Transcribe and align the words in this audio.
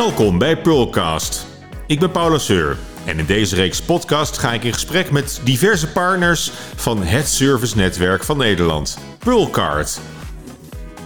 Welkom 0.00 0.38
bij 0.38 0.60
Pearlcast. 0.60 1.46
Ik 1.86 2.00
ben 2.00 2.10
Paula 2.10 2.38
Seur 2.38 2.78
en 3.06 3.18
in 3.18 3.26
deze 3.26 3.54
reeks 3.54 3.82
podcast 3.82 4.38
ga 4.38 4.52
ik 4.52 4.64
in 4.64 4.72
gesprek 4.72 5.10
met 5.10 5.40
diverse 5.44 5.88
partners 5.88 6.50
van 6.74 7.02
het 7.02 7.28
servicenetwerk 7.28 8.24
van 8.24 8.36
Nederland, 8.36 8.98
Pearlcard. 9.18 10.00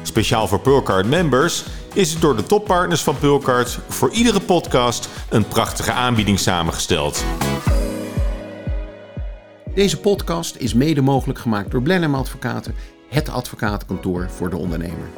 Speciaal 0.02 0.48
voor 0.48 0.60
Pearlcard 0.60 1.06
members 1.06 1.64
is 1.94 2.12
het 2.12 2.20
door 2.20 2.36
de 2.36 2.42
toppartners 2.42 3.02
van 3.02 3.18
Pearlcard 3.18 3.78
voor 3.88 4.10
iedere 4.10 4.40
podcast 4.40 5.08
een 5.28 5.48
prachtige 5.48 5.92
aanbieding 5.92 6.38
samengesteld. 6.38 7.24
Deze 9.74 10.00
podcast 10.00 10.56
is 10.56 10.74
mede 10.74 11.00
mogelijk 11.00 11.38
gemaakt 11.38 11.70
door 11.70 11.82
Blenheim 11.82 12.14
Advocaten, 12.14 12.74
het 13.08 13.28
advocatenkantoor 13.28 14.30
voor 14.30 14.50
de 14.50 14.56
ondernemer. 14.56 15.08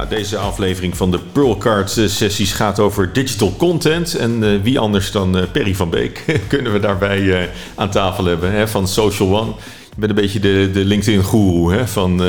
Nou, 0.00 0.12
deze 0.12 0.36
aflevering 0.36 0.96
van 0.96 1.10
de 1.10 1.18
Pearlcard 1.32 1.96
eh, 1.96 2.06
sessies 2.06 2.52
gaat 2.52 2.78
over 2.78 3.12
digital 3.12 3.54
content. 3.56 4.14
En 4.14 4.42
uh, 4.42 4.62
wie 4.62 4.78
anders 4.78 5.10
dan 5.10 5.36
uh, 5.36 5.42
Perry 5.52 5.74
van 5.74 5.90
Beek 5.90 6.24
kunnen 6.48 6.72
we 6.72 6.78
daarbij 6.78 7.20
uh, 7.20 7.38
aan 7.74 7.90
tafel 7.90 8.24
hebben 8.24 8.52
hè, 8.52 8.68
van 8.68 8.88
Social 8.88 9.38
One. 9.38 9.52
Je 9.90 9.96
bent 9.96 10.10
een 10.10 10.16
beetje 10.16 10.40
de, 10.40 10.70
de 10.72 10.84
LinkedIn-goeroe 10.84 11.86
van, 11.86 12.22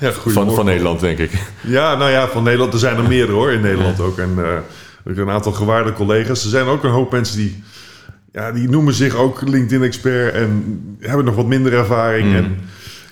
ja, 0.00 0.12
van, 0.12 0.54
van 0.54 0.64
Nederland, 0.64 1.00
denk 1.00 1.18
ik. 1.18 1.30
Ja, 1.60 1.94
nou 1.94 2.10
ja, 2.10 2.28
van 2.28 2.42
Nederland. 2.42 2.72
Er 2.72 2.78
zijn 2.78 2.96
er 2.96 3.08
meerdere 3.08 3.32
hoor, 3.38 3.52
in 3.52 3.60
Nederland 3.60 4.00
ook. 4.00 4.18
En 4.18 4.38
een 5.04 5.30
aantal 5.30 5.52
gewaarde 5.52 5.92
collega's. 5.92 6.44
Er 6.44 6.50
zijn 6.50 6.66
ook 6.66 6.84
een 6.84 6.90
hoop 6.90 7.12
mensen 7.12 7.36
die, 7.36 7.62
ja, 8.32 8.52
die 8.52 8.68
noemen 8.68 8.94
zich 8.94 9.14
ook 9.14 9.48
LinkedIn-expert 9.48 10.34
en 10.34 10.80
hebben 11.00 11.24
nog 11.24 11.34
wat 11.34 11.46
minder 11.46 11.72
ervaring. 11.72 12.28
Mm. 12.28 12.36
En, 12.36 12.58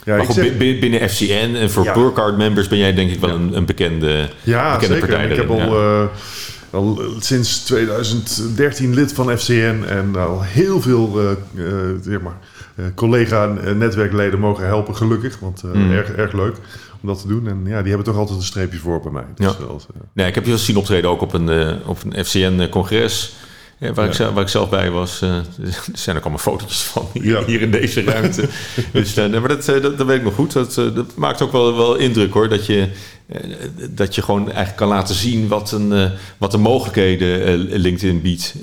ja, 0.09 0.17
maar 0.17 0.27
goed, 0.27 0.35
zeg, 0.35 0.57
binnen 0.57 1.11
FCN 1.11 1.55
en 1.55 1.71
voor 1.71 1.85
ja. 1.85 1.93
Burkard 1.93 2.37
members 2.37 2.69
ben 2.69 2.79
jij 2.79 2.95
denk 2.95 3.11
ik 3.11 3.21
wel 3.21 3.31
een, 3.31 3.57
een 3.57 3.65
bekende, 3.65 4.29
ja, 4.43 4.75
bekende 4.75 4.95
zeker. 4.95 5.09
partij. 5.09 5.31
Ik 5.31 5.37
heb 5.37 5.51
al, 5.51 5.83
uh, 5.83 6.07
al 6.71 7.01
sinds 7.19 7.65
2013 7.65 8.95
lid 8.95 9.13
van 9.13 9.39
FCN 9.39 9.83
en 9.89 10.17
al 10.17 10.43
heel 10.43 10.81
veel 10.81 11.23
uh, 11.23 11.31
uh, 11.55 11.73
zeg 12.03 12.21
maar, 12.21 12.37
collega-netwerkleden 12.95 14.41
mogen 14.41 14.67
helpen, 14.67 14.97
gelukkig. 14.97 15.39
Want 15.39 15.63
mm. 15.63 15.93
erg, 15.93 16.13
erg 16.13 16.33
leuk 16.33 16.55
om 17.01 17.09
dat 17.09 17.21
te 17.21 17.29
doen. 17.29 17.49
En 17.49 17.61
ja, 17.65 17.79
die 17.79 17.89
hebben 17.89 18.07
toch 18.07 18.17
altijd 18.17 18.39
een 18.39 18.45
streepje 18.45 18.79
voor 18.79 19.01
bij 19.01 19.13
mij. 19.13 19.27
Dus 19.35 19.47
ja. 19.47 19.67
nee, 20.13 20.27
ik 20.27 20.35
heb 20.35 20.45
je 20.45 20.51
wel 20.51 20.59
zien 20.59 20.77
optreden 20.77 21.11
ook 21.11 21.21
op 21.21 21.33
een, 21.33 21.79
op 21.87 21.99
een 22.05 22.25
FCN-congres. 22.25 23.37
Ja, 23.79 23.93
waar, 23.93 24.05
ja. 24.05 24.11
ik 24.11 24.17
zelf, 24.17 24.35
waar 24.35 24.43
ik 24.43 24.49
zelf 24.49 24.69
bij 24.69 24.91
was, 24.91 25.23
uh, 25.23 25.37
er 25.37 25.45
zijn 25.93 26.17
ook 26.17 26.23
allemaal 26.23 26.43
fotootjes 26.43 26.83
van 26.83 27.09
hier, 27.13 27.25
ja. 27.25 27.45
hier 27.45 27.61
in 27.61 27.71
deze 27.71 28.03
ruimte. 28.03 28.49
dus, 28.93 29.17
uh, 29.17 29.29
maar 29.29 29.49
dat, 29.49 29.65
dat, 29.65 29.99
dat, 29.99 30.07
weet 30.07 30.19
ik 30.19 30.25
nog 30.25 30.35
goed. 30.35 30.53
Dat, 30.53 30.75
dat 30.75 31.17
maakt 31.17 31.43
ook 31.43 31.53
wel, 31.53 31.77
wel 31.77 31.95
indruk 31.95 32.33
hoor. 32.33 32.49
Dat 32.49 32.67
je, 32.67 32.89
dat 33.91 34.15
je 34.15 34.23
gewoon 34.23 34.45
eigenlijk 34.45 34.77
kan 34.77 34.89
laten 34.89 35.15
zien 35.15 35.49
wat, 35.49 35.73
een, 35.73 36.11
wat 36.39 36.51
de 36.51 36.59
mogelijkheden 36.59 37.59
LinkedIn 37.59 38.21
biedt. 38.21 38.55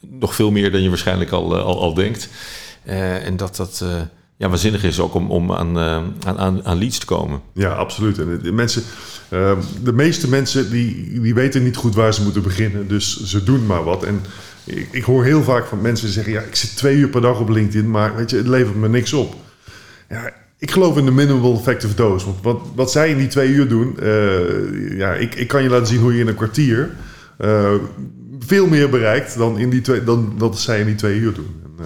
nog 0.00 0.34
veel 0.34 0.50
meer 0.50 0.72
dan 0.72 0.82
je 0.82 0.88
waarschijnlijk 0.88 1.30
al, 1.30 1.56
al, 1.56 1.80
al 1.80 1.94
denkt. 1.94 2.28
en 2.84 3.36
dat 3.36 3.56
dat 3.56 3.84
ja, 4.40 4.48
waanzinnig 4.48 4.84
is 4.84 5.00
ook 5.00 5.14
om, 5.14 5.30
om 5.30 5.52
aan, 5.52 5.78
aan, 5.78 6.38
aan, 6.38 6.64
aan 6.64 6.78
leads 6.78 6.98
te 6.98 7.06
komen. 7.06 7.40
Ja, 7.52 7.72
absoluut. 7.72 8.18
En 8.18 8.40
de, 8.42 8.52
mensen, 8.52 8.82
uh, 9.32 9.52
de 9.82 9.92
meeste 9.92 10.28
mensen 10.28 10.70
die, 10.70 11.20
die 11.20 11.34
weten 11.34 11.62
niet 11.62 11.76
goed 11.76 11.94
waar 11.94 12.14
ze 12.14 12.22
moeten 12.22 12.42
beginnen. 12.42 12.88
Dus 12.88 13.22
ze 13.24 13.44
doen 13.44 13.66
maar 13.66 13.84
wat. 13.84 14.02
En 14.02 14.20
ik, 14.64 14.88
ik, 14.90 15.04
hoor 15.04 15.24
heel 15.24 15.42
vaak 15.42 15.66
van 15.66 15.80
mensen 15.80 16.08
zeggen... 16.08 16.32
ja, 16.32 16.40
ik 16.40 16.56
zit 16.56 16.76
twee 16.76 16.96
uur 16.96 17.08
per 17.08 17.20
dag 17.20 17.40
op 17.40 17.48
LinkedIn, 17.48 17.90
maar 17.90 18.16
weet 18.16 18.30
je, 18.30 18.36
het 18.36 18.46
levert 18.46 18.76
me 18.76 18.88
niks 18.88 19.12
op. 19.12 19.34
Ja, 20.08 20.30
ik 20.58 20.70
geloof 20.70 20.96
in 20.96 21.04
de 21.04 21.10
minimal 21.10 21.54
effective 21.54 21.94
dose. 21.94 22.26
Want 22.26 22.42
wat, 22.42 22.60
wat 22.74 22.90
zij 22.90 23.10
in 23.10 23.18
die 23.18 23.28
twee 23.28 23.48
uur 23.48 23.68
doen... 23.68 23.96
Uh, 24.02 24.98
ja, 24.98 25.14
ik, 25.14 25.34
ik 25.34 25.48
kan 25.48 25.62
je 25.62 25.68
laten 25.68 25.86
zien 25.86 26.00
hoe 26.00 26.14
je 26.14 26.20
in 26.20 26.28
een 26.28 26.34
kwartier... 26.34 26.90
Uh, 27.38 27.74
veel 28.38 28.66
meer 28.66 28.90
bereikt 28.90 29.36
dan, 29.36 29.58
in 29.58 29.70
die 29.70 29.80
twee, 29.80 30.04
dan 30.04 30.34
dat 30.38 30.58
zij 30.58 30.80
in 30.80 30.86
die 30.86 30.94
twee 30.94 31.18
uur 31.18 31.34
doen. 31.34 31.62
En, 31.78 31.84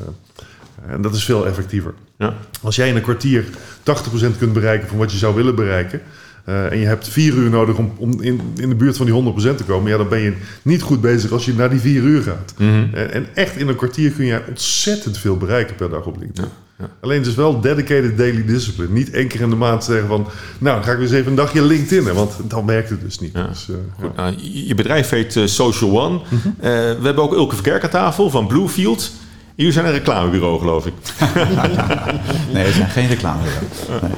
en 0.89 1.03
dat 1.03 1.15
is 1.15 1.25
veel 1.25 1.47
effectiever. 1.47 1.95
Ja. 2.19 2.34
Als 2.62 2.77
jij 2.77 2.89
in 2.89 2.97
een 2.97 3.03
kwartier 3.03 3.45
80% 3.45 4.39
kunt 4.39 4.53
bereiken 4.53 4.89
van 4.89 4.99
wat 4.99 5.12
je 5.12 5.19
zou 5.19 5.34
willen 5.34 5.55
bereiken... 5.55 6.00
Uh, 6.49 6.72
en 6.72 6.78
je 6.78 6.87
hebt 6.87 7.09
vier 7.09 7.34
uur 7.34 7.50
nodig 7.50 7.77
om, 7.77 7.93
om 7.97 8.22
in, 8.22 8.41
in 8.56 8.69
de 8.69 8.75
buurt 8.75 8.97
van 8.97 9.06
die 9.06 9.33
100% 9.53 9.56
te 9.56 9.65
komen... 9.67 9.91
ja, 9.91 9.97
dan 9.97 10.09
ben 10.09 10.21
je 10.21 10.33
niet 10.62 10.83
goed 10.83 11.00
bezig 11.00 11.31
als 11.31 11.44
je 11.44 11.55
naar 11.55 11.71
die 11.71 11.81
vier 11.81 12.03
uur 12.03 12.23
gaat. 12.23 12.55
Mm 12.59 12.69
-hmm. 12.69 12.94
en, 12.94 13.12
en, 13.12 13.27
echt 13.34 13.56
in 13.56 13.69
een 13.69 13.77
kwartier 13.77 14.11
kun 14.11 14.25
je 14.25 14.41
ontzettend 14.49 15.19
veel 15.19 15.37
bereiken 15.37 15.77
per 15.77 15.91
dag 15.91 16.06
op 16.06 16.17
LinkedIn. 16.19 16.50
Ja. 16.78 16.91
Alleen 17.00 17.19
het 17.19 17.27
is 17.27 17.34
wel 17.34 17.61
dedicated 17.61 18.19
daily 18.19 18.44
discipline. 18.44 18.93
Niet 18.93 19.11
één 19.11 19.28
keer 19.28 19.41
in 19.41 19.50
de 19.50 19.56
maand 19.56 19.84
zeggen 19.84 20.09
van... 20.09 20.27
nou, 20.59 20.77
dan 20.77 20.84
ga 20.84 20.93
ik 20.93 21.00
eens 21.00 21.11
even 21.11 21.31
een 21.31 21.37
dagje 21.37 21.62
LinkedIn. 21.62 22.15
Want 22.15 22.33
dan 22.49 22.67
werkt 22.67 22.91
het 22.91 23.00
dus 23.00 23.19
niet. 23.19 23.33
Ja. 23.33 23.47
Dus, 23.47 23.69
uh, 23.71 23.77
goed, 24.00 24.17
nou, 24.17 24.34
je 24.67 24.75
bedrijf 24.75 25.11
heet 25.11 25.37
uh, 25.37 25.47
Social 25.47 26.00
One. 26.00 26.15
Mm 26.15 26.39
-hmm. 26.43 26.55
we 26.61 27.00
hebben 27.03 27.23
ook 27.23 27.33
Ulke 27.33 27.55
Verkerk 27.55 27.84
aan 27.84 27.91
tafel 27.91 28.31
van 28.31 28.47
Bluefield... 28.47 29.12
Jullie 29.55 29.73
zijn 29.73 29.87
een 29.87 29.93
reclamebureau, 29.93 30.59
geloof 30.59 30.87
ik. 30.87 30.93
nee, 32.53 32.65
we 32.65 32.73
zijn 32.73 32.89
geen 32.89 33.09
reclamebureau. 33.09 33.65
Nee. 34.01 34.11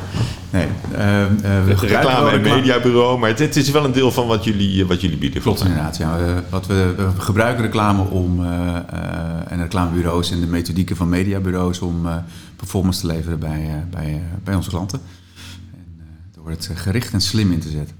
nee. 0.50 0.66
Uh, 0.92 1.20
uh, 1.20 1.64
we 1.64 1.74
reclame- 1.86 2.30
en 2.30 2.40
mediabureau, 2.40 3.18
maar 3.18 3.28
het, 3.28 3.38
het, 3.38 3.56
is 3.56 3.70
wel 3.70 3.84
een 3.84 3.92
deel 3.92 4.12
van 4.12 4.26
wat 4.26 4.44
jullie, 4.44 4.86
wat 4.86 5.00
jullie 5.00 5.16
bieden. 5.16 5.42
Klopt, 5.42 5.60
inderdaad. 5.60 5.96
Ja. 5.96 6.18
Wat 6.50 6.66
we, 6.66 6.94
we, 6.96 7.20
gebruiken 7.20 7.64
reclame 7.64 8.02
om, 8.02 8.44
en 9.48 9.60
reclamebureaus 9.60 10.30
en 10.30 10.40
de 10.40 10.46
methodieken 10.46 10.96
van 10.96 11.08
mediabureaus 11.08 11.80
om 11.80 12.06
performance 12.56 13.00
te 13.00 13.06
leveren 13.06 13.38
bij, 13.38 13.86
bij, 13.90 14.22
bij 14.44 14.54
onze 14.54 14.70
klanten. 14.70 15.00
En, 15.74 16.06
door 16.34 16.50
het 16.50 16.70
gericht 16.74 17.12
en 17.12 17.20
slim 17.20 17.52
in 17.52 17.60
te 17.60 17.70
zetten. 17.70 17.96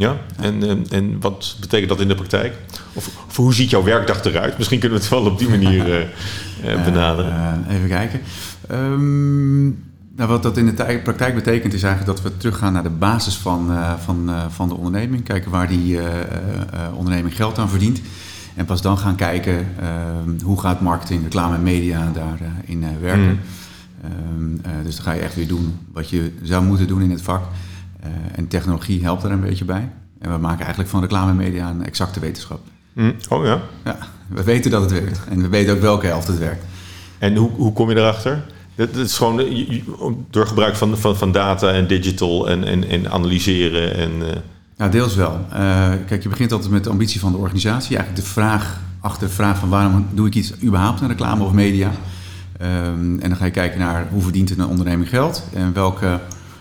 Ja, 0.00 0.16
en, 0.36 0.62
en, 0.62 0.86
en 0.90 1.20
wat 1.20 1.56
betekent 1.60 1.88
dat 1.88 2.00
in 2.00 2.08
de 2.08 2.14
praktijk? 2.14 2.54
Of, 2.92 3.10
of, 3.28 3.36
hoe 3.36 3.54
ziet 3.54 3.70
jouw 3.70 3.82
werkdag 3.82 4.24
eruit? 4.24 4.58
Misschien 4.58 4.78
kunnen 4.78 4.98
we 4.98 5.04
het 5.04 5.14
wel 5.14 5.24
op 5.24 5.38
die 5.38 5.48
manier 5.48 6.00
uh, 6.00 6.06
benaderen. 6.84 7.62
Uh, 7.68 7.74
even 7.74 7.88
kijken. 7.88 8.20
Um, 8.70 9.88
nou, 10.16 10.28
wat 10.28 10.42
dat 10.42 10.56
in 10.56 10.66
de 10.66 11.00
praktijk 11.02 11.34
betekent 11.34 11.74
is 11.74 11.82
eigenlijk 11.82 12.16
dat 12.16 12.32
we 12.32 12.36
teruggaan 12.36 12.72
naar 12.72 12.82
de 12.82 12.90
basis 12.90 13.36
van, 13.36 13.70
van, 13.98 14.30
van 14.48 14.68
de 14.68 14.74
onderneming. 14.74 15.24
Kijken 15.24 15.50
waar 15.50 15.68
die 15.68 15.98
onderneming 16.94 17.36
geld 17.36 17.58
aan 17.58 17.68
verdient. 17.68 18.00
En 18.54 18.64
pas 18.64 18.82
dan 18.82 18.98
gaan 18.98 19.16
kijken 19.16 19.66
ehm, 19.80 20.44
hoe 20.44 20.60
gaat 20.60 20.80
marketing, 20.80 21.22
reclame 21.22 21.54
en 21.54 21.62
media 21.62 22.10
daarin 22.12 23.00
werken. 23.00 23.22
Mm. 23.22 23.40
Um, 24.34 24.60
dus 24.84 24.96
dan 24.96 25.04
ga 25.04 25.12
je 25.12 25.20
echt 25.20 25.34
weer 25.34 25.48
doen 25.48 25.78
wat 25.92 26.10
je 26.10 26.32
zou 26.42 26.64
moeten 26.64 26.86
doen 26.86 27.02
in 27.02 27.10
het 27.10 27.22
vak. 27.22 27.42
En 28.34 28.48
technologie 28.48 29.02
helpt 29.02 29.22
er 29.22 29.30
een 29.30 29.40
beetje 29.40 29.64
bij. 29.64 29.88
En 30.18 30.32
we 30.32 30.38
maken 30.38 30.60
eigenlijk 30.60 30.90
van 30.90 31.00
reclame 31.00 31.30
en 31.30 31.36
media 31.36 31.70
een 31.70 31.84
exacte 31.84 32.20
wetenschap. 32.20 32.60
Mm. 32.92 33.14
Oh 33.28 33.44
ja? 33.44 33.60
Ja, 33.84 33.98
we 34.30 34.42
weten 34.42 34.70
dat 34.70 34.80
het 34.80 34.92
werkt. 34.92 35.20
En 35.28 35.42
we 35.42 35.48
weten 35.48 35.74
ook 35.74 35.80
welke 35.80 36.06
helft 36.06 36.26
het 36.26 36.38
werkt. 36.38 36.64
En 37.18 37.36
hoe, 37.36 37.50
hoe 37.50 37.72
kom 37.72 37.90
je 37.90 37.96
erachter? 37.96 38.42
Dat, 38.74 38.94
dat 38.94 39.06
is 39.06 39.16
gewoon 39.16 39.42
door 40.30 40.46
gebruik 40.46 40.76
van, 40.76 40.98
van, 40.98 41.16
van 41.16 41.32
data 41.32 41.72
en 41.72 41.86
digital 41.86 42.48
en, 42.48 42.64
en, 42.64 42.88
en 42.88 43.10
analyseren. 43.10 43.96
En, 43.96 44.10
uh... 44.10 44.26
Nou, 44.76 44.90
deels 44.90 45.14
wel. 45.14 45.46
Uh, 45.52 45.88
kijk, 46.06 46.22
je 46.22 46.28
begint 46.28 46.52
altijd 46.52 46.70
met 46.70 46.84
de 46.84 46.90
ambitie 46.90 47.20
van 47.20 47.32
de 47.32 47.38
organisatie. 47.38 47.96
Eigenlijk 47.96 48.26
de 48.26 48.32
vraag 48.32 48.80
achter 49.00 49.28
de 49.28 49.34
vraag 49.34 49.58
van 49.58 49.68
waarom 49.68 50.06
doe 50.12 50.26
ik 50.26 50.34
iets 50.34 50.52
überhaupt 50.62 51.00
in 51.00 51.08
reclame 51.08 51.44
of 51.44 51.52
media? 51.52 51.90
Um, 52.62 53.20
en 53.20 53.28
dan 53.28 53.36
ga 53.36 53.44
je 53.44 53.50
kijken 53.50 53.78
naar 53.78 54.06
hoe 54.10 54.22
verdient 54.22 54.50
een 54.50 54.66
onderneming 54.66 55.08
geld 55.08 55.44
en 55.54 55.72
welke 55.72 56.20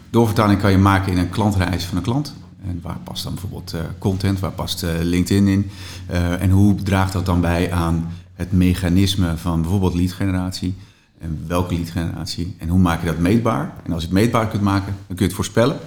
doorvertaling 0.10 0.60
kan 0.60 0.72
je 0.72 0.78
maken 0.78 1.12
in 1.12 1.18
een 1.18 1.30
klantreis 1.30 1.84
van 1.84 1.98
een 1.98 2.04
klant. 2.04 2.34
En 2.68 2.80
waar 2.82 3.00
past 3.04 3.24
dan 3.24 3.34
bijvoorbeeld 3.34 3.74
uh, 3.74 3.82
content, 3.98 4.40
waar 4.40 4.52
past 4.52 4.84
uh, 4.84 4.90
LinkedIn 5.02 5.48
in? 5.48 5.72
Uh, 6.12 6.42
en 6.42 6.50
hoe 6.50 6.76
draagt 6.76 7.14
dat 7.14 7.26
dan 7.26 7.42
bij 7.42 7.72
aan 7.72 8.12
het 8.34 8.52
mechanisme 8.52 9.38
van 9.38 9.62
bijvoorbeeld 9.62 9.94
leadgeneratie? 9.94 10.76
En 11.20 11.44
welke 11.48 11.74
leadgeneratie? 11.74 12.56
En 12.58 12.68
hoe 12.68 12.80
maak 12.80 13.00
je 13.00 13.06
dat 13.06 13.18
meetbaar? 13.18 13.74
En 13.84 13.92
als 13.92 14.02
je 14.02 14.08
het 14.08 14.18
meetbaar 14.18 14.48
kunt 14.48 14.62
maken, 14.62 14.96
dan 15.08 15.16
kun 15.16 15.18
je 15.18 15.24
het 15.24 15.34
voorspellen. 15.34 15.80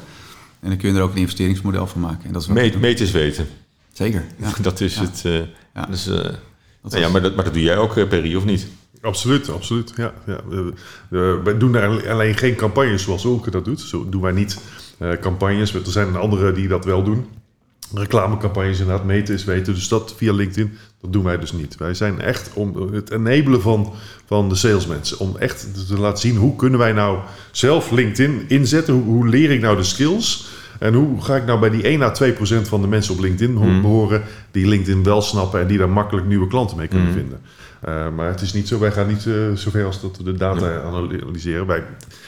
En 0.61 0.69
dan 0.69 0.77
kun 0.77 0.89
je 0.93 0.97
er 0.97 1.03
ook 1.03 1.13
een 1.13 1.17
investeringsmodel 1.17 1.87
van 1.87 2.01
maken. 2.01 2.25
En 2.25 2.33
dat 2.33 2.43
is 2.43 2.49
Meet, 2.49 2.81
meet 2.81 3.01
is 3.01 3.11
weten. 3.11 3.47
Zeker. 3.93 4.25
Ja. 4.39 4.53
dat 4.63 4.81
is 4.81 4.95
ja. 4.95 5.01
het. 5.01 5.23
ja. 5.75 5.87
Dus, 5.87 6.05
dat 6.83 6.93
ja, 6.93 7.09
maar, 7.09 7.23
dat, 7.23 7.35
maar 7.35 7.45
dat 7.45 7.53
doe 7.53 7.63
jij 7.63 7.77
ook, 7.77 8.09
Perry, 8.09 8.35
of 8.35 8.45
niet? 8.45 8.67
Absoluut, 9.01 9.51
absoluut. 9.51 9.93
Ja, 9.97 10.13
ja. 10.27 10.41
We, 11.09 11.55
doen 11.59 12.07
alleen 12.09 12.35
geen 12.35 12.55
campagnes 12.55 13.03
zoals 13.03 13.25
Ulke 13.25 13.51
dat 13.51 13.65
doet. 13.65 13.81
Zo 13.81 14.09
doen 14.09 14.21
wij 14.21 14.33
niet 14.33 14.53
uh, 14.53 14.82
campagnes. 15.21 15.75
Er 15.75 15.81
zijn 15.85 16.17
anderen 16.17 16.55
die 16.55 16.69
dat 16.69 16.85
wel 16.85 17.03
doen. 17.03 17.27
Reclamecampagnes 17.95 18.81
inderdaad, 18.81 19.05
meten 19.05 19.35
is 19.35 19.45
weten. 19.45 19.75
Dus 19.75 19.89
dat 19.89 20.15
via 20.17 20.33
LinkedIn, 20.33 20.79
dat 21.01 21.13
doen 21.13 21.25
wij 21.25 21.39
dus 21.39 21.53
niet. 21.53 21.77
Wij 21.77 21.95
zijn 21.95 22.21
echt 22.21 22.51
om 22.55 22.93
het 22.93 23.11
enabelen 23.11 23.63
van, 23.63 23.93
van 24.27 24.49
de 24.49 24.55
salesmensen. 24.55 25.19
Om 25.19 25.37
echt 25.37 25.87
te 25.89 25.99
laten 25.99 26.21
zien 26.21 26.37
hoe 26.37 26.57
kunnen 26.57 26.79
wij 26.79 26.93
nou 26.93 27.19
zelf 27.51 27.91
LinkedIn 27.91 28.45
inzetten. 28.49 28.95
Hoe 28.95 29.29
leer 29.29 29.51
ik 29.51 29.61
nou 29.61 29.77
de 29.77 29.83
skills 29.83 30.47
En 30.83 30.95
hoe 30.95 31.23
ga 31.23 31.37
ik 31.37 31.47
nou 31.47 31.61
bij 31.61 31.71
die 31.71 31.83
1 31.83 32.03
à 32.03 32.11
2 32.11 32.33
procent 32.33 32.69
van 32.69 32.81
de 32.81 32.87
mensen 32.87 33.15
op 33.15 33.21
LinkedIn 33.21 33.55
mm. 33.55 33.81
behoren 33.81 34.23
die 34.51 34.67
LinkedIn 34.67 35.03
wel 35.03 35.23
snappen 35.23 35.61
en 35.61 35.67
die 35.67 35.79
daar 35.79 35.89
makkelijk 35.89 36.27
nieuwe 36.27 36.47
klanten 36.47 36.77
mee 36.77 36.89
kunnen 36.89 37.09
mm. 37.09 37.15
vinden? 37.15 37.41
Uh, 37.89 38.09
maar 38.17 38.29
het 38.29 38.41
is 38.41 38.53
niet 38.53 38.69
zo, 38.69 38.79
wij 38.79 38.93
gaan 38.93 39.09
niet 39.09 39.25
uh, 39.25 39.35
zover 39.55 39.85
als 39.85 40.01
dat 40.01 40.17
we 40.17 40.23
de 40.23 40.35
data 40.35 40.83
analyseren. 40.83 41.67
Wij, 41.67 41.83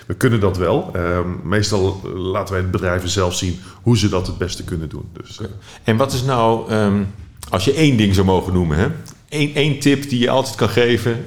we 0.07 0.15
kunnen 0.15 0.41
dat 0.41 0.57
wel. 0.57 0.93
Uh, 0.97 1.19
meestal 1.43 2.01
laten 2.15 2.55
wij 2.55 2.63
de 2.63 2.69
bedrijven 2.69 3.09
zelf 3.09 3.35
zien 3.35 3.59
hoe 3.83 3.99
ze 3.99 4.09
dat 4.09 4.27
het 4.27 4.39
beste 4.39 4.65
kunnen 4.65 4.89
doen. 4.89 5.09
Dus. 5.13 5.41
En 5.85 5.97
wat 5.97 6.13
is 6.13 6.23
nou, 6.23 6.73
um, 6.73 7.07
als 7.51 7.65
je 7.65 7.73
één 7.73 7.97
ding 7.97 8.15
zou 8.15 8.27
mogen 8.27 8.53
noemen, 8.53 8.79
hè? 8.79 8.89
Eén, 9.35 9.55
één 9.55 9.79
tip 9.79 10.09
die 10.09 10.19
je 10.19 10.31
altijd 10.31 10.55
kan 10.55 10.69
geven, 10.69 11.25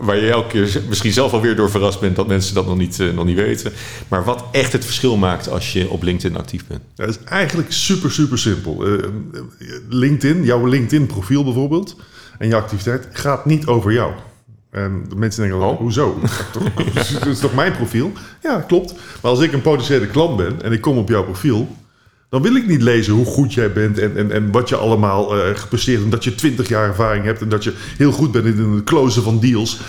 waar 0.00 0.16
je 0.16 0.30
elke 0.30 0.48
keer 0.48 0.82
misschien 0.88 1.12
zelf 1.12 1.32
alweer 1.32 1.56
door 1.56 1.70
verrast 1.70 2.00
bent 2.00 2.16
dat 2.16 2.26
mensen 2.26 2.54
dat 2.54 2.66
nog 2.66 2.76
niet, 2.76 2.98
uh, 2.98 3.12
nog 3.14 3.24
niet 3.24 3.36
weten. 3.36 3.72
Maar 4.08 4.24
wat 4.24 4.44
echt 4.52 4.72
het 4.72 4.84
verschil 4.84 5.16
maakt 5.16 5.48
als 5.48 5.72
je 5.72 5.88
op 5.88 6.02
LinkedIn 6.02 6.38
actief 6.38 6.66
bent? 6.66 6.80
Dat 6.94 7.08
is 7.08 7.18
eigenlijk 7.24 7.72
super, 7.72 8.10
super 8.10 8.38
simpel. 8.38 8.88
Uh, 8.88 9.04
LinkedIn, 9.88 10.44
jouw 10.44 10.66
LinkedIn-profiel 10.66 11.44
bijvoorbeeld, 11.44 11.96
en 12.38 12.48
je 12.48 12.54
activiteit 12.54 13.08
gaat 13.12 13.46
niet 13.46 13.66
over 13.66 13.92
jou. 13.92 14.12
En 14.70 15.04
de 15.08 15.16
mensen 15.16 15.48
denken, 15.48 15.66
oh. 15.66 15.78
hoezo? 15.78 16.20
Dat 16.94 17.26
is 17.26 17.38
toch 17.38 17.54
mijn 17.54 17.72
profiel? 17.72 18.12
Ja, 18.42 18.60
klopt. 18.60 18.92
Maar 18.92 19.30
als 19.30 19.40
ik 19.40 19.52
een 19.52 19.62
potentiële 19.62 20.06
klant 20.06 20.36
ben 20.36 20.62
en 20.62 20.72
ik 20.72 20.80
kom 20.80 20.98
op 20.98 21.08
jouw 21.08 21.24
profiel... 21.24 21.68
dan 22.28 22.42
wil 22.42 22.56
ik 22.56 22.66
niet 22.66 22.82
lezen 22.82 23.12
hoe 23.12 23.24
goed 23.24 23.54
jij 23.54 23.72
bent 23.72 23.98
en, 23.98 24.16
en, 24.16 24.32
en 24.32 24.50
wat 24.50 24.68
je 24.68 24.76
allemaal 24.76 25.36
uh, 25.36 25.56
gepresteerd... 25.56 26.02
en 26.02 26.10
dat 26.10 26.24
je 26.24 26.34
20 26.34 26.68
jaar 26.68 26.88
ervaring 26.88 27.24
hebt 27.24 27.40
en 27.40 27.48
dat 27.48 27.64
je 27.64 27.72
heel 27.96 28.12
goed 28.12 28.32
bent 28.32 28.44
in 28.44 28.58
het 28.58 28.84
closen 28.84 29.22
van 29.22 29.40
deals... 29.40 29.80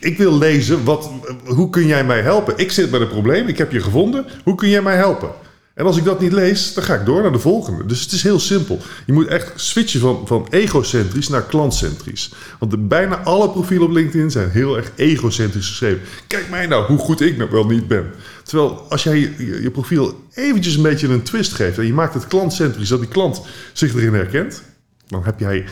Ik 0.00 0.18
wil 0.18 0.38
lezen, 0.38 0.84
wat, 0.84 1.10
hoe 1.44 1.70
kun 1.70 1.86
jij 1.86 2.04
mij 2.04 2.20
helpen? 2.20 2.54
Ik 2.56 2.70
zit 2.70 2.90
met 2.90 3.00
een 3.00 3.08
probleem, 3.08 3.48
ik 3.48 3.58
heb 3.58 3.72
je 3.72 3.80
gevonden. 3.80 4.26
Hoe 4.44 4.54
kun 4.54 4.68
jij 4.68 4.82
mij 4.82 4.96
helpen? 4.96 5.30
En 5.74 5.84
als 5.86 5.96
ik 5.96 6.04
dat 6.04 6.20
niet 6.20 6.32
lees, 6.32 6.74
dan 6.74 6.84
ga 6.84 6.94
ik 6.94 7.06
door 7.06 7.22
naar 7.22 7.32
de 7.32 7.38
volgende. 7.38 7.86
Dus 7.86 8.00
het 8.00 8.12
is 8.12 8.22
heel 8.22 8.38
simpel. 8.38 8.78
Je 9.06 9.12
moet 9.12 9.26
echt 9.26 9.52
switchen 9.54 10.00
van, 10.00 10.22
van 10.26 10.46
egocentrisch 10.50 11.28
naar 11.28 11.42
klantcentrisch. 11.42 12.32
Want 12.58 12.70
de, 12.70 12.78
bijna 12.78 13.18
alle 13.18 13.50
profielen 13.50 13.88
op 13.88 13.94
LinkedIn 13.94 14.30
zijn 14.30 14.50
heel 14.50 14.76
erg 14.76 14.92
egocentrisch 14.96 15.68
geschreven. 15.68 16.00
Kijk 16.26 16.50
mij 16.50 16.66
nou, 16.66 16.84
hoe 16.84 16.98
goed 16.98 17.20
ik 17.20 17.36
nou 17.36 17.50
wel 17.50 17.66
niet 17.66 17.88
ben. 17.88 18.10
Terwijl 18.42 18.86
als 18.88 19.02
jij 19.02 19.18
je, 19.18 19.62
je, 19.62 19.70
profiel 19.70 20.24
eventjes 20.34 20.76
een 20.76 20.82
beetje 20.82 21.08
een 21.08 21.22
twist 21.22 21.52
geeft... 21.52 21.78
en 21.78 21.86
je 21.86 21.92
maakt 21.92 22.14
het 22.14 22.26
klantcentrisch, 22.26 22.88
dat 22.88 23.00
die 23.00 23.08
klant 23.08 23.42
zich 23.72 23.94
erin 23.94 24.14
herkent... 24.14 24.62
dan 25.06 25.24
heb, 25.24 25.40
jij, 25.40 25.64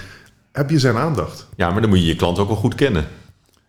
heb 0.52 0.70
je 0.70 0.79
zijn 0.79 0.97
aandacht. 0.97 1.47
Ja, 1.56 1.70
maar 1.70 1.81
dan 1.81 1.91
moet 1.91 1.99
je 1.99 2.06
je 2.06 2.17
klant 2.17 2.38
ook 2.38 2.49
wel 2.49 2.56
goed 2.56 2.75
kennen. 2.75 3.06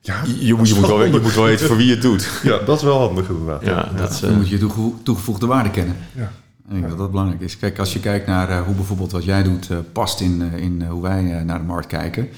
Ja, 0.03 0.21
je, 0.25 0.45
je, 0.45 0.53
moet, 0.53 0.69
je, 0.69 0.75
moet 0.75 0.87
wel, 0.87 1.03
je 1.03 1.19
moet 1.19 1.33
wel 1.33 1.43
weten 1.43 1.67
voor 1.67 1.77
wie 1.77 1.85
je 1.85 1.91
het 1.91 2.01
doet. 2.01 2.29
Ja, 2.43 2.57
dat 2.57 2.77
is 2.77 2.83
wel 2.83 2.99
handig 2.99 3.29
inderdaad. 3.29 3.65
Ja, 3.65 3.89
dat 3.95 4.19
ja. 4.19 4.27
Dan 4.27 4.37
moet 4.37 4.49
je 4.49 4.67
toegevoegde 5.03 5.45
waarde 5.45 5.69
kennen. 5.69 5.95
Ja. 6.15 6.31
Ik 6.65 6.77
denk 6.77 6.89
dat 6.89 6.97
dat 6.97 7.11
belangrijk 7.11 7.41
is. 7.41 7.57
Kijk, 7.57 7.79
als 7.79 7.93
je 7.93 7.99
kijkt 7.99 8.27
naar 8.27 8.49
uh, 8.49 8.61
hoe 8.61 8.75
bijvoorbeeld 8.75 9.11
wat 9.11 9.23
jij 9.23 9.43
doet 9.43 9.69
uh, 9.69 9.77
past 9.91 10.21
in, 10.21 10.41
in 10.41 10.85
hoe 10.85 11.01
wij 11.01 11.43
naar 11.43 11.59
de 11.59 11.65
markt 11.65 11.87
kijken. 11.87 12.29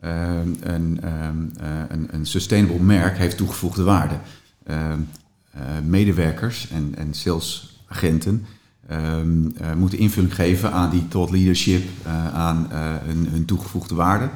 Een, 0.00 0.58
een, 0.62 1.00
een, 2.10 2.26
sustainable 2.26 2.80
merk 2.80 3.18
heeft 3.18 3.36
toegevoegde 3.36 3.82
waarde. 3.82 4.14
medewerkers 5.84 6.68
en, 6.70 6.94
en 6.96 7.14
salesagenten 7.14 8.46
moeten 9.76 9.98
invulling 9.98 10.34
geven 10.34 10.72
aan 10.72 10.90
die 10.90 11.08
thought 11.08 11.32
leadership, 11.32 11.82
aan 12.32 12.68
hun, 13.04 13.28
hun 13.30 13.44
toegevoegde 13.44 13.94
waarde. 13.94 14.28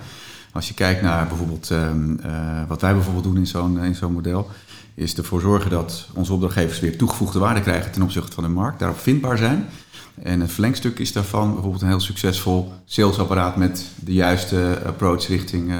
Als 0.54 0.68
je 0.68 0.74
kijkt 0.74 1.02
naar 1.02 1.26
bijvoorbeeld 1.26 1.70
um, 1.70 2.20
uh, 2.26 2.62
wat 2.68 2.80
wij 2.80 2.92
bijvoorbeeld 2.92 3.24
doen 3.24 3.36
in 3.36 3.46
zo'n 3.46 3.84
in 3.84 3.94
zo'n 3.94 4.12
model, 4.12 4.50
is 4.94 5.16
ervoor 5.16 5.40
zorgen 5.40 5.70
dat 5.70 6.08
onze 6.12 6.32
opdrachtgevers 6.32 6.80
weer 6.80 6.96
toegevoegde 6.96 7.38
waarde 7.38 7.60
krijgen 7.60 7.92
ten 7.92 8.02
opzichte 8.02 8.32
van 8.32 8.44
de 8.44 8.50
markt, 8.50 8.78
daarop 8.78 8.98
vindbaar 8.98 9.38
zijn. 9.38 9.66
En 10.22 10.40
een 10.40 10.48
verlengstuk 10.48 10.98
is 10.98 11.12
daarvan 11.12 11.52
bijvoorbeeld 11.52 11.82
een 11.82 11.88
heel 11.88 12.00
succesvol 12.00 12.72
salesapparaat 12.84 13.56
met 13.56 13.86
de 13.94 14.12
juiste 14.12 14.78
approach 14.86 15.26
richting, 15.26 15.70
uh, 15.70 15.76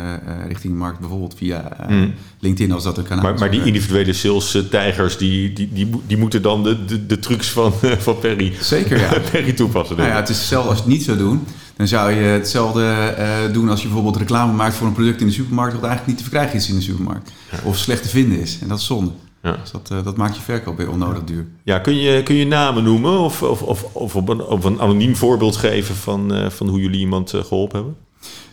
richting 0.47 0.73
de 0.73 0.79
markt, 0.79 0.99
bijvoorbeeld 0.99 1.35
via 1.37 1.77
uh, 1.81 1.89
mm. 1.89 2.15
LinkedIn 2.41 2.73
als 2.73 2.85
dat 2.85 2.99
een 2.99 3.05
kanaal 3.05 3.25
Maar, 3.25 3.39
maar 3.39 3.51
die 3.51 3.65
individuele 3.65 4.13
sales-tijgers, 4.13 5.17
die, 5.17 5.53
die, 5.53 5.73
die, 5.73 5.91
die, 6.07 6.17
moeten 6.17 6.43
dan 6.43 6.63
de, 6.63 6.85
de, 6.85 7.07
de 7.07 7.19
trucs 7.19 7.51
van, 7.51 7.73
van 7.99 8.19
Perry, 8.19 8.53
Zeker, 8.61 8.99
ja. 8.99 9.19
Perry 9.31 9.53
toepassen. 9.53 9.97
Nou 9.97 10.09
ja, 10.09 10.17
het 10.17 10.29
is 10.29 10.49
zelfs 10.49 10.69
als 10.69 10.79
het 10.79 10.87
niet 10.87 11.03
zou 11.03 11.19
doen, 11.19 11.47
dan 11.77 11.89
zou 11.89 12.11
je 12.11 12.21
hetzelfde 12.21 13.15
uh, 13.19 13.53
doen 13.53 13.69
als 13.69 13.81
je 13.81 13.87
bijvoorbeeld 13.87 14.17
reclame 14.17 14.53
maakt 14.53 14.75
voor 14.75 14.87
een 14.87 14.93
product 14.93 15.21
in 15.21 15.27
de 15.27 15.33
supermarkt, 15.33 15.75
wat 15.75 15.83
eigenlijk 15.83 16.11
niet 16.11 16.17
te 16.25 16.31
verkrijgen 16.31 16.59
is 16.59 16.69
in 16.69 16.75
de 16.75 16.83
supermarkt. 16.83 17.33
Ja. 17.51 17.59
Of 17.65 17.77
slecht 17.77 18.03
te 18.03 18.09
vinden 18.09 18.41
is. 18.41 18.59
En 18.61 18.69
dat 18.69 18.79
is 18.79 18.87
zonde. 18.87 19.11
Ja. 19.43 19.57
Dus 19.61 19.71
dat, 19.71 19.91
uh, 19.93 20.05
dat 20.05 20.17
maakt 20.17 20.37
je 20.37 20.43
verkoop 20.43 20.77
weer 20.77 20.91
onnodig 20.91 21.25
duur. 21.25 21.47
Ja, 21.63 21.79
kun 21.79 21.97
je, 21.97 22.23
kun 22.23 22.35
je 22.35 22.47
namen 22.47 22.85
noemen 22.85 23.19
of, 23.19 23.43
of, 23.43 23.63
of, 23.63 23.83
of 23.93 24.17
op, 24.17 24.29
een, 24.29 24.43
op 24.43 24.65
een 24.65 24.81
anoniem 24.81 25.17
voorbeeld 25.17 25.57
geven 25.57 25.95
van, 25.95 26.35
uh, 26.35 26.51
van 26.51 26.69
hoe 26.69 26.81
jullie 26.81 27.01
iemand 27.01 27.31
geholpen 27.31 27.77
hebben? 27.77 27.97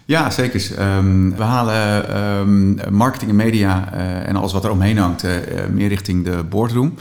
Ja, 0.05 0.29
zeker. 0.29 0.95
Um, 0.97 1.35
we 1.35 1.43
halen 1.43 2.17
um, 2.17 2.79
marketing 2.91 3.29
en 3.29 3.35
media 3.35 3.93
en 4.25 4.35
alles 4.35 4.53
wat 4.53 4.63
er 4.63 4.71
omheen 4.71 4.97
hangt 4.97 5.25
meer 5.71 5.87
richting 5.87 6.25
de 6.25 6.43
boardroom. 6.49 6.93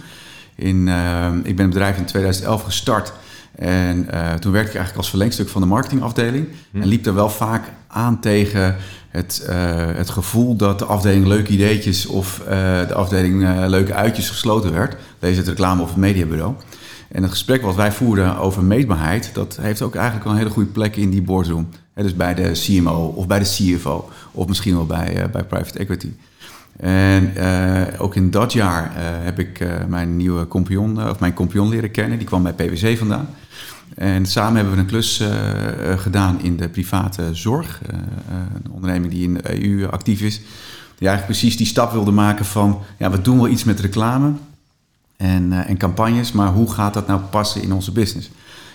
In, 0.55 0.89
ik 1.43 1.57
ben 1.57 1.65
het 1.65 1.75
bedrijf 1.75 1.97
in 1.97 2.05
2011 2.05 2.63
gestart 2.63 3.13
en 3.61 4.09
uh, 4.15 4.33
toen 4.35 4.53
werkte 4.53 4.71
ik 4.71 4.77
eigenlijk 4.77 4.97
als 4.97 5.09
verlengstuk 5.09 5.49
van 5.49 5.61
de 5.61 5.67
marketingafdeling. 5.67 6.49
En 6.73 6.87
liep 6.87 7.07
er 7.07 7.15
wel 7.15 7.31
vaak 7.31 7.65
aan 7.87 8.21
tegen 8.21 8.77
het, 9.09 9.47
uh, 9.49 9.55
het 9.95 10.11
gevoel 10.11 10.57
dat 10.57 10.79
de 10.79 10.85
afdeling 10.85 11.27
leuke 11.27 11.53
ideetjes 11.53 12.07
of 12.07 12.41
uh, 12.41 12.49
de 12.89 12.95
afdeling 12.95 13.67
leuke 13.67 13.95
uitjes 13.95 14.29
gesloten 14.29 14.73
werd. 14.73 14.97
Deze 15.19 15.39
het 15.39 15.49
reclame 15.49 15.83
of 15.83 15.89
het 15.89 15.97
mediabureau. 15.97 16.55
En 17.09 17.23
het 17.23 17.31
gesprek 17.31 17.63
wat 17.63 17.75
wij 17.75 17.93
voerden 17.93 18.39
over 18.39 18.63
meetbaarheid, 18.63 19.31
dat 19.33 19.59
heeft 19.61 19.83
ook 19.83 19.95
eigenlijk 19.95 20.25
wel 20.25 20.33
een 20.33 20.39
hele 20.39 20.53
goede 20.53 20.71
plek 20.71 20.97
in 20.97 21.11
die 21.11 21.23
boardroom. 21.23 21.69
He, 21.93 22.03
dus 22.03 22.17
bij 22.17 22.35
de 22.35 22.51
CMO 22.53 23.13
of 23.17 23.27
bij 23.27 23.39
de 23.39 23.45
CFO 23.45 24.11
of 24.33 24.47
misschien 24.47 24.75
wel 24.75 24.87
bij, 24.87 25.29
bij 25.33 25.45
private 25.45 25.79
equity. 25.79 26.13
En 26.77 27.33
uh, 27.37 27.83
ook 27.99 28.15
in 28.15 28.31
dat 28.31 28.53
jaar 28.53 28.85
uh, 28.85 29.03
heb 29.03 29.39
ik 29.39 29.61
uh, 29.61 29.69
mijn 29.89 30.17
nieuwe 30.17 30.49
compagnon, 30.49 31.09
of 31.09 31.21
mijn 31.21 31.35
compagnon 31.35 31.69
leren 31.69 31.91
kennen. 31.91 32.19
Die 32.19 32.27
kwam 32.27 32.43
bij 32.43 32.53
PwC 32.53 32.99
vandaan. 32.99 33.29
En 33.95 34.27
samen 34.27 34.55
hebben 34.55 34.75
we 34.75 34.81
een 34.81 34.87
klus 34.87 35.23
gedaan 35.97 36.41
in 36.43 36.57
de 36.57 36.69
private 36.69 37.35
zorg. 37.35 37.81
een 38.29 38.71
onderneming 38.71 39.13
die 39.13 39.23
in 39.23 39.35
de 39.35 39.63
EU 39.63 39.87
actief 39.87 40.21
is. 40.21 40.37
Die 40.99 41.09
eigenlijk 41.09 41.39
precies 41.39 41.57
die 41.57 41.67
stap 41.67 41.93
wilde 41.93 42.11
maken 42.11 42.45
van... 42.45 42.81
ja, 42.99 43.11
we 43.11 43.23
doen 43.23 43.37
wel 43.37 43.49
iets 43.49 43.65
met 43.65 43.81
reclame 43.81 44.33
en, 45.17 45.53
en 45.53 45.77
campagnes... 45.77 46.33
maar 46.33 46.49
hoe 46.49 46.73
gaat 46.73 46.95
dat 46.95 47.07
nou 47.07 47.21
passen 47.21 47.63
in 47.63 47.73
onze 47.73 47.93
business? 47.93 48.31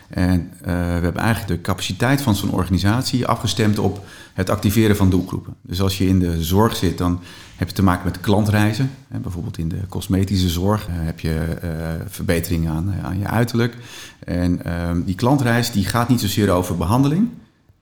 En 0.09 0.39
uh, 0.39 0.65
we 0.65 0.71
hebben 0.71 1.17
eigenlijk 1.17 1.47
de 1.47 1.61
capaciteit 1.61 2.21
van 2.21 2.35
zo'n 2.35 2.51
organisatie 2.51 3.25
afgestemd 3.25 3.79
op 3.79 4.05
het 4.33 4.49
activeren 4.49 4.95
van 4.95 5.09
doelgroepen. 5.09 5.53
Dus 5.61 5.81
als 5.81 5.97
je 5.97 6.07
in 6.07 6.19
de 6.19 6.43
zorg 6.43 6.75
zit, 6.75 6.97
dan 6.97 7.19
heb 7.55 7.67
je 7.67 7.73
te 7.73 7.83
maken 7.83 8.05
met 8.05 8.19
klantreizen. 8.19 8.91
Bijvoorbeeld 9.21 9.57
in 9.57 9.69
de 9.69 9.87
cosmetische 9.89 10.49
zorg 10.49 10.87
uh, 10.87 10.93
heb 10.95 11.19
je 11.19 11.57
uh, 11.63 11.69
verbeteringen 12.07 12.71
aan, 12.71 12.93
aan 13.03 13.19
je 13.19 13.27
uiterlijk. 13.27 13.77
En 14.19 14.65
ehm, 14.65 15.01
die 15.03 15.15
klantreis 15.15 15.71
die 15.71 15.85
gaat 15.85 16.09
niet 16.09 16.21
zozeer 16.21 16.49
over 16.49 16.77
behandeling. 16.77 17.29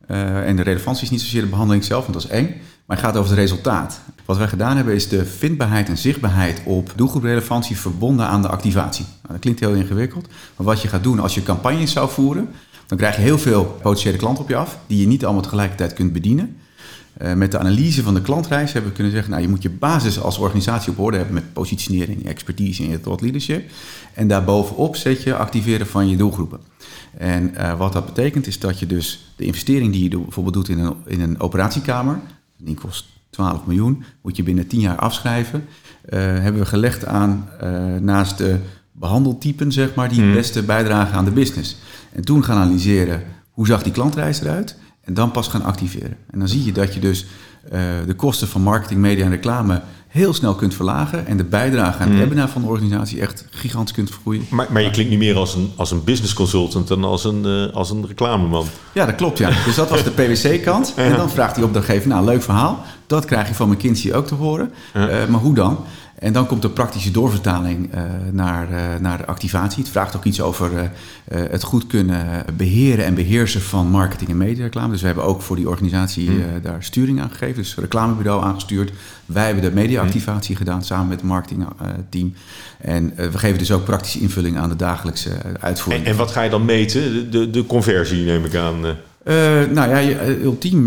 en 0.08 0.56
de 0.56 0.62
relevantie 0.62 1.03
is 1.03 1.10
niet 1.10 1.22
zozeer 1.22 1.42
de 1.42 1.48
behandeling 1.48 1.84
zelf, 1.84 2.01
want 2.01 2.13
dat 2.13 2.24
is 2.24 2.38
eng. 2.38 2.62
Maar 2.86 2.98
het 2.98 3.06
gaat 3.06 3.18
over 3.18 3.30
het 3.30 3.39
resultaat. 3.39 4.01
Wat 4.25 4.38
wij 4.38 4.48
gedaan 4.48 4.75
hebben 4.75 4.94
is 4.94 5.08
de 5.08 5.25
vindbaarheid 5.25 5.89
en 5.89 5.98
zichtbaarheid 5.98 6.62
op 6.65 6.94
doelgroeprelevantie 6.96 7.77
verbonden 7.77 8.27
aan 8.27 8.42
de 8.42 8.48
activatie. 8.48 9.06
Nou, 9.06 9.27
dat 9.27 9.39
klinkt 9.39 9.60
heel 9.60 9.74
ingewikkeld, 9.74 10.27
maar 10.56 10.65
wat 10.65 10.82
je 10.82 10.88
gaat 10.88 11.03
doen 11.03 11.20
als 11.20 11.34
je 11.36 11.44
campagnes 11.44 11.92
zou 11.92 12.10
voeren, 12.10 12.50
dan 12.88 12.98
krijg 12.98 13.15
je 13.15 13.22
heel 13.22 13.39
veel 13.39 13.77
potentiële 13.82 14.18
klanten 14.18 14.44
op 14.44 14.50
je 14.50 14.56
af 14.56 14.77
die 14.88 15.00
je 15.00 15.08
niet 15.08 15.25
allemaal 15.25 15.42
tegelijkertijd 15.42 15.94
kunt 15.94 16.13
bedienen. 16.13 16.58
Uh, 17.22 17.34
met 17.34 17.51
de 17.51 17.60
analyse 17.60 18.03
van 18.03 18.13
de 18.13 18.22
klantreis 18.22 18.72
hebben 18.74 18.89
we 18.89 18.96
kunnen 18.96 19.13
zeggen, 19.13 19.32
nou 19.32 19.44
je 19.44 19.50
moet 19.50 19.62
je 19.62 19.70
basis 19.70 20.20
als 20.20 20.38
organisatie 20.38 20.92
op 20.92 21.00
orde 21.00 21.18
hebben 21.18 21.36
met 21.36 21.53
positionering, 21.53 22.25
expertise 22.25 22.84
en 22.84 22.89
je 22.89 23.01
thought 23.01 23.22
leadership. 23.22 23.72
En 24.13 24.27
daarbovenop 24.27 24.96
zet 24.96 25.24
je 25.24 25.36
activeren 25.36 25.88
van 25.88 26.10
je 26.10 26.18
doelgroepen. 26.18 26.60
En 27.18 27.53
uh, 27.58 27.77
wat 27.77 27.94
dat 27.94 28.06
betekent 28.06 28.48
is 28.48 28.60
dat 28.60 28.80
je 28.80 28.86
dus 28.86 29.34
de 29.36 29.46
investering 29.46 29.92
die 29.92 30.10
je 30.10 30.18
bijvoorbeeld 30.18 30.56
doet 30.56 30.70
in 30.70 30.80
een, 30.80 30.96
in 31.06 31.22
een 31.22 31.39
operatiekamer, 31.39 32.20
die 32.58 32.75
kost 32.75 33.06
12 33.34 33.66
miljoen, 33.66 34.04
moet 34.22 34.36
je 34.36 34.44
binnen 34.44 34.68
10 34.68 34.80
jaar 34.80 34.98
afschrijven. 34.98 35.66
Uh, 36.10 36.20
hebben 36.20 36.62
we 36.62 36.68
gelegd 36.68 37.06
aan 37.06 37.50
uh, 37.63 37.96
naast 38.00 38.38
de 38.38 38.60
behandeltypen, 38.92 39.72
zeg 39.72 39.96
maar, 39.96 40.10
die 40.10 40.22
het 40.22 40.34
beste 40.34 40.63
bijdragen 40.63 41.18
aan 41.18 41.25
de 41.25 41.32
business. 41.32 41.78
En 42.12 42.25
toen 42.25 42.44
gaan 42.44 42.58
analyseren 42.58 43.24
hoe 43.50 43.68
zag 43.68 43.84
die 43.84 43.92
klantreis 43.92 44.42
eruit 44.42 44.78
en 45.02 45.13
dan 45.13 45.32
pas 45.32 45.48
gaan 45.48 45.63
activeren. 45.63 46.18
En 46.32 46.40
dan 46.40 46.48
zie 46.48 46.66
je 46.66 46.72
dat 46.72 46.94
je 46.94 47.00
dus 47.00 47.25
uh, 47.66 47.80
de 48.06 48.13
kosten 48.13 48.48
van 48.48 48.62
marketing, 48.62 49.00
media 49.00 49.25
en 49.25 49.32
reclame 49.32 49.82
heel 50.13 50.34
snel 50.34 50.56
kunt 50.56 50.74
verlagen 50.74 51.28
en 51.28 51.38
de 51.38 51.44
bijdrage 51.44 52.00
aan 52.00 52.08
het 52.08 52.13
mm. 52.13 52.20
webinar 52.20 52.50
van 52.50 52.62
de 52.62 52.68
organisatie 52.68 53.22
echt 53.22 53.48
gigantisch 53.50 53.96
kunt 53.96 54.10
vergroeien. 54.10 54.46
Maar, 54.50 54.68
maar 54.70 54.82
je 54.82 54.90
klinkt 54.90 55.12
niet 55.12 55.20
meer 55.20 55.36
als 55.36 55.56
een, 55.56 55.72
als 55.75 55.92
een 55.92 56.04
business 56.04 56.34
consultant 56.34 56.88
dan 56.88 57.04
als 57.04 57.24
een, 57.24 57.44
uh, 57.46 57.74
als 57.74 57.90
een 57.90 58.08
reclameman. 58.08 58.66
Ja, 58.94 59.06
dat 59.06 59.16
klopt. 59.16 59.38
Ja. 59.38 59.50
Dus 59.66 59.75
dat 59.75 59.90
was 59.90 60.04
de 60.04 60.12
PwC-kant. 60.12 60.94
En 61.04 61.16
dan 61.16 61.30
vraagt 61.30 61.56
die 61.56 61.63
opdrachtgever, 61.63 62.08
nou 62.08 62.25
leuk 62.25 62.42
verhaal, 62.44 62.84
dat 63.13 63.25
krijg 63.25 63.48
je 63.48 63.53
van 63.53 63.70
McKinsey 63.70 64.13
ook 64.13 64.27
te 64.27 64.36
horen. 64.36 64.72
Uh, 64.96 65.25
maar 65.27 65.41
hoe 65.41 65.53
dan? 65.53 65.77
En 66.24 66.34
dan 66.34 66.48
komt 66.48 66.62
de 66.62 66.70
praktische 66.70 67.12
doorvertaling 67.12 67.96
uh, 67.96 68.01
naar, 68.32 68.72
uh, 68.72 68.77
naar 69.00 69.25
activatie. 69.25 69.84
Het 69.84 69.91
vraagt 69.91 70.15
ook 70.15 70.24
iets 70.24 70.41
over 70.41 70.72
uh, 70.74 70.82
het 71.27 71.63
goed 71.63 71.88
kunnen 71.88 72.46
beheren 72.58 73.05
en 73.05 73.15
beheersen 73.15 73.62
van 73.62 73.88
marketing 73.88 74.29
en 74.29 74.38
mediareclame. 74.38 74.91
Dus 74.91 75.00
we 75.00 75.05
hebben 75.05 75.24
ook 75.24 75.41
voor 75.41 75.55
die 75.55 75.70
organisatie 75.70 76.29
hmm. 76.29 76.62
daar 76.62 76.84
sturing 76.84 77.22
aan 77.22 77.29
gegeven. 77.29 77.55
Dus 77.55 77.75
reclamebureau 77.75 78.43
aangestuurd. 78.43 78.91
Wij 79.25 79.46
hebben 79.46 79.63
de 79.63 79.72
mediaactivatie 79.72 80.55
hmm. 80.55 80.65
gedaan 80.65 80.84
samen 80.84 81.08
met 81.08 81.20
het 81.20 81.29
marketingteam. 81.29 82.34
en 82.77 83.13
we 83.15 83.38
geven 83.38 83.58
dus 83.58 83.72
ook 83.72 83.86
praktische 83.86 84.20
invulling 84.20 84.58
aan 84.58 84.70
de 84.70 84.75
dagelijkse 84.75 85.32
uitvoering. 85.60 86.05
En, 86.05 86.12
en 86.12 86.17
wat 86.17 86.32
ga 86.32 86.41
je 86.41 86.50
dan 86.50 86.65
meten? 86.65 87.32
De, 87.32 87.50
de 87.50 87.65
conversie 87.65 88.25
neem 88.25 88.46
ik 88.46 88.55
aan. 88.55 88.86
Nou 89.74 89.96
ja, 89.96 90.25
ultiem 90.42 90.84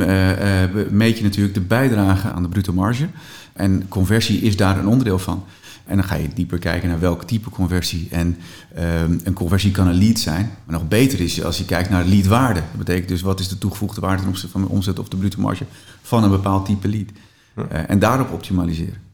meet 0.91 1.19
je 1.19 1.25
natuurlijk 1.25 1.55
de 1.55 1.61
bijdrage 1.61 2.31
aan 2.31 2.43
de 2.43 2.49
bruto 2.49 2.73
marge. 2.73 3.09
En 3.53 3.89
conversie 3.89 4.41
is 4.41 4.57
daar 4.57 4.79
een 4.79 4.87
onderdeel 4.87 5.19
van. 5.19 5.45
En 5.87 5.97
dan 5.97 6.05
ga 6.05 6.15
je 6.15 6.29
dieper 6.35 6.59
kijken 6.59 6.89
naar 6.89 7.01
welk 7.01 7.25
type 7.25 7.51
conversie. 7.51 8.09
En 8.11 8.37
um, 8.79 9.21
een 9.25 9.33
conversie 9.33 9.71
kan 9.71 9.87
een 9.87 9.99
lead 9.99 10.19
zijn. 10.19 10.51
Maar 10.65 10.79
nog 10.79 10.89
beter 10.89 11.21
is 11.21 11.45
als 11.45 11.59
je 11.59 11.65
kijkt 11.65 11.91
naar 11.91 12.05
leadwaarde. 12.05 12.61
Dat 12.61 12.79
betekent 12.79 13.09
dus 13.09 13.21
wat 13.21 13.41
is 13.41 13.49
de 13.49 13.59
toegevoegde 13.59 14.01
waarde 14.01 14.21
ten 14.21 14.29
opzichte 14.29 14.53
van 14.53 14.61
de 14.61 14.69
omzet 14.69 14.99
of 14.99 15.09
de 15.09 15.17
bruto 15.17 15.41
marge 15.41 15.65
van 16.03 16.25
een 16.25 16.31
bepaald 16.31 16.67
type 16.67 16.89
lead. 16.89 17.09
Uh, 17.57 17.91
en 17.91 17.99
daarop 17.99 18.33
optimaliseren. 18.33 19.06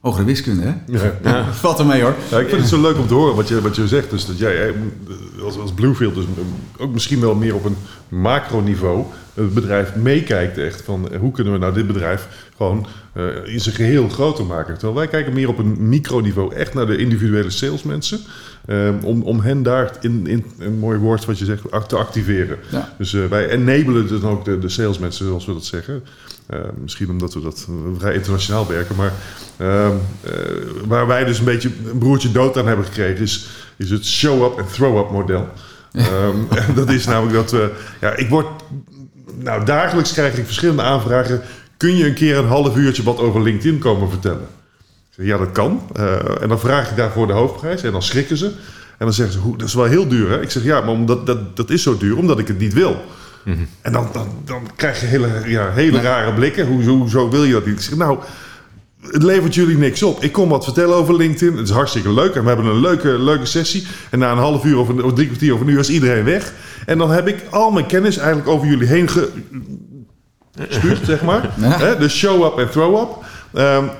Hogere 0.00 0.24
wiskunde, 0.24 0.62
hè? 0.62 0.74
Ja. 0.86 1.18
ja. 1.22 1.52
Valt 1.52 1.78
er 1.78 1.86
mee 1.86 2.02
hoor. 2.02 2.14
Ja, 2.30 2.38
ik 2.38 2.48
vind 2.48 2.60
het 2.60 2.70
zo 2.70 2.80
leuk 2.80 2.98
om 2.98 3.06
te 3.06 3.14
horen 3.14 3.34
wat 3.34 3.48
je, 3.48 3.60
wat 3.60 3.76
je 3.76 3.88
zegt. 3.88 4.10
Dus 4.10 4.26
dat 4.26 4.38
jij 4.38 4.74
als, 5.42 5.58
als 5.58 5.72
Bluefield 5.72 6.14
dus 6.14 6.24
ook 6.78 6.92
misschien 6.92 7.20
wel 7.20 7.34
meer 7.34 7.54
op 7.54 7.64
een 7.64 7.76
macroniveau 8.08 9.04
het 9.34 9.54
bedrijf 9.54 9.94
meekijkt 9.94 10.58
echt 10.58 10.82
van 10.82 11.08
hoe 11.20 11.32
kunnen 11.32 11.52
we 11.52 11.58
nou 11.58 11.74
dit 11.74 11.86
bedrijf 11.86 12.48
gewoon 12.56 12.86
uh, 13.16 13.24
in 13.44 13.60
zijn 13.60 13.74
geheel 13.74 14.08
groter 14.08 14.44
maken. 14.44 14.72
Terwijl 14.72 14.94
wij 14.94 15.08
kijken 15.08 15.32
meer 15.32 15.48
op 15.48 15.58
een 15.58 15.88
microniveau 15.88 16.54
echt 16.54 16.74
naar 16.74 16.86
de 16.86 16.96
individuele 16.96 17.50
salesmensen. 17.50 18.20
Om, 19.02 19.22
om 19.22 19.40
hen 19.40 19.62
daar 19.62 19.90
in, 20.00 20.26
in 20.26 20.44
een 20.58 20.78
mooi 20.78 20.98
woord 20.98 21.24
wat 21.24 21.38
je 21.38 21.44
zegt 21.44 21.62
te 21.88 21.96
activeren. 21.96 22.58
Ja. 22.70 22.94
Dus 22.98 23.12
uh, 23.12 23.26
wij 23.26 23.48
enablen 23.48 24.20
dan 24.20 24.30
ook 24.30 24.44
de, 24.44 24.58
de 24.58 24.68
salesmensen 24.68 25.26
zoals 25.26 25.46
we 25.46 25.52
dat 25.52 25.64
zeggen. 25.64 26.02
Uh, 26.50 26.60
misschien 26.80 27.10
omdat 27.10 27.34
we 27.34 27.40
dat 27.40 27.68
vrij 27.98 28.14
internationaal 28.14 28.66
werken. 28.66 28.96
Maar 28.96 29.12
uh, 29.60 29.88
waar 30.86 31.06
wij 31.06 31.24
dus 31.24 31.38
een 31.38 31.44
beetje 31.44 31.70
een 31.90 31.98
broertje 31.98 32.32
dood 32.32 32.56
aan 32.56 32.66
hebben 32.66 32.84
gekregen, 32.84 33.22
is, 33.22 33.48
is 33.76 33.90
het 33.90 34.06
show-up 34.06 34.58
en 34.60 34.66
throw-up 34.72 35.10
model. 35.10 35.48
um, 35.92 36.48
dat 36.74 36.90
is 36.90 37.06
namelijk 37.06 37.34
dat 37.34 37.50
we. 37.50 37.72
Ja, 38.00 38.16
ik 38.16 38.28
word. 38.28 38.46
Nou, 39.38 39.64
dagelijks 39.64 40.12
krijg 40.12 40.36
ik 40.36 40.44
verschillende 40.44 40.82
aanvragen. 40.82 41.40
Kun 41.76 41.96
je 41.96 42.06
een 42.06 42.14
keer 42.14 42.36
een 42.36 42.46
half 42.46 42.76
uurtje 42.76 43.02
wat 43.02 43.18
over 43.18 43.42
LinkedIn 43.42 43.78
komen 43.78 44.10
vertellen? 44.10 44.46
Zeg, 45.10 45.26
ja, 45.26 45.38
dat 45.38 45.52
kan. 45.52 45.82
Uh, 45.96 46.42
en 46.42 46.48
dan 46.48 46.60
vraag 46.60 46.90
ik 46.90 46.96
daarvoor 46.96 47.26
de 47.26 47.32
hoofdprijs 47.32 47.82
en 47.82 47.92
dan 47.92 48.02
schrikken 48.02 48.36
ze. 48.36 48.46
En 48.98 49.04
dan 49.06 49.12
zeggen 49.12 49.34
ze, 49.34 49.56
dat 49.56 49.68
is 49.68 49.74
wel 49.74 49.84
heel 49.84 50.08
duur. 50.08 50.30
Hè? 50.30 50.40
Ik 50.40 50.50
zeg, 50.50 50.62
ja, 50.62 50.80
maar 50.80 50.90
omdat, 50.90 51.26
dat, 51.26 51.56
dat 51.56 51.70
is 51.70 51.82
zo 51.82 51.96
duur 51.96 52.16
omdat 52.16 52.38
ik 52.38 52.48
het 52.48 52.58
niet 52.58 52.72
wil. 52.72 53.04
Mhm. 53.48 53.64
En 53.80 53.92
dan, 53.92 54.08
dan, 54.12 54.28
dan 54.44 54.70
krijg 54.76 55.00
je 55.00 55.06
hele, 55.06 55.42
ja, 55.46 55.70
hele 55.70 56.00
rare 56.00 56.32
blikken. 56.32 56.66
Hoezo, 56.66 56.96
hoezo 56.96 57.30
wil 57.30 57.44
je 57.44 57.52
dat 57.52 57.66
niet? 57.66 57.74
Ik 57.74 57.80
zeg, 57.80 57.96
nou, 57.96 58.18
het 59.02 59.22
levert 59.22 59.54
jullie 59.54 59.78
niks 59.78 60.02
op. 60.02 60.22
Ik 60.22 60.32
kom 60.32 60.48
wat 60.48 60.64
vertellen 60.64 60.96
over 60.96 61.16
LinkedIn. 61.16 61.56
Het 61.56 61.68
is 61.68 61.74
hartstikke 61.74 62.12
leuk. 62.12 62.34
En 62.34 62.42
we 62.42 62.48
hebben 62.48 62.66
een 62.66 62.80
leuke, 62.80 63.08
leuke 63.08 63.46
sessie. 63.46 63.86
En 64.10 64.18
na 64.18 64.32
een 64.32 64.38
half 64.38 64.64
uur 64.64 64.78
of, 64.78 64.88
een, 64.88 65.04
of 65.04 65.12
drie 65.12 65.26
kwartier 65.26 65.54
of 65.54 65.60
een 65.60 65.68
uur 65.68 65.78
is 65.78 65.90
iedereen 65.90 66.24
weg. 66.24 66.52
En 66.86 66.98
dan 66.98 67.10
heb 67.10 67.28
ik 67.28 67.42
al 67.50 67.70
mijn 67.70 67.86
kennis 67.86 68.16
eigenlijk 68.16 68.48
over 68.48 68.66
jullie 68.66 68.86
heen 68.86 69.08
gestuurd, 69.08 71.06
zeg 71.12 71.22
maar. 71.22 71.50
Ja. 71.56 71.94
De 71.94 72.08
show 72.08 72.44
up 72.44 72.58
en 72.58 72.70
throw 72.70 73.00
up. 73.00 73.08
Um, 73.60 73.90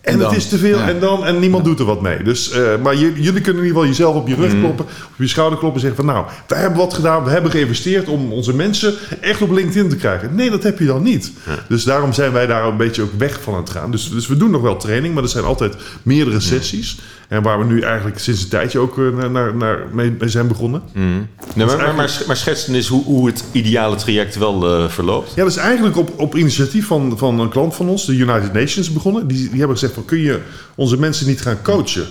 en, 0.00 0.20
het 0.20 0.36
is 0.36 0.48
te 0.48 0.58
veel 0.58 0.78
en 0.78 1.00
dan 1.00 1.24
en 1.24 1.38
niemand 1.38 1.64
doet 1.64 1.78
er 1.78 1.84
wat 1.84 2.00
mee. 2.00 2.22
Dus, 2.22 2.52
uh, 2.52 2.68
maar 2.82 2.96
jullie 2.96 3.40
kunnen 3.40 3.44
in 3.44 3.46
ieder 3.46 3.66
geval 3.66 3.86
jezelf 3.86 4.16
op 4.16 4.28
je 4.28 4.34
rug 4.34 4.52
mhm. 4.52 4.60
kloppen, 4.60 4.84
op 4.84 5.14
je 5.16 5.28
schouder 5.28 5.58
kloppen 5.58 5.82
en 5.82 5.86
zeggen 5.86 6.04
van 6.04 6.14
nou, 6.14 6.26
we 6.46 6.54
hebben 6.54 6.78
wat 6.78 6.94
gedaan, 6.94 7.24
we 7.24 7.30
hebben 7.30 7.50
geïnvesteerd 7.50 8.08
om 8.08 8.32
onze 8.32 8.54
mensen 8.54 8.94
echt 9.20 9.42
op 9.42 9.50
LinkedIn 9.50 9.88
te 9.88 9.96
krijgen. 9.96 10.34
Nee, 10.34 10.50
dat 10.50 10.62
heb 10.62 10.78
je 10.78 10.86
dan 10.86 11.02
niet. 11.02 11.32
Dus 11.68 11.84
daarom 11.84 12.12
zijn 12.12 12.32
wij 12.32 12.46
daar 12.46 12.64
een 12.64 12.76
beetje 12.76 13.02
ook 13.02 13.12
weg 13.18 13.40
van 13.42 13.54
aan 13.54 13.60
het 13.60 13.70
gaan. 13.70 13.90
Dus, 13.90 14.10
dus 14.10 14.26
we 14.26 14.36
doen 14.36 14.50
nog 14.50 14.62
wel 14.62 14.76
training, 14.76 15.14
maar 15.14 15.22
er 15.22 15.28
zijn 15.28 15.44
altijd 15.44 15.74
meerdere 16.02 16.40
sessies. 16.40 16.98
En 17.28 17.42
waar 17.42 17.58
we 17.58 17.64
nu 17.64 17.80
eigenlijk 17.80 18.18
sinds 18.18 18.42
een 18.42 18.48
tijdje 18.48 18.78
ook 18.78 18.98
uh, 18.98 19.28
naar, 19.28 19.54
naar, 19.54 19.78
mee, 19.92 20.16
zijn 20.24 20.48
begonnen. 20.48 20.82
Mm. 20.92 21.28
Nee, 21.54 21.66
maar, 21.66 21.76
maar, 21.76 21.94
maar, 21.94 22.22
maar 22.26 22.36
schetsen 22.36 22.74
eens 22.74 22.88
hoe, 22.88 23.04
hoe 23.04 23.26
het 23.26 23.44
ideale 23.52 23.96
traject 23.96 24.36
wel 24.36 24.80
uh, 24.80 24.88
verloopt. 24.88 25.28
Ja, 25.34 25.42
dat 25.42 25.52
is 25.52 25.56
eigenlijk 25.56 25.96
op, 25.96 26.12
op 26.16 26.36
initiatief 26.36 26.86
van, 26.86 27.18
van 27.18 27.40
een 27.40 27.48
klant 27.48 27.74
van 27.74 27.88
ons, 27.88 28.06
de 28.06 28.12
United 28.12 28.52
Nations, 28.52 28.92
begonnen. 28.92 29.26
Die, 29.26 29.48
die 29.48 29.58
hebben 29.58 29.76
gezegd: 29.76 29.94
van, 29.94 30.04
kun 30.04 30.18
je 30.18 30.40
onze 30.74 30.98
mensen 30.98 31.26
niet 31.26 31.40
gaan 31.40 31.62
coachen? 31.62 32.06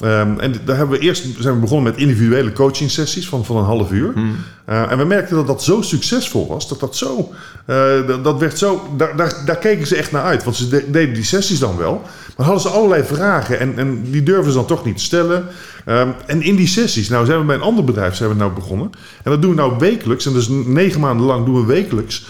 Um, 0.00 0.40
en 0.40 0.54
daar 0.64 0.76
hebben 0.76 0.98
we 0.98 1.04
eerst 1.04 1.24
zijn 1.38 1.54
we 1.54 1.60
begonnen 1.60 1.92
met 1.92 2.00
individuele 2.00 2.52
coaching 2.52 2.90
sessies 2.90 3.28
van, 3.28 3.44
van 3.44 3.56
een 3.56 3.64
half 3.64 3.90
uur. 3.90 4.12
Hmm. 4.14 4.36
Uh, 4.68 4.90
en 4.90 4.98
we 4.98 5.04
merkten 5.04 5.36
dat 5.36 5.46
dat 5.46 5.62
zo 5.62 5.82
succesvol 5.82 6.46
was. 6.46 6.68
Dat 6.68 6.80
dat 6.80 6.96
zo. 6.96 7.32
Uh, 7.66 8.06
dat, 8.06 8.24
dat, 8.24 8.38
werd 8.38 8.58
zo. 8.58 8.88
Daar, 8.96 9.16
daar, 9.16 9.34
daar, 9.46 9.56
keken 9.56 9.86
ze 9.86 9.96
echt 9.96 10.12
naar 10.12 10.22
uit. 10.22 10.44
Want 10.44 10.56
ze 10.56 10.68
deden 10.68 11.14
die 11.14 11.24
sessies 11.24 11.58
dan 11.58 11.76
wel. 11.76 12.02
Maar 12.36 12.46
hadden 12.46 12.62
ze 12.62 12.68
allerlei 12.68 13.04
vragen. 13.04 13.60
En, 13.60 13.78
en 13.78 14.10
die 14.10 14.22
durven 14.22 14.52
ze 14.52 14.56
dan 14.56 14.66
toch 14.66 14.84
niet 14.84 14.96
te 14.96 15.02
stellen. 15.02 15.46
Um, 15.86 16.14
en 16.26 16.42
in 16.42 16.56
die 16.56 16.66
sessies. 16.66 17.08
Nou 17.08 17.26
zijn 17.26 17.38
we 17.38 17.44
bij 17.44 17.56
een 17.56 17.62
ander 17.62 17.84
bedrijf 17.84 18.14
zijn 18.14 18.30
we 18.30 18.36
nou 18.36 18.52
begonnen. 18.52 18.90
En 19.22 19.30
dat 19.30 19.42
doen 19.42 19.50
we 19.50 19.56
nou 19.56 19.78
wekelijks. 19.78 20.26
En 20.26 20.32
dus 20.32 20.48
negen 20.48 21.00
maanden 21.00 21.26
lang 21.26 21.44
doen 21.44 21.54
we 21.54 21.66
wekelijks 21.66 22.24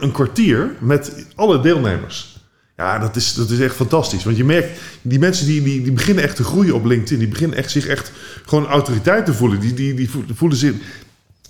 een 0.00 0.12
kwartier 0.12 0.74
met 0.78 1.26
alle 1.34 1.60
deelnemers. 1.60 2.37
Ja, 2.78 2.98
dat 2.98 3.16
is, 3.16 3.34
dat 3.34 3.50
is 3.50 3.60
echt 3.60 3.74
fantastisch. 3.74 4.24
Want 4.24 4.36
je 4.36 4.44
merkt, 4.44 4.80
die 5.02 5.18
mensen 5.18 5.46
die, 5.46 5.62
die, 5.62 5.82
die 5.82 5.92
beginnen 5.92 6.24
echt 6.24 6.36
te 6.36 6.44
groeien 6.44 6.74
op 6.74 6.84
LinkedIn. 6.84 7.18
Die 7.18 7.28
beginnen 7.28 7.56
echt 7.56 7.70
zich 7.70 7.86
echt 7.86 8.12
gewoon 8.46 8.66
autoriteit 8.66 9.26
te 9.26 9.34
voelen. 9.34 9.60
Die, 9.60 9.74
die, 9.74 9.94
die 9.94 10.10
voelen 10.34 10.58
zich 10.58 10.74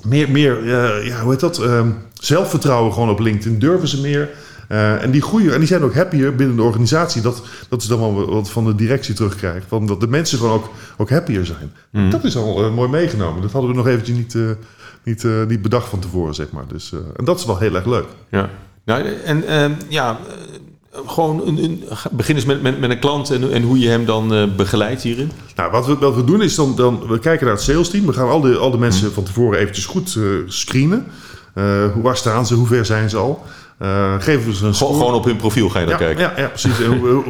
meer, 0.02 0.30
meer 0.30 0.62
uh, 0.62 1.06
ja, 1.06 1.20
hoe 1.20 1.30
heet 1.30 1.40
dat? 1.40 1.60
Uh, 1.60 1.86
zelfvertrouwen 2.12 2.92
gewoon 2.92 3.10
op 3.10 3.18
LinkedIn. 3.18 3.58
Durven 3.58 3.88
ze 3.88 4.00
meer. 4.00 4.30
Uh, 4.68 5.02
en 5.02 5.10
die 5.10 5.22
groeien. 5.22 5.52
En 5.52 5.58
die 5.58 5.68
zijn 5.68 5.82
ook 5.82 5.94
happier 5.94 6.34
binnen 6.34 6.56
de 6.56 6.62
organisatie. 6.62 7.22
Dat, 7.22 7.42
dat 7.68 7.82
is 7.82 7.88
dan 7.88 7.98
wel 7.98 8.30
wat 8.30 8.50
van 8.50 8.64
de 8.64 8.74
directie 8.74 9.14
terugkrijgt. 9.14 9.66
Van 9.68 9.86
dat 9.86 10.00
de 10.00 10.08
mensen 10.08 10.38
gewoon 10.38 10.54
ook, 10.54 10.70
ook 10.96 11.10
happier 11.10 11.46
zijn. 11.46 11.72
Mm. 11.90 12.10
Dat 12.10 12.24
is 12.24 12.36
al 12.36 12.64
uh, 12.64 12.74
mooi 12.74 12.88
meegenomen. 12.88 13.42
Dat 13.42 13.52
hadden 13.52 13.70
we 13.70 13.76
nog 13.76 13.86
eventjes 13.86 14.16
niet, 14.16 14.36
niet, 15.02 15.26
niet 15.48 15.62
bedacht 15.62 15.88
van 15.88 16.00
tevoren, 16.00 16.34
zeg 16.34 16.50
maar. 16.50 16.66
Dus, 16.68 16.92
en 17.16 17.24
dat 17.24 17.38
is 17.38 17.44
wel 17.44 17.58
heel 17.58 17.74
erg 17.74 17.86
leuk. 17.86 18.06
Ja. 18.30 18.50
Nou, 18.84 19.04
en 19.24 19.46
ehm, 19.46 19.72
ja, 19.88 20.18
gewoon 21.06 21.46
een, 21.46 21.64
een, 21.64 21.84
begin 22.10 22.34
eens 22.34 22.44
met, 22.44 22.62
met, 22.62 22.80
met 22.80 22.90
een 22.90 22.98
klant 22.98 23.30
en, 23.30 23.52
en 23.52 23.62
hoe 23.62 23.78
je 23.78 23.88
hem 23.88 24.04
dan 24.04 24.34
uh, 24.34 24.44
begeleidt 24.56 25.02
hierin? 25.02 25.30
Nou, 25.56 25.70
wat 25.70 25.86
we, 25.86 25.96
wat 25.98 26.14
we 26.14 26.24
doen 26.24 26.42
is 26.42 26.54
dan, 26.54 26.76
dan 26.76 27.06
we 27.08 27.18
kijken 27.18 27.46
naar 27.46 27.54
het 27.54 27.64
sales 27.64 27.90
team. 27.90 28.06
We 28.06 28.12
gaan 28.12 28.28
al, 28.28 28.40
de, 28.40 28.56
al 28.56 28.70
de 28.70 28.78
mensen 28.78 29.12
van 29.12 29.24
tevoren 29.24 29.58
eventjes 29.58 29.86
goed 29.86 30.14
uh, 30.14 30.24
screenen. 30.46 31.06
Uh, 31.54 31.64
hoe 31.92 32.02
waar 32.02 32.16
staan 32.16 32.46
ze? 32.46 32.54
Hoe 32.54 32.66
ver 32.66 32.86
zijn 32.86 33.10
ze 33.10 33.16
al? 33.16 33.44
Uh, 33.82 34.14
geven 34.18 34.46
we 34.46 34.54
ze 34.54 34.66
een. 34.66 34.74
Gewoon 34.74 35.14
op 35.14 35.24
hun 35.24 35.36
profiel 35.36 35.68
ga 35.68 35.78
je 35.78 35.86
dan 35.86 35.94
ja, 35.94 36.04
kijken? 36.04 36.22
Ja, 36.22 36.32
ja 36.36 36.48
precies. 36.48 36.76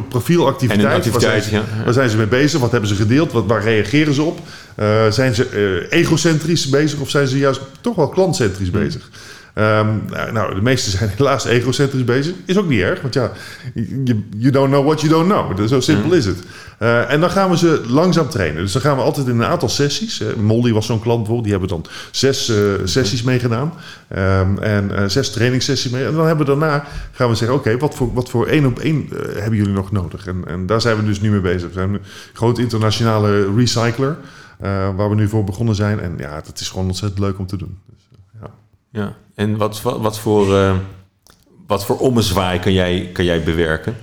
profielactiviteit. 0.09 0.87
En 0.87 0.95
activiteit, 0.95 1.33
waar, 1.33 1.41
zijn 1.41 1.63
ze, 1.63 1.77
ja. 1.77 1.83
waar 1.83 1.93
zijn 1.93 2.09
ze 2.09 2.17
mee 2.17 2.27
bezig? 2.27 2.59
Wat 2.59 2.71
hebben 2.71 2.89
ze 2.89 2.95
gedeeld? 2.95 3.31
Wat, 3.31 3.45
waar 3.45 3.63
reageren 3.63 4.13
ze 4.13 4.21
op? 4.21 4.39
Uh, 4.79 5.11
zijn 5.11 5.35
ze 5.35 5.87
egocentrisch 5.89 6.69
bezig 6.69 6.99
of 6.99 7.09
zijn 7.09 7.27
ze 7.27 7.37
juist 7.37 7.61
toch 7.81 7.95
wel 7.95 8.09
klantcentrisch 8.09 8.69
hmm. 8.69 8.79
bezig? 8.79 9.09
Um, 9.55 10.03
nou, 10.31 10.55
de 10.55 10.61
meesten 10.61 10.91
zijn 10.91 11.09
helaas 11.15 11.45
egocentrisch 11.45 12.03
bezig. 12.03 12.35
Is 12.45 12.57
ook 12.57 12.67
niet 12.67 12.81
erg, 12.81 13.01
want 13.01 13.13
ja, 13.13 13.31
you, 13.73 14.25
you 14.37 14.51
don't 14.51 14.69
know 14.69 14.85
what 14.85 15.01
you 15.01 15.13
don't 15.13 15.29
know. 15.29 15.67
Zo 15.67 15.79
simpel 15.79 16.07
mm. 16.07 16.13
is 16.13 16.25
het. 16.25 16.37
Uh, 16.79 17.11
en 17.11 17.19
dan 17.19 17.29
gaan 17.29 17.49
we 17.49 17.57
ze 17.57 17.81
langzaam 17.87 18.29
trainen. 18.29 18.61
Dus 18.61 18.71
dan 18.71 18.81
gaan 18.81 18.95
we 18.95 19.01
altijd 19.01 19.27
in 19.27 19.39
een 19.39 19.45
aantal 19.45 19.69
sessies. 19.69 20.21
Uh, 20.21 20.33
Molly 20.33 20.73
was 20.73 20.85
zo'n 20.85 20.99
klant 20.99 21.17
bijvoorbeeld, 21.17 21.43
die 21.43 21.51
hebben 21.51 21.69
dan 21.69 21.85
zes 22.11 22.49
uh, 22.49 22.57
sessies 22.83 23.23
meegedaan. 23.23 23.73
Um, 24.17 24.57
en 24.59 25.11
zes 25.11 25.31
trainingssessies 25.31 25.91
mee. 25.91 26.05
En 26.05 26.13
dan 26.13 26.25
hebben 26.27 26.45
we 26.45 26.51
daarna 26.51 26.85
gaan 27.11 27.29
we 27.29 27.35
zeggen: 27.35 27.57
oké, 27.57 27.67
okay, 27.67 27.79
wat, 27.79 27.95
voor, 27.95 28.13
wat 28.13 28.29
voor 28.29 28.47
één 28.47 28.65
op 28.65 28.79
één 28.79 29.09
hebben 29.33 29.55
jullie 29.55 29.73
nog 29.73 29.91
nodig? 29.91 30.27
En, 30.27 30.43
en 30.47 30.65
daar 30.65 30.81
zijn 30.81 30.95
we 30.95 31.05
dus 31.05 31.21
nu 31.21 31.31
mee 31.31 31.41
bezig. 31.41 31.67
We 31.67 31.73
zijn 31.73 31.93
een 31.93 32.01
groot 32.33 32.57
internationale 32.57 33.55
recycler. 33.55 34.17
waar 34.95 35.09
we 35.09 35.15
nu 35.15 35.27
voor 35.27 35.43
begonnen 35.43 35.75
zijn. 35.75 35.99
En 35.99 36.15
ja, 36.17 36.41
dat 36.45 36.59
is 36.59 36.69
gewoon 36.69 36.85
ontzettend 36.85 37.19
leuk 37.19 37.39
om 37.39 37.47
te 37.47 37.57
doen. 37.57 37.77
Ja. 38.91 39.15
En 39.35 39.57
wat, 39.57 39.81
wat, 39.81 39.99
wat 39.99 40.19
voor, 40.19 40.47
uh, 40.47 40.75
wat 41.67 41.85
voor 41.85 41.97
ommezwaai 41.97 42.59
kan 42.59 42.73
jij, 42.73 43.09
kan 43.13 43.25
jij 43.25 43.43
bewerken? 43.43 43.95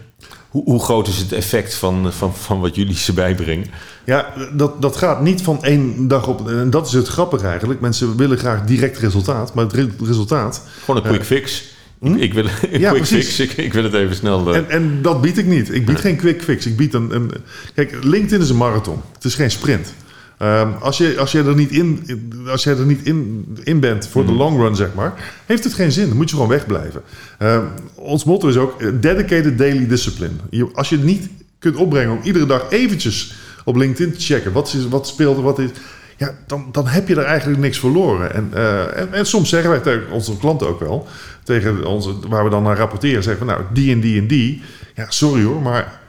Hoe, 0.48 0.64
hoe 0.64 0.82
groot 0.82 1.08
is 1.08 1.18
het 1.18 1.32
effect 1.32 1.74
van, 1.74 2.12
van, 2.12 2.34
van 2.34 2.60
wat 2.60 2.74
jullie 2.74 2.96
ze 2.96 3.12
bijbrengen? 3.12 3.66
Ja, 4.04 4.32
dat, 4.52 4.82
dat 4.82 4.96
gaat 4.96 5.22
niet 5.22 5.42
van 5.42 5.64
één 5.64 6.08
dag 6.08 6.26
op. 6.28 6.48
En 6.48 6.70
dat 6.70 6.86
is 6.86 6.92
het 6.92 7.08
grappige 7.08 7.46
eigenlijk. 7.46 7.80
Mensen 7.80 8.16
willen 8.16 8.38
graag 8.38 8.64
direct 8.64 8.98
resultaat. 8.98 9.54
Maar 9.54 9.64
het 9.64 9.90
resultaat... 10.00 10.62
Gewoon 10.84 10.96
een 10.96 11.08
quick 11.08 11.20
uh, 11.20 11.26
fix. 11.26 11.64
Hm? 11.98 12.14
Ik 12.14 12.34
wil 12.34 12.44
een 12.70 12.80
ja, 12.80 12.90
quick 12.90 13.04
fix. 13.04 13.40
Ik, 13.40 13.52
ik, 13.52 13.72
wil 13.72 13.82
het 13.82 13.94
even 13.94 14.16
snel. 14.16 14.50
Uh... 14.50 14.56
En, 14.56 14.70
en 14.70 15.02
dat 15.02 15.20
bied 15.20 15.38
ik 15.38 15.46
niet. 15.46 15.74
Ik 15.74 15.86
bied 15.86 15.96
ja. 15.96 16.02
geen 16.02 16.16
quick 16.16 16.42
fix. 16.42 16.66
Ik 16.66 16.76
bied 16.76 16.94
een, 16.94 17.14
een. 17.14 17.30
Kijk, 17.74 18.04
LinkedIn 18.04 18.40
is 18.40 18.50
een 18.50 18.56
marathon. 18.56 19.00
Het 19.14 19.24
is 19.24 19.34
geen 19.34 19.50
sprint. 19.50 19.94
Um, 20.42 20.72
als, 20.80 20.98
je, 20.98 21.18
als 21.18 21.32
je 21.32 21.42
er 21.42 21.54
niet 21.54 21.70
in, 21.70 22.06
als 22.46 22.64
je 22.64 22.70
er 22.70 22.86
niet 22.86 23.06
in, 23.06 23.46
in 23.64 23.80
bent 23.80 24.08
voor 24.08 24.24
de 24.24 24.30
mhm. 24.30 24.40
long 24.40 24.58
run, 24.58 24.76
zeg 24.76 24.94
maar, 24.94 25.32
heeft 25.46 25.64
het 25.64 25.74
geen 25.74 25.92
zin. 25.92 26.08
Dan 26.08 26.16
moet 26.16 26.28
je 26.28 26.34
gewoon 26.34 26.50
wegblijven. 26.50 27.02
Um, 27.38 27.68
ons 27.94 28.24
motto 28.24 28.48
is 28.48 28.56
ook 28.56 29.02
dedicated 29.02 29.58
daily 29.58 29.86
discipline. 29.86 30.32
Je, 30.50 30.68
als 30.74 30.88
je 30.88 30.98
niet 30.98 31.28
kunt 31.58 31.76
opbrengen 31.76 32.16
om 32.16 32.22
iedere 32.22 32.46
dag 32.46 32.70
eventjes 32.70 33.34
op 33.64 33.76
LinkedIn 33.76 34.12
te 34.12 34.20
checken. 34.20 34.52
Wat, 34.52 34.74
is, 34.74 34.88
wat 34.88 35.06
speelt 35.06 35.36
er, 35.36 35.42
wat 35.42 35.58
is... 35.58 35.70
Ja, 36.16 36.34
dan, 36.46 36.68
dan 36.72 36.86
heb 36.86 37.08
je 37.08 37.14
er 37.14 37.24
eigenlijk 37.24 37.60
niks 37.60 37.78
verloren. 37.78 38.34
En, 38.34 38.50
uh, 38.54 38.98
en, 38.98 39.12
en, 39.12 39.26
soms 39.26 39.48
zeggen 39.48 39.70
wij 39.70 39.80
tegen 39.80 40.10
onze 40.10 40.36
klanten 40.36 40.68
ook 40.68 40.80
wel, 40.80 41.06
tegen 41.42 41.84
onze, 41.84 42.14
waar 42.28 42.44
we 42.44 42.50
dan 42.50 42.62
naar 42.62 42.76
rapporteren, 42.76 43.22
zeggen 43.22 43.46
van 43.46 43.56
nou, 43.56 43.66
die 43.72 43.92
en 43.92 44.00
die 44.00 44.20
en 44.20 44.26
die. 44.26 44.62
Ja, 44.94 45.06
sorry 45.08 45.44
hoor, 45.44 45.62
maar 45.62 46.00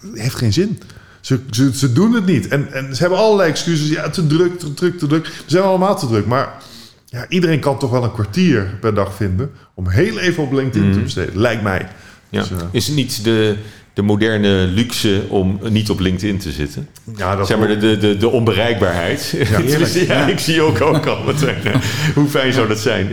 het 0.00 0.20
heeft 0.20 0.34
geen 0.34 0.52
zin. 0.52 0.80
Ze, 1.30 1.40
ze, 1.50 1.70
ze, 1.76 1.92
doen 1.92 2.12
het 2.12 2.26
niet. 2.26 2.48
En, 2.48 2.72
en 2.72 2.94
ze 2.94 3.00
hebben 3.00 3.18
allerlei 3.18 3.50
excuses. 3.50 3.88
Ja, 3.88 4.10
te 4.10 4.26
druk, 4.26 4.58
te 4.58 4.74
druk, 4.74 4.98
te 4.98 5.06
druk. 5.06 5.26
Ze 5.26 5.32
zijn 5.46 5.62
allemaal 5.62 5.98
te 5.98 6.06
druk. 6.06 6.26
Maar 6.26 6.54
ja, 7.06 7.26
iedereen 7.28 7.60
kan 7.60 7.78
toch 7.78 7.90
wel 7.90 8.04
een 8.04 8.12
kwartier 8.12 8.76
per 8.80 8.94
dag 8.94 9.14
vinden 9.14 9.50
om 9.74 9.88
heel 9.88 10.18
even 10.18 10.42
op 10.42 10.52
LinkedIn 10.52 10.88
mm. 10.88 10.92
te 10.92 11.00
besteden. 11.00 11.40
Lijkt 11.40 11.62
mij. 11.62 11.88
Ja. 12.28 12.40
Dus, 12.40 12.50
uh, 12.50 12.56
is 12.70 12.86
het 12.86 12.96
niet 12.96 13.24
de, 13.24 13.56
de 13.94 14.02
moderne 14.02 14.66
luxe 14.66 15.22
om 15.28 15.58
niet 15.68 15.90
op 15.90 16.00
LinkedIn 16.00 16.38
te 16.38 16.50
zitten? 16.50 16.88
Ja, 17.16 17.36
dat 17.36 17.46
zeg 17.46 17.58
maar 17.58 17.78
de, 17.78 17.98
de, 17.98 18.16
de, 18.16 18.28
onbereikbaarheid. 18.28 19.34
Ja, 19.50 19.86
ja, 20.06 20.26
ik 20.26 20.38
zie 20.38 20.62
ook 20.62 20.80
ook 20.80 21.06
al 21.06 21.22
meteen. 21.24 21.56
Hoe 22.14 22.28
fijn 22.28 22.52
zou 22.52 22.68
dat 22.68 22.78
zijn? 22.78 23.08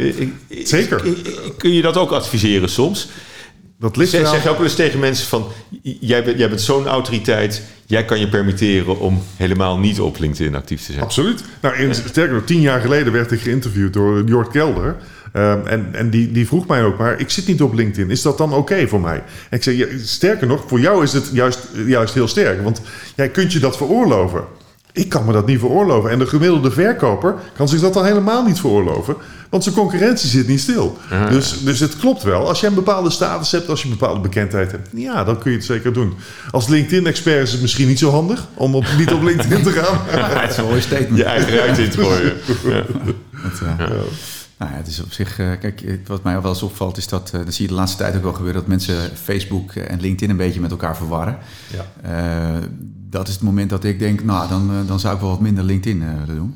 Zeker. 0.64 1.04
Kun 1.58 1.74
je 1.74 1.82
dat 1.82 1.98
ook 1.98 2.12
adviseren 2.12 2.70
soms? 2.70 3.10
Dat 3.80 3.98
ligt 3.98 4.12
zeg, 4.12 4.28
zeg 4.28 4.44
je 4.44 4.50
ook 4.50 4.56
wel 4.56 4.66
eens 4.66 4.76
tegen 4.76 5.00
mensen 5.00 5.28
van... 5.28 5.48
jij 5.82 6.24
bent, 6.24 6.38
jij 6.38 6.50
bent 6.50 6.62
zo'n 6.62 6.88
autoriteit... 6.88 7.62
jij 7.88 8.06
kan 8.06 8.20
je 8.20 8.28
permitteren 8.28 9.00
om 9.00 9.24
helemaal 9.36 9.80
niet 9.80 10.00
op 10.00 10.20
LinkedIn 10.20 10.56
actief 10.56 10.86
te 10.86 10.92
zijn. 10.92 11.04
Absoluut. 11.04 11.44
Nou, 11.62 11.94
sterker 11.94 12.34
nog, 12.34 12.44
tien 12.44 12.62
jaar 12.62 12.82
geleden 12.82 13.14
werd 13.14 13.32
ik 13.32 13.40
geïnterviewd 13.40 13.94
door 13.94 14.24
Jort 14.24 14.52
Kelder... 14.52 14.96
Um, 15.34 15.66
en 15.66 15.90
en 15.92 16.10
die, 16.10 16.32
die 16.32 16.48
vroeg 16.48 16.68
mij 16.68 16.84
ook 16.84 16.98
maar, 16.98 17.20
ik 17.20 17.30
zit 17.30 17.48
niet 17.48 17.62
op 17.62 17.74
LinkedIn, 17.74 18.10
is 18.10 18.22
dat 18.22 18.38
dan 18.38 18.54
oké 18.54 18.88
voor 18.88 19.02
mij? 19.02 19.24
En 19.50 19.58
ik 19.58 19.64
zei, 19.64 19.78
ja, 19.78 19.86
sterker 20.04 20.48
nog, 20.48 20.64
voor 20.68 20.80
jou 20.80 21.04
is 21.04 21.14
het 21.14 21.30
juist, 21.34 21.68
juist 21.86 22.14
heel 22.14 22.28
sterk, 22.28 22.64
want 22.64 22.82
jij 23.16 23.30
kunt 23.30 23.54
je 23.54 23.60
dat 23.60 23.78
veroorloven. 23.78 24.44
Ik 24.98 25.10
kan 25.10 25.26
me 25.26 25.32
dat 25.32 25.46
niet 25.46 25.60
veroorloven. 25.60 26.10
En 26.10 26.20
de 26.20 26.28
gemiddelde 26.28 26.72
verkoper 26.72 27.36
kan 27.56 27.68
zich 27.68 27.80
dat 27.80 27.94
dan 27.94 28.06
helemaal 28.06 28.44
niet 28.44 28.60
veroorloven. 28.60 29.16
Want 29.50 29.64
zijn 29.64 29.76
concurrentie 29.76 30.30
zit 30.30 30.48
niet 30.48 30.60
stil. 30.60 30.98
Dus, 31.30 31.64
dus 31.64 31.80
het 31.80 31.98
klopt 31.98 32.24
wel. 32.24 32.48
Als 32.48 32.60
je 32.60 32.68
een 32.68 32.74
bepaalde 32.74 33.10
status 33.10 33.52
hebt, 33.52 33.70
als 33.70 33.82
je 33.82 33.88
een 33.90 33.98
bepaalde 33.98 34.20
bekendheid 34.20 34.72
hebt, 34.72 34.90
ja, 34.94 35.24
dan 35.24 35.38
kun 35.38 35.52
je 35.52 35.58
het 35.58 35.66
zeker 35.66 35.94
doen. 35.94 36.14
Als 36.52 36.68
LinkedIn-expert 36.68 37.44
is 37.44 37.52
het 37.52 37.62
misschien 37.62 37.88
niet 37.88 38.00
zo 38.00 38.10
handig 38.12 38.48
om 38.54 38.76
op, 38.76 38.86
niet 38.98 39.12
op 39.14 39.24
LinkedIn 39.24 39.64
te 39.64 39.72
gaan. 39.72 40.00
het 40.42 40.52
is 40.52 40.58
een 40.58 40.66
mooi 40.66 40.82
statement. 40.82 41.18
Je 41.18 41.24
eigen 41.24 41.56
ruimte 41.56 41.84
in 41.84 41.90
te 41.90 42.04
gooien. 42.04 42.34
Ja. 42.64 42.84
ja. 43.78 43.86
Nou 44.58 44.72
ja, 44.72 44.78
het 44.78 44.88
is 44.88 45.04
op 45.04 45.12
zich, 45.12 45.40
uh, 45.40 45.52
kijk, 45.60 46.00
wat 46.06 46.24
mij 46.24 46.42
wel 46.42 46.52
eens 46.52 46.64
opvalt 46.64 46.98
is 46.98 47.08
dat, 47.08 47.32
uh, 47.36 47.46
dat 47.46 47.54
zie 47.54 47.66
je 47.66 47.72
de 47.72 47.78
laatste 47.78 47.98
tijd 47.98 48.16
ook 48.16 48.24
wel 48.24 48.34
gebeuren, 48.34 48.60
dat 48.60 48.70
mensen 48.70 49.18
Facebook 49.18 49.72
en 49.72 50.00
LinkedIn 50.00 50.30
een 50.30 50.38
beetje 50.38 50.62
met 50.62 50.72
elkaar 50.72 50.98
verwarren. 50.98 51.38
Ja. 51.68 52.56
Uh, 52.56 52.64
dat 53.10 53.28
is 53.28 53.34
het 53.34 53.44
moment 53.44 53.70
dat 53.70 53.84
ik 53.84 54.00
denk, 54.00 54.24
nou, 54.24 54.50
dan, 54.50 54.86
dan 54.88 55.00
zou 55.00 55.16
ik 55.16 55.22
wel 55.22 55.30
wat 55.30 55.40
minder 55.40 55.64
LinkedIn 55.64 56.00
willen 56.20 56.36
doen. 56.36 56.56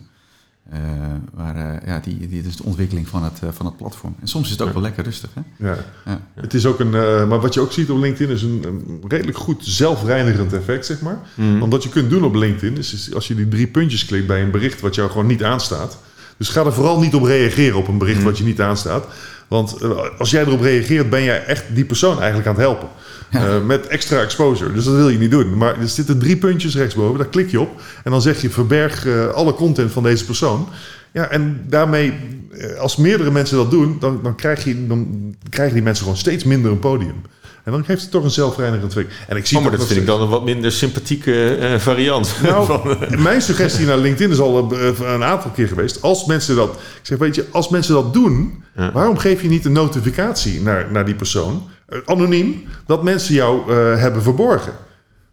maar 1.36 1.82
ja, 1.86 2.00
die, 2.00 2.28
die, 2.28 2.44
is 2.44 2.56
de 2.56 2.64
ontwikkeling 2.64 3.08
van 3.08 3.24
het, 3.24 3.40
van 3.50 3.66
het 3.66 3.78
platform. 3.78 4.16
En 4.22 4.28
soms 4.28 4.46
is 4.46 4.52
het 4.52 4.62
ook 4.62 4.74
wel 4.74 4.82
lekker 4.82 5.04
rustig. 5.04 5.30
Hè? 5.34 5.68
Ja. 5.68 5.78
ja. 6.06 6.22
Het 6.34 6.54
is 6.54 6.66
ook 6.66 6.80
een, 6.80 6.90
maar 7.28 7.40
wat 7.40 7.54
je 7.54 7.60
ook 7.60 7.72
ziet 7.72 7.90
op 7.90 7.98
LinkedIn 7.98 8.36
is 8.36 8.42
een, 8.42 8.64
een 8.66 9.02
redelijk 9.08 9.38
goed 9.38 9.66
zelfreinigend 9.66 10.54
effect, 10.54 10.86
zeg 10.86 11.02
maar. 11.02 11.20
Mm. 11.36 11.60
Want 11.60 11.72
wat 11.72 11.84
je 11.84 11.90
kunt 11.90 12.10
doen 12.10 12.24
op 12.24 12.36
LinkedIn 12.36 12.78
is, 12.78 13.14
als 13.14 13.28
je 13.28 13.36
die 13.36 13.48
drie 13.48 13.68
puntjes 13.68 14.06
klikt 14.06 14.28
bij 14.28 14.42
een 14.42 14.52
bericht 14.52 14.82
wat 14.82 14.96
jou 14.96 15.10
gewoon 15.10 15.28
niet 15.28 15.44
aanstaat 15.44 15.98
dus 16.42 16.50
ga 16.50 16.66
er 16.66 16.74
vooral 16.74 17.00
niet 17.00 17.14
op 17.14 17.24
reageren 17.24 17.78
op 17.78 17.88
een 17.88 17.98
bericht 17.98 18.20
mm. 18.20 18.26
wat 18.26 18.38
je 18.38 18.44
niet 18.44 18.62
aanstaat. 18.62 19.06
Want 19.48 19.78
eh, 19.82 19.90
als 20.18 20.32
jij 20.32 20.42
erop 20.42 20.62
reageert, 20.62 21.10
ben 21.10 21.24
jij 21.24 21.46
echt 21.46 21.64
die 21.74 21.86
persoon 21.86 22.18
eigenlijk 22.18 22.48
aan 22.48 22.54
het 22.54 22.64
helpen. 22.64 22.88
Uh, 23.32 23.66
met 23.66 23.88
extra 23.88 24.22
exposure. 24.22 24.74
Dus 24.74 24.84
dat 24.84 24.96
wil 24.96 25.10
je 25.10 25.18
niet 25.18 25.32
doen. 25.32 25.58
Maar 25.58 25.80
er 25.80 25.88
zitten 25.88 26.20
drie 26.20 26.38
puntjes 26.38 26.76
rechtsboven, 26.76 27.18
daar 27.18 27.28
klik 27.28 27.52
je 27.52 27.60
op. 27.60 27.82
En 28.04 28.12
dan 28.12 28.22
zeg 28.22 28.42
je 28.42 28.50
verberg 28.50 29.06
uh, 29.06 29.28
alle 29.28 29.54
content 29.54 29.92
van 29.92 30.04
deze 30.04 30.26
persoon. 30.26 30.68
Ja, 31.12 31.28
en 31.28 31.66
daarmee, 31.68 32.14
als 32.80 32.96
meerdere 32.96 33.32
mensen 33.32 33.58
dat 33.58 33.72
doen, 33.72 33.98
dan, 34.00 34.20
dan, 34.24 34.36
krijg 34.36 34.64
je, 34.64 34.88
dan 34.88 35.36
krijgen 35.50 35.74
die 35.74 35.84
mensen 35.84 36.04
gewoon 36.04 36.20
steeds 36.20 36.44
minder 36.44 36.72
een 36.72 36.80
podium. 36.80 37.22
En 37.64 37.72
dan 37.72 37.86
geeft 37.86 38.02
het 38.02 38.12
toch 38.12 38.24
een 38.24 38.32
zelfreinigend 38.32 38.96
effect. 38.96 39.14
En 39.28 39.38
ik 39.38 39.46
zie 39.46 39.58
oh, 39.58 39.64
maar 39.64 39.72
dat 39.72 39.88
vind 39.88 40.00
ik 40.00 40.06
dan 40.06 40.22
een 40.22 40.30
wat 40.30 40.44
minder 40.44 40.72
sympathieke 40.72 41.58
uh, 41.60 41.80
variant. 41.80 42.36
Nou, 42.44 42.66
van, 42.66 42.98
mijn 43.18 43.42
suggestie 43.42 43.86
naar 43.86 43.98
LinkedIn 43.98 44.32
is 44.32 44.40
al 44.40 44.74
uh, 44.74 45.00
een 45.00 45.24
aantal 45.24 45.52
keer 45.52 45.68
geweest. 45.68 46.02
Als 46.02 46.26
mensen 46.26 46.56
dat, 46.56 46.70
ik 46.74 47.00
zeg, 47.02 47.18
weet 47.18 47.36
je, 47.36 47.46
als 47.52 47.70
mensen 47.70 47.94
dat 47.94 48.14
doen, 48.14 48.64
ja. 48.76 48.92
waarom 48.92 49.18
geef 49.18 49.42
je 49.42 49.48
niet 49.48 49.66
een 49.66 49.72
notificatie 49.72 50.62
naar, 50.62 50.92
naar 50.92 51.06
die 51.06 51.16
persoon, 51.16 51.70
anoniem, 52.06 52.64
dat 52.86 53.04
mensen 53.04 53.34
jou 53.34 53.74
hebben 53.74 54.24
verborgen? 54.24 54.74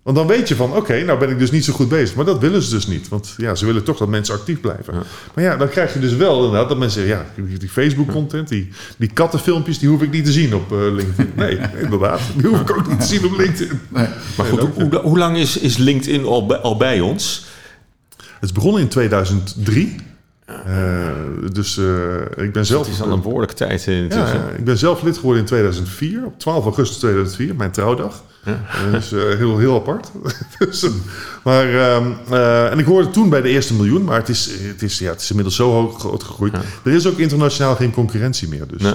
Want 0.02 0.16
dan 0.16 0.26
weet 0.26 0.48
je 0.48 0.56
van, 0.56 0.72
oké, 0.72 1.04
nou 1.04 1.18
ben 1.18 1.30
ik 1.30 1.38
dus 1.38 1.50
niet 1.50 1.64
zo 1.64 1.72
goed 1.72 1.88
bezig. 1.88 2.16
Maar 2.16 2.24
dat 2.24 2.40
willen 2.40 2.62
ze 2.62 2.70
dus 2.70 2.86
niet. 2.86 3.08
Want 3.08 3.34
ja, 3.36 3.54
ze 3.54 3.66
willen 3.66 3.84
toch 3.84 3.98
dat 3.98 4.08
mensen 4.08 4.34
actief 4.34 4.60
blijven. 4.60 4.94
Maar 5.34 5.44
ja, 5.44 5.56
dan 5.56 5.68
krijg 5.68 5.92
je 5.92 6.00
dus 6.00 6.16
wel 6.16 6.44
inderdaad 6.44 6.68
dat 6.68 6.78
mensen 6.78 7.06
zeggen... 7.06 7.26
ja, 7.36 7.58
die 7.58 7.68
Facebook-content, 7.68 8.48
die, 8.48 8.68
die 8.96 9.10
kattenfilmpjes... 9.12 9.78
die 9.78 9.88
hoef 9.88 10.02
ik 10.02 10.10
niet 10.10 10.24
te 10.24 10.32
zien 10.32 10.54
op 10.54 10.72
uh, 10.72 10.78
LinkedIn. 10.78 11.32
Nee, 11.36 11.58
inderdaad. 11.82 12.20
Die 12.36 12.46
hoef 12.46 12.60
ik 12.60 12.70
ook 12.70 12.88
niet 12.88 13.00
te 13.00 13.06
zien 13.06 13.24
op 13.24 13.38
LinkedIn. 13.38 13.80
Nee. 13.88 14.06
Maar 14.36 14.46
goed, 14.46 14.60
hoe, 14.60 15.00
hoe, 15.02 15.18
lang 15.18 15.36
is, 15.36 15.58
is 15.58 15.76
LinkedIn 15.76 16.24
al 16.24 16.46
bij, 16.46 16.56
al 16.56 16.76
bij 16.76 17.00
ons? 17.00 17.46
Het 18.16 18.48
is 18.48 18.52
begonnen 18.52 18.80
in 18.80 18.88
2003... 18.88 19.96
Uh, 20.48 21.08
dus 21.52 21.76
uh, 21.76 22.20
ik 22.36 22.52
ben 22.52 22.66
zelf. 22.66 22.86
Het 22.86 22.94
is 22.94 23.02
al 23.02 23.10
een 23.10 23.22
behoorlijke 23.22 23.54
tijd 23.54 23.86
in. 23.86 24.08
Ja, 24.08 24.48
ik 24.56 24.64
ben 24.64 24.78
zelf 24.78 25.02
lid 25.02 25.16
geworden 25.16 25.40
in 25.40 25.46
2004, 25.46 26.24
op 26.24 26.38
12 26.38 26.64
augustus 26.64 26.98
2004, 26.98 27.54
mijn 27.54 27.70
trouwdag. 27.70 28.22
Ja. 28.44 28.60
Uh, 29.12 29.36
heel, 29.36 29.58
heel 29.58 29.74
apart. 29.74 30.10
dus, 30.58 30.86
maar, 31.44 31.66
uh, 31.66 32.70
en 32.70 32.78
ik 32.78 32.84
hoorde 32.84 33.10
toen 33.10 33.28
bij 33.28 33.40
de 33.40 33.48
eerste 33.48 33.74
miljoen, 33.74 34.04
maar 34.04 34.18
het 34.18 34.28
is, 34.28 34.50
het 34.62 34.82
is, 34.82 34.98
ja, 34.98 35.10
het 35.10 35.20
is 35.20 35.28
inmiddels 35.28 35.56
zo 35.56 35.70
hoog 35.70 35.98
groot 35.98 36.22
gegroeid. 36.22 36.52
Ja. 36.52 36.62
Er 36.84 36.92
is 36.92 37.06
ook 37.06 37.18
internationaal 37.18 37.76
geen 37.76 37.92
concurrentie 37.92 38.48
meer. 38.48 38.66
Dus, 38.66 38.82
nee. 38.82 38.94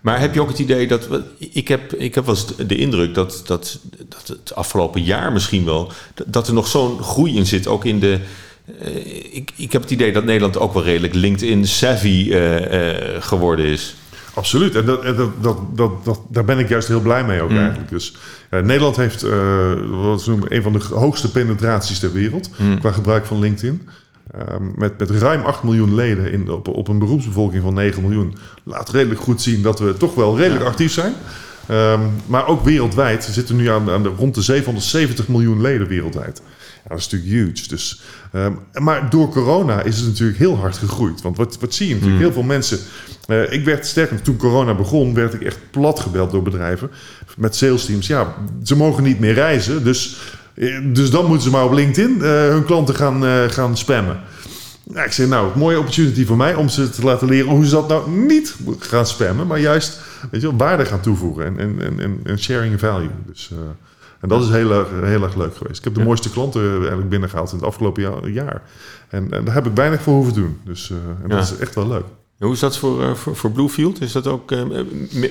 maar 0.00 0.20
heb 0.20 0.34
je 0.34 0.40
ook 0.40 0.48
het 0.48 0.58
idee 0.58 0.88
dat. 0.88 1.08
Ik 1.38 1.68
heb, 1.68 1.92
ik 1.92 2.14
heb 2.14 2.26
wel 2.26 2.34
eens 2.34 2.56
de 2.66 2.76
indruk 2.76 3.14
dat, 3.14 3.42
dat, 3.46 3.78
dat 4.08 4.26
het 4.26 4.54
afgelopen 4.54 5.02
jaar 5.02 5.32
misschien 5.32 5.64
wel. 5.64 5.92
dat 6.26 6.48
er 6.48 6.54
nog 6.54 6.66
zo'n 6.66 7.02
groei 7.02 7.36
in 7.36 7.46
zit, 7.46 7.66
ook 7.66 7.84
in 7.84 7.98
de. 8.00 8.20
Ik, 9.30 9.50
ik 9.56 9.72
heb 9.72 9.82
het 9.82 9.90
idee 9.90 10.12
dat 10.12 10.24
Nederland 10.24 10.58
ook 10.58 10.72
wel 10.72 10.84
redelijk 10.84 11.14
LinkedIn-savvy 11.14 12.32
geworden 13.20 13.66
is. 13.66 13.96
Absoluut. 14.38 14.74
En 14.74 14.84
dat, 14.84 15.02
dat, 15.40 15.58
dat, 15.74 16.04
dat, 16.04 16.20
daar 16.28 16.44
ben 16.44 16.58
ik 16.58 16.68
juist 16.68 16.88
heel 16.88 17.00
blij 17.00 17.24
mee 17.24 17.42
ook 17.42 17.50
mm. 17.50 17.58
eigenlijk. 17.58 17.88
Dus 17.88 18.16
uh, 18.50 18.60
Nederland 18.60 18.96
heeft 18.96 19.24
uh, 19.24 19.32
wat 19.90 20.26
noemen 20.26 20.54
een 20.54 20.62
van 20.62 20.72
de 20.72 20.78
hoogste 20.78 21.30
penetraties 21.30 21.98
ter 21.98 22.12
wereld 22.12 22.50
mm. 22.56 22.78
qua 22.78 22.92
gebruik 22.92 23.26
van 23.26 23.38
LinkedIn. 23.38 23.88
Uh, 24.36 24.42
met, 24.76 24.98
met 24.98 25.10
ruim 25.10 25.42
8 25.42 25.62
miljoen 25.62 25.94
leden 25.94 26.32
in, 26.32 26.50
op, 26.50 26.68
op 26.68 26.88
een 26.88 26.98
beroepsbevolking 26.98 27.62
van 27.62 27.74
9 27.74 28.02
miljoen. 28.02 28.36
Laat 28.64 28.90
redelijk 28.90 29.20
goed 29.20 29.42
zien 29.42 29.62
dat 29.62 29.78
we 29.78 29.96
toch 29.96 30.14
wel 30.14 30.36
redelijk 30.36 30.62
ja. 30.62 30.68
actief 30.68 30.92
zijn. 30.92 31.12
Um, 31.70 32.00
maar 32.26 32.46
ook 32.46 32.64
wereldwijd. 32.64 33.26
We 33.26 33.32
zitten 33.32 33.56
nu 33.56 33.68
aan, 33.68 33.90
aan 33.90 34.02
de, 34.02 34.08
rond 34.08 34.34
de 34.34 34.42
770 34.42 35.28
miljoen 35.28 35.60
leden 35.60 35.86
wereldwijd. 35.86 36.42
Dat 36.88 36.98
is 36.98 37.08
natuurlijk 37.08 37.30
huge. 37.30 37.68
Dus, 37.68 38.00
um, 38.32 38.58
maar 38.72 39.10
door 39.10 39.28
corona 39.28 39.82
is 39.82 39.96
het 39.96 40.06
natuurlijk 40.06 40.38
heel 40.38 40.56
hard 40.56 40.76
gegroeid. 40.76 41.22
Want 41.22 41.36
wat, 41.36 41.58
wat 41.60 41.74
zie 41.74 41.88
je 41.88 41.94
natuurlijk? 41.94 42.20
Mm. 42.20 42.26
Heel 42.26 42.34
veel 42.34 42.42
mensen 42.42 42.78
uh, 43.28 43.52
ik 43.52 43.64
werd 43.64 43.86
sterker, 43.86 44.22
toen 44.22 44.36
corona 44.36 44.74
begon, 44.74 45.14
werd 45.14 45.34
ik 45.34 45.42
echt 45.42 45.58
plat 45.70 46.00
gebeld 46.00 46.30
door 46.30 46.42
bedrijven 46.42 46.90
met 47.36 47.56
sales 47.56 47.84
teams. 47.84 48.06
Ja, 48.06 48.34
ze 48.62 48.76
mogen 48.76 49.02
niet 49.02 49.18
meer 49.18 49.34
reizen, 49.34 49.84
dus, 49.84 50.18
eh, 50.54 50.78
dus 50.84 51.10
dan 51.10 51.24
moeten 51.24 51.42
ze 51.42 51.50
maar 51.50 51.64
op 51.64 51.72
LinkedIn 51.72 52.16
uh, 52.16 52.48
hun 52.48 52.64
klanten 52.64 52.94
gaan, 52.94 53.24
uh, 53.24 53.44
gaan 53.48 53.76
spammen. 53.76 54.20
Ja, 54.94 55.04
ik 55.04 55.12
zei, 55.12 55.28
nou, 55.28 55.58
mooie 55.58 55.78
opportunity 55.78 56.24
voor 56.26 56.36
mij 56.36 56.54
om 56.54 56.68
ze 56.68 56.90
te 56.90 57.04
laten 57.04 57.28
leren 57.28 57.50
hoe 57.50 57.64
ze 57.64 57.70
dat 57.70 57.88
nou 57.88 58.10
niet 58.10 58.56
gaan 58.78 59.06
spammen, 59.06 59.46
maar 59.46 59.60
juist 59.60 60.00
weet 60.30 60.40
je, 60.40 60.56
waarde 60.56 60.84
gaan 60.84 61.00
toevoegen 61.00 61.58
en, 61.58 61.80
en, 61.80 62.00
en, 62.00 62.20
en 62.24 62.38
sharing 62.38 62.80
value. 62.80 63.10
Dus, 63.26 63.50
en 64.20 64.28
dat 64.28 64.42
is 64.42 64.48
heel 64.48 64.72
erg, 64.72 64.88
heel 64.90 65.22
erg 65.22 65.34
leuk 65.34 65.56
geweest. 65.56 65.78
Ik 65.78 65.84
heb 65.84 65.94
de 65.94 66.00
ja. 66.00 66.06
mooiste 66.06 66.30
klanten 66.30 66.62
eigenlijk 66.78 67.08
binnengehaald 67.08 67.50
in 67.50 67.56
het 67.56 67.66
afgelopen 67.66 68.32
jaar. 68.32 68.62
En, 69.08 69.32
en 69.32 69.44
daar 69.44 69.54
heb 69.54 69.66
ik 69.66 69.74
weinig 69.74 70.02
voor 70.02 70.14
hoeven 70.14 70.34
doen. 70.34 70.60
Dus 70.64 70.92
en 71.22 71.28
dat 71.28 71.42
is 71.42 71.56
echt 71.56 71.74
wel 71.74 71.88
leuk. 71.88 72.04
Hoe 72.38 72.52
is 72.52 72.58
dat 72.58 72.78
voor, 72.78 73.16
voor, 73.16 73.36
voor 73.36 73.50
Bluefield? 73.50 74.00
Is 74.00 74.12
dat 74.12 74.26
ook, 74.26 74.50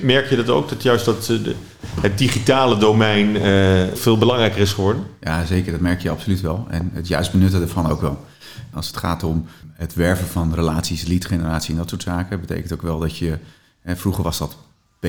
merk 0.02 0.30
je 0.30 0.36
dat 0.36 0.48
ook, 0.48 0.68
dat 0.68 0.82
juist 0.82 1.04
dat 1.04 1.24
de, 1.24 1.54
het 2.00 2.18
digitale 2.18 2.78
domein 2.78 3.36
uh, 3.36 3.94
veel 3.94 4.18
belangrijker 4.18 4.60
is 4.60 4.72
geworden? 4.72 5.02
Ja, 5.20 5.44
zeker. 5.44 5.72
Dat 5.72 5.80
merk 5.80 6.00
je 6.00 6.10
absoluut 6.10 6.40
wel. 6.40 6.66
En 6.70 6.90
het 6.92 7.08
juist 7.08 7.32
benutten 7.32 7.62
ervan 7.62 7.90
ook 7.90 8.00
wel. 8.00 8.24
Als 8.72 8.86
het 8.86 8.96
gaat 8.96 9.22
om 9.22 9.46
het 9.72 9.94
werven 9.94 10.26
van 10.26 10.54
relaties, 10.54 11.06
leadgeneratie 11.06 11.70
en 11.70 11.78
dat 11.78 11.88
soort 11.88 12.02
zaken, 12.02 12.40
betekent 12.40 12.72
ook 12.72 12.82
wel 12.82 12.98
dat 12.98 13.16
je... 13.16 13.38
Hè, 13.80 13.96
vroeger 13.96 14.24
was 14.24 14.38
dat 14.38 14.56
PR 15.00 15.06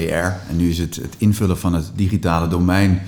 en 0.50 0.56
nu 0.56 0.70
is 0.70 0.78
het 0.78 0.96
het 0.96 1.16
invullen 1.18 1.58
van 1.58 1.74
het 1.74 1.92
digitale 1.96 2.48
domein 2.48 3.02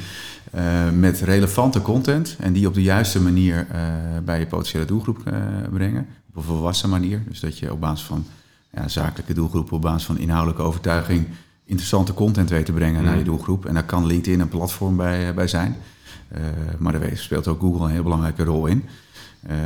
uh, 0.56 0.90
met 0.90 1.20
relevante 1.20 1.82
content 1.82 2.36
en 2.40 2.54
die 2.54 2.68
op 2.68 2.74
de 2.74 2.82
juiste 2.82 3.22
manier 3.22 3.68
uh, 3.72 3.78
bij 4.24 4.40
je 4.40 4.48
potentiële 4.48 4.86
doelgroep 4.86 5.34
brengen. 5.72 6.08
Op 6.30 6.36
een 6.36 6.44
volwassen 6.44 6.90
manier. 6.90 7.24
Dus 7.28 7.40
dat 7.40 7.58
je 7.58 7.72
op 7.72 7.80
basis 7.80 8.06
van 8.06 8.26
ja, 8.72 8.88
zakelijke 8.88 9.34
doelgroep 9.34 9.72
op 9.72 9.82
basis 9.82 10.06
van 10.06 10.18
inhoudelijke 10.18 10.62
overtuiging 10.62 11.28
interessante 11.66 12.14
content 12.14 12.50
weet 12.50 12.66
te 12.66 12.72
brengen 12.72 13.00
mm. 13.00 13.06
naar 13.06 13.18
je 13.18 13.24
doelgroep. 13.24 13.66
En 13.66 13.74
daar 13.74 13.84
kan 13.84 14.06
LinkedIn 14.06 14.40
een 14.40 14.50
platform 14.50 14.96
bij, 14.96 15.34
bij 15.34 15.48
zijn. 15.48 15.76
maar 16.78 17.00
daar 17.00 17.10
speelt 17.14 17.48
ook 17.48 17.60
Google 17.60 17.86
een 17.86 17.92
heel 17.92 18.04
belangrijke 18.04 18.44
rol 18.44 18.66
in. 18.66 18.84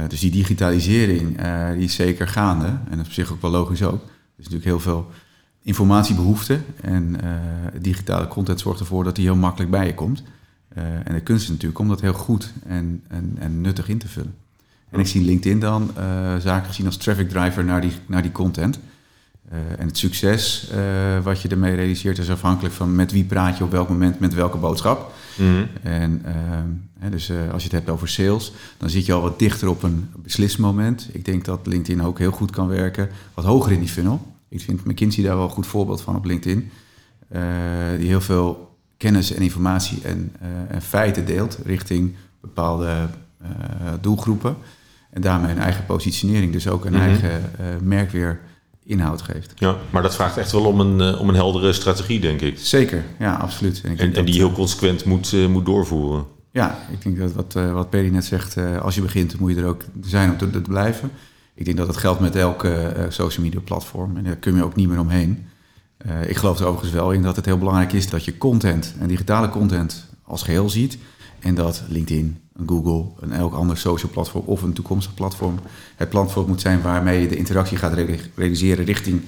dus 0.07 0.19
die 0.19 0.31
digitalisering 0.31 1.37
die 1.73 1.83
is 1.83 1.95
zeker 1.95 2.27
gaande. 2.27 2.65
En 2.65 2.89
dat 2.89 2.99
is 2.99 3.05
op 3.05 3.11
zich 3.11 3.31
ook 3.31 3.41
wel 3.41 3.51
logisch 3.51 3.83
ook. 3.83 4.01
Er 4.03 4.09
is 4.37 4.43
natuurlijk 4.43 4.65
heel 4.65 4.79
veel 4.79 5.09
informatiebehoefte. 5.61 6.59
En 6.81 7.15
digitale 7.81 8.27
content 8.27 8.59
zorgt 8.59 8.79
ervoor 8.79 9.03
dat 9.03 9.15
die 9.15 9.25
heel 9.25 9.35
makkelijk 9.35 9.71
bij 9.71 9.85
je 9.85 9.93
komt. 9.93 10.23
En 11.03 11.13
de 11.13 11.21
kunst 11.21 11.43
is 11.43 11.49
natuurlijk 11.49 11.79
om 11.79 11.87
dat 11.87 12.01
heel 12.01 12.13
goed 12.13 12.53
en, 12.67 13.03
en, 13.07 13.35
en 13.39 13.61
nuttig 13.61 13.89
in 13.89 13.97
te 13.97 14.07
vullen. 14.07 14.35
En 14.89 14.99
ik 14.99 15.07
zie 15.07 15.25
LinkedIn 15.25 15.59
dan 15.59 15.91
zaken 16.39 16.65
gezien 16.65 16.85
als 16.85 16.97
traffic 16.97 17.29
driver 17.29 17.63
naar 17.63 17.81
die, 17.81 17.91
naar 18.07 18.21
die 18.21 18.31
content. 18.31 18.79
Uh, 19.51 19.79
en 19.79 19.87
het 19.87 19.97
succes 19.97 20.69
uh, 20.73 21.23
wat 21.23 21.41
je 21.41 21.47
ermee 21.47 21.75
realiseert 21.75 22.17
is 22.17 22.29
afhankelijk 22.29 22.73
van 22.73 22.95
met 22.95 23.11
wie 23.11 23.23
praat 23.23 23.57
je 23.57 23.63
op 23.63 23.71
welk 23.71 23.89
moment 23.89 24.19
met 24.19 24.33
welke 24.33 24.57
boodschap. 24.57 25.13
Mm 25.37 25.67
En 25.83 26.21
uh, 26.25 26.31
hè, 26.99 27.09
dus 27.09 27.31
als 27.51 27.63
je 27.63 27.69
het 27.69 27.77
hebt 27.77 27.89
over 27.89 28.07
sales, 28.07 28.51
dan 28.77 28.89
zit 28.89 29.05
je 29.05 29.13
al 29.13 29.21
wat 29.21 29.39
dichter 29.39 29.67
op 29.67 29.83
een 29.83 30.09
beslismoment. 30.15 31.09
Ik 31.11 31.25
denk 31.25 31.45
dat 31.45 31.67
LinkedIn 31.67 32.03
ook 32.03 32.19
heel 32.19 32.31
goed 32.31 32.51
kan 32.51 32.67
werken, 32.67 33.09
wat 33.33 33.45
hoger 33.45 33.71
in 33.71 33.79
die 33.79 33.89
funnel. 33.89 34.33
Ik 34.49 34.61
vind 34.61 34.85
McKinsey 34.85 35.23
daar 35.23 35.35
wel 35.35 35.45
een 35.45 35.51
goed 35.51 35.67
voorbeeld 35.67 36.01
van 36.01 36.15
op 36.15 36.25
LinkedIn. 36.25 36.71
die 37.97 38.07
heel 38.07 38.21
veel 38.21 38.74
kennis 39.05 39.33
en 39.33 39.41
informatie 39.41 40.01
en, 40.03 40.33
en 40.69 40.81
feiten 40.81 41.25
deelt 41.25 41.57
richting 41.65 42.15
bepaalde 42.41 43.07
doelgroepen. 44.01 44.55
En 45.11 45.21
daarmee 45.21 45.51
een 45.51 45.61
eigen 45.61 45.85
positionering, 45.85 46.51
dus 46.51 46.67
ook 46.67 46.85
een 46.85 46.93
mm 46.93 46.99
-hmm. 46.99 47.07
eigen 47.07 47.41
merk 47.81 48.11
weer 48.11 48.39
inhoud 48.83 49.21
geeft. 49.21 49.51
Ja, 49.55 49.75
maar 49.89 50.01
dat 50.01 50.15
vraagt 50.15 50.37
echt 50.37 50.51
wel 50.51 50.65
om 50.65 50.79
een, 50.79 51.17
om 51.17 51.29
een 51.29 51.35
heldere 51.35 51.73
strategie, 51.73 52.19
denk 52.19 52.41
ik. 52.41 52.59
Zeker, 52.59 53.03
ja, 53.19 53.35
absoluut. 53.35 53.81
En, 53.83 53.97
en, 53.97 54.13
en 54.13 54.25
die 54.25 54.35
heel 54.35 54.51
consequent 54.51 55.05
moet, 55.05 55.47
moet 55.49 55.65
doorvoeren. 55.65 56.25
Ja, 56.51 56.77
ik 56.91 57.01
denk 57.01 57.17
dat 57.17 57.33
wat, 57.33 57.53
wat 57.53 57.89
Perry 57.89 58.09
net 58.09 58.25
zegt, 58.25 58.57
als 58.81 58.95
je 58.95 59.01
begint 59.01 59.39
moet 59.39 59.55
je 59.55 59.61
er 59.61 59.67
ook 59.67 59.83
zijn 60.01 60.29
om 60.29 60.37
te, 60.37 60.49
te 60.49 60.61
blijven. 60.61 61.11
Ik 61.55 61.65
denk 61.65 61.77
dat 61.77 61.87
dat 61.87 61.97
geldt 61.97 62.19
met 62.19 62.35
elke 62.35 62.93
social 63.09 63.45
media 63.45 63.59
platform 63.59 64.17
en 64.17 64.23
daar 64.23 64.35
kun 64.35 64.55
je 64.55 64.63
ook 64.63 64.75
niet 64.75 64.87
meer 64.87 64.99
omheen. 64.99 65.47
Ik 66.27 66.37
geloof 66.37 66.59
er 66.59 66.65
overigens 66.65 66.93
wel 66.93 67.11
in 67.11 67.21
dat 67.21 67.35
het 67.35 67.45
heel 67.45 67.57
belangrijk 67.57 67.93
is 67.93 68.09
dat 68.09 68.25
je 68.25 68.37
content 68.37 68.93
en 68.99 69.07
digitale 69.07 69.49
content 69.49 70.05
als 70.23 70.43
geheel 70.43 70.69
ziet. 70.69 70.97
En 71.39 71.55
dat 71.55 71.83
LinkedIn, 71.87 72.37
Google 72.65 73.05
en 73.21 73.31
elk 73.31 73.53
ander 73.53 73.77
social 73.77 74.11
platform 74.11 74.45
of 74.45 74.61
een 74.61 74.73
toekomstig 74.73 75.13
platform 75.13 75.59
het 75.95 76.09
platform 76.09 76.47
moet 76.47 76.61
zijn 76.61 76.81
waarmee 76.81 77.21
je 77.21 77.27
de 77.27 77.35
interactie 77.35 77.77
gaat 77.77 77.93
realiseren 78.35 78.85
richting 78.85 79.21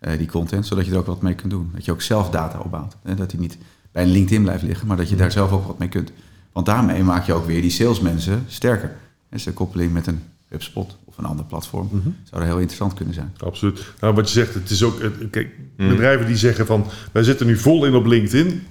uh, 0.00 0.18
die 0.18 0.26
content, 0.26 0.66
zodat 0.66 0.86
je 0.86 0.92
er 0.92 0.98
ook 0.98 1.06
wat 1.06 1.22
mee 1.22 1.34
kunt 1.34 1.50
doen. 1.50 1.70
Dat 1.74 1.84
je 1.84 1.92
ook 1.92 2.02
zelf 2.02 2.30
data 2.30 2.58
opbouwt. 2.58 2.96
Hè? 3.02 3.14
Dat 3.14 3.30
die 3.30 3.40
niet 3.40 3.58
bij 3.92 4.02
een 4.02 4.10
LinkedIn 4.10 4.42
blijft 4.42 4.62
liggen, 4.62 4.86
maar 4.86 4.96
dat 4.96 5.08
je 5.08 5.16
daar 5.16 5.32
zelf 5.32 5.52
ook 5.52 5.66
wat 5.66 5.78
mee 5.78 5.88
kunt. 5.88 6.12
Want 6.52 6.66
daarmee 6.66 7.02
maak 7.02 7.26
je 7.26 7.32
ook 7.32 7.46
weer 7.46 7.60
die 7.60 7.70
salesmensen 7.70 8.44
sterker. 8.46 8.96
En 9.28 9.38
de 9.44 9.52
koppeling 9.52 9.92
met 9.92 10.06
een 10.06 10.22
HubSpot 10.54 10.98
of 11.04 11.18
een 11.18 11.24
ander 11.24 11.44
platform 11.44 11.88
mm 11.92 12.00
-hmm. 12.02 12.16
zou 12.30 12.40
er 12.40 12.46
heel 12.46 12.58
interessant 12.58 12.94
kunnen 12.94 13.14
zijn. 13.14 13.34
Absoluut. 13.38 13.84
Nou, 14.00 14.14
wat 14.14 14.28
je 14.28 14.34
zegt, 14.34 14.54
het 14.54 14.70
is 14.70 14.82
ook. 14.82 15.00
Kijk, 15.30 15.50
mhm. 15.76 15.88
bedrijven 15.88 16.26
die 16.26 16.36
zeggen 16.36 16.66
van 16.66 16.86
wij 17.12 17.22
zitten 17.22 17.46
nu 17.46 17.56
vol 17.56 17.84
in 17.84 17.94
op 17.94 18.06
LinkedIn 18.06 18.62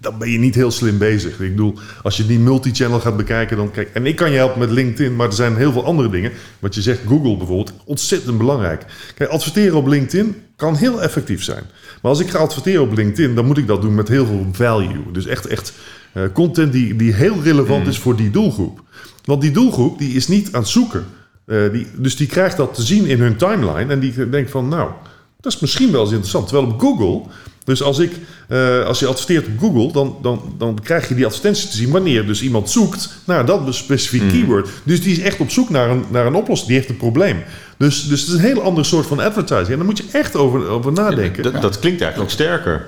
dan 0.00 0.18
ben 0.18 0.30
je 0.30 0.38
niet 0.38 0.54
heel 0.54 0.70
slim 0.70 0.98
bezig. 0.98 1.40
Ik 1.40 1.50
bedoel, 1.50 1.78
als 2.02 2.16
je 2.16 2.26
die 2.26 2.38
multi-channel 2.38 3.00
gaat 3.00 3.16
bekijken, 3.16 3.56
dan 3.56 3.70
kijk. 3.70 3.90
En 3.92 4.06
ik 4.06 4.16
kan 4.16 4.30
je 4.30 4.36
helpen 4.36 4.58
met 4.58 4.70
LinkedIn, 4.70 5.16
maar 5.16 5.26
er 5.26 5.32
zijn 5.32 5.56
heel 5.56 5.72
veel 5.72 5.84
andere 5.84 6.08
dingen. 6.08 6.32
Wat 6.58 6.74
je 6.74 6.82
zegt, 6.82 7.00
Google 7.06 7.36
bijvoorbeeld, 7.36 7.72
ontzettend 7.84 8.38
belangrijk. 8.38 8.84
Kijk, 9.14 9.30
adverteren 9.30 9.76
op 9.76 9.86
LinkedIn 9.86 10.34
kan 10.56 10.76
heel 10.76 11.02
effectief 11.02 11.42
zijn. 11.42 11.62
Maar 12.02 12.10
als 12.10 12.20
ik 12.20 12.30
ga 12.30 12.38
adverteren 12.38 12.82
op 12.82 12.96
LinkedIn, 12.96 13.34
dan 13.34 13.46
moet 13.46 13.58
ik 13.58 13.66
dat 13.66 13.82
doen 13.82 13.94
met 13.94 14.08
heel 14.08 14.26
veel 14.26 14.46
value. 14.52 15.12
Dus 15.12 15.26
echt, 15.26 15.46
echt 15.46 15.72
uh, 16.14 16.22
content 16.32 16.72
die, 16.72 16.96
die 16.96 17.12
heel 17.12 17.42
relevant 17.42 17.82
mm. 17.82 17.88
is 17.88 17.98
voor 17.98 18.16
die 18.16 18.30
doelgroep. 18.30 18.82
Want 19.24 19.40
die 19.40 19.50
doelgroep 19.50 19.98
die 19.98 20.14
is 20.14 20.28
niet 20.28 20.52
aan 20.52 20.60
het 20.60 20.70
zoeken. 20.70 21.04
Uh, 21.50 21.72
die, 21.72 21.86
dus 21.96 22.16
die 22.16 22.26
krijgt 22.26 22.56
dat 22.56 22.74
te 22.74 22.82
zien 22.82 23.06
in 23.06 23.20
hun 23.20 23.36
timeline. 23.36 23.92
En 23.92 24.00
die 24.00 24.28
denkt 24.28 24.50
van, 24.50 24.68
nou, 24.68 24.90
dat 25.40 25.52
is 25.52 25.60
misschien 25.60 25.92
wel 25.92 26.00
eens 26.00 26.10
interessant. 26.10 26.48
Terwijl 26.48 26.68
op 26.68 26.80
Google 26.80 27.22
dus 27.64 27.82
als, 27.82 27.98
ik, 27.98 28.12
uh, 28.48 28.84
als 28.84 28.98
je 28.98 29.06
adverteert 29.06 29.46
op 29.46 29.58
Google, 29.58 29.92
dan, 29.92 30.16
dan, 30.22 30.54
dan 30.58 30.78
krijg 30.82 31.08
je 31.08 31.14
die 31.14 31.26
advertentie 31.26 31.68
te 31.68 31.76
zien 31.76 31.90
wanneer 31.90 32.26
dus 32.26 32.42
iemand 32.42 32.70
zoekt 32.70 33.08
naar 33.24 33.46
dat 33.46 33.74
specifiek 33.74 34.22
mm. 34.22 34.30
keyword. 34.30 34.68
Dus 34.82 35.02
die 35.02 35.12
is 35.12 35.20
echt 35.20 35.40
op 35.40 35.50
zoek 35.50 35.70
naar 35.70 35.90
een, 35.90 36.04
naar 36.10 36.26
een 36.26 36.34
oplossing, 36.34 36.68
die 36.68 36.78
heeft 36.78 36.90
een 36.90 36.96
probleem. 36.96 37.42
Dus, 37.76 38.08
dus 38.08 38.20
het 38.20 38.28
is 38.28 38.34
een 38.34 38.40
heel 38.40 38.62
ander 38.62 38.84
soort 38.84 39.06
van 39.06 39.20
advertising. 39.20 39.68
En 39.68 39.76
daar 39.76 39.84
moet 39.84 39.98
je 39.98 40.04
echt 40.12 40.36
over, 40.36 40.68
over 40.68 40.92
nadenken. 40.92 41.44
Ja, 41.44 41.50
dat, 41.50 41.62
dat, 41.62 41.78
klinkt 41.78 42.00
eigenlijk 42.00 42.30
ook 42.32 42.38
sterker. 42.38 42.86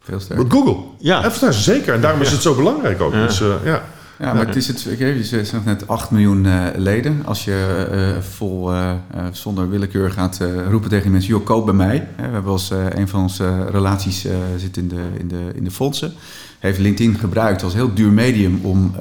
Veel 0.00 0.20
sterker. 0.20 0.44
Met 0.44 0.52
Google. 0.52 0.76
Ja. 0.98 1.16
Advertising, 1.16 1.76
zeker. 1.76 1.94
En 1.94 2.00
daarom 2.00 2.20
is 2.20 2.30
het 2.30 2.42
zo 2.42 2.54
belangrijk 2.54 3.00
ook. 3.00 3.12
Dus, 3.12 3.40
uh, 3.40 3.54
ja. 3.64 3.84
Ja, 4.18 4.32
maar 4.32 4.46
het 4.46 4.56
is 4.56 4.66
het, 4.66 4.82
je 4.98 5.24
zegt 5.24 5.64
net 5.64 5.88
8 5.88 6.10
miljoen 6.10 6.44
uh, 6.44 6.66
leden. 6.76 7.22
Als 7.24 7.44
je 7.44 7.88
uh, 7.92 8.22
vol, 8.22 8.72
uh, 8.72 8.92
zonder 9.32 9.70
willekeur 9.70 10.10
gaat 10.10 10.40
roepen 10.70 10.90
tegen 10.90 11.10
mensen, 11.10 11.30
joh, 11.30 11.44
koop 11.44 11.64
bij 11.64 11.74
mij. 11.74 12.08
we 12.16 12.22
hebben 12.22 12.52
als 12.52 12.70
een 12.70 13.08
van 13.08 13.22
onze 13.22 13.66
relaties 13.70 14.26
zit 14.56 14.76
in 14.76 14.88
de, 14.88 15.02
in, 15.18 15.28
de, 15.28 15.50
in 15.54 15.64
de 15.64 15.70
fondsen. 15.70 16.12
Heeft 16.58 16.78
LinkedIn 16.78 17.18
gebruikt 17.18 17.62
als 17.62 17.74
heel 17.74 17.94
duur 17.94 18.12
medium 18.12 18.60
om 18.62 18.94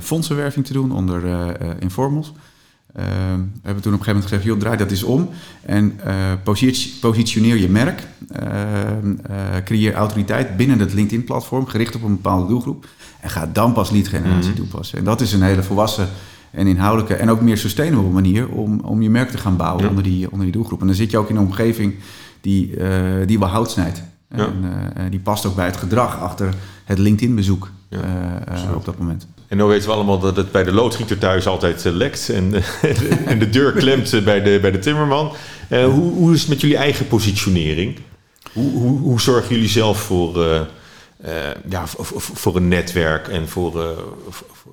fondsenwerving 0.00 0.66
te 0.66 0.72
doen 0.72 0.92
onder 0.92 1.22
informals. 1.78 2.32
we 2.92 3.00
hebben 3.62 3.82
toen 3.82 3.92
op 3.94 3.98
een 3.98 4.04
gegeven 4.04 4.06
moment 4.06 4.24
gezegd, 4.24 4.44
joh, 4.44 4.58
draai 4.58 4.76
dat 4.76 4.90
eens 4.90 5.02
om. 5.02 5.28
En 5.62 6.00
positioneer 7.00 7.56
je 7.56 7.68
merk. 7.68 8.02
creëer 9.64 9.94
autoriteit 9.94 10.56
binnen 10.56 10.78
het 10.78 10.92
LinkedIn-platform, 10.92 11.66
gericht 11.66 11.94
op 11.94 12.02
een 12.02 12.14
bepaalde 12.14 12.46
doelgroep. 12.46 12.86
En 13.24 13.30
ga 13.30 13.50
dan 13.52 13.72
pas 13.72 13.90
lead 13.90 14.08
generatie 14.08 14.50
mm 14.50 14.56
toepassen. 14.56 14.98
En 14.98 15.04
dat 15.04 15.20
is 15.20 15.32
een 15.32 15.42
hele 15.42 15.62
volwassen 15.62 16.08
en 16.50 16.66
inhoudelijke 16.66 17.14
en 17.14 17.30
ook 17.30 17.40
meer 17.40 17.58
sustainable 17.58 18.10
manier 18.10 18.48
om, 18.48 18.80
om 18.80 19.02
je 19.02 19.10
merk 19.10 19.30
te 19.30 19.38
gaan 19.38 19.56
bouwen 19.56 19.88
onder, 19.88 20.02
die, 20.02 20.30
onder 20.30 20.44
die 20.44 20.52
doelgroep. 20.52 20.80
En 20.80 20.86
dan 20.86 20.96
zit 20.96 21.10
je 21.10 21.18
ook 21.18 21.28
in 21.28 21.36
een 21.36 21.42
omgeving 21.42 21.94
die, 22.40 22.76
uh, 22.76 23.26
die 23.26 23.38
wel 23.38 23.48
hout 23.48 23.70
snijdt. 23.70 24.02
Ja. 24.30 24.46
En 24.46 24.64
uh, 24.64 25.04
die 25.10 25.20
past 25.20 25.46
ook 25.46 25.54
bij 25.54 25.64
het 25.64 25.76
gedrag 25.76 26.20
achter 26.20 26.54
het 26.84 26.98
LinkedIn-bezoek 26.98 27.70
ja, 27.88 27.98
uh, 27.98 28.76
op 28.76 28.84
dat 28.84 28.98
moment. 28.98 29.26
En 29.48 29.58
dan 29.58 29.68
weten 29.68 29.88
we 29.88 29.94
allemaal 29.94 30.18
dat 30.18 30.36
het 30.36 30.52
bij 30.52 30.64
de 30.64 30.72
loodgieter 30.72 31.18
thuis 31.18 31.46
altijd 31.46 31.84
lekt 31.84 32.28
en, 32.28 32.52
en 33.26 33.38
de 33.38 33.50
deur 33.50 33.72
klemt 33.72 34.24
bij 34.24 34.42
de, 34.42 34.58
bij 34.60 34.70
de 34.70 34.78
timmerman. 34.78 35.32
hoe, 35.68 36.12
hoe 36.12 36.32
is 36.32 36.40
het 36.40 36.48
met 36.48 36.60
jullie 36.60 36.76
eigen 36.76 37.08
positionering? 37.08 37.98
Hoe, 38.52 38.72
hoe, 38.72 38.98
hoe 38.98 39.20
zorgen 39.20 39.54
jullie 39.54 39.70
zelf 39.70 40.00
voor 40.00 40.66
uh, 41.24 41.30
ja, 41.68 41.82
voor 42.16 42.56
een 42.56 42.68
netwerk 42.68 43.28
en 43.28 43.48
voor, 43.48 43.76
uh, 43.76 43.88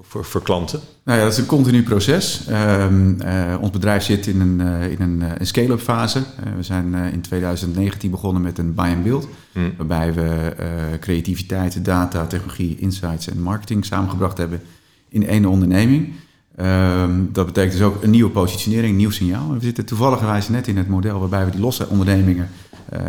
voor, 0.01 0.25
voor, 0.25 0.41
klanten? 0.41 0.79
Nou 1.03 1.17
ja, 1.17 1.23
dat 1.23 1.33
is 1.33 1.39
een 1.39 1.45
continu 1.45 1.83
proces. 1.83 2.45
Uh, 2.49 3.57
ons 3.59 3.71
bedrijf 3.71 4.03
zit 4.03 4.27
in 4.27 4.41
een, 4.41 4.59
in 4.91 5.01
een, 5.01 5.23
een 5.37 5.47
scale-up 5.47 5.79
fase. 5.79 6.23
we 6.55 6.63
zijn 6.63 6.93
in 6.93 7.21
2019 7.21 8.11
begonnen 8.11 8.41
met 8.41 8.57
een 8.57 8.73
buy-and-build. 8.73 9.27
Hmm. 9.51 9.73
Waarbij 9.77 10.13
we 10.13 10.53
creativiteit, 10.99 11.85
data, 11.85 12.25
technologie, 12.25 12.77
insights 12.79 13.27
en 13.27 13.41
marketing 13.41 13.85
samengebracht 13.85 14.37
hebben 14.37 14.61
in 15.09 15.27
één 15.27 15.45
onderneming. 15.45 16.13
Ehm, 16.55 17.11
dat 17.31 17.45
betekent 17.45 17.73
dus 17.73 17.81
ook 17.81 18.03
een 18.03 18.09
nieuwe 18.09 18.31
positionering, 18.31 18.91
een 18.91 18.97
nieuw 18.97 19.09
signaal. 19.09 19.53
We 19.53 19.59
zitten 19.61 19.85
toevallig 19.85 20.49
net 20.49 20.67
in 20.67 20.77
het 20.77 20.87
model 20.87 21.19
waarbij 21.19 21.45
we 21.45 21.51
die 21.51 21.61
losse 21.61 21.87
ondernemingen 21.87 22.49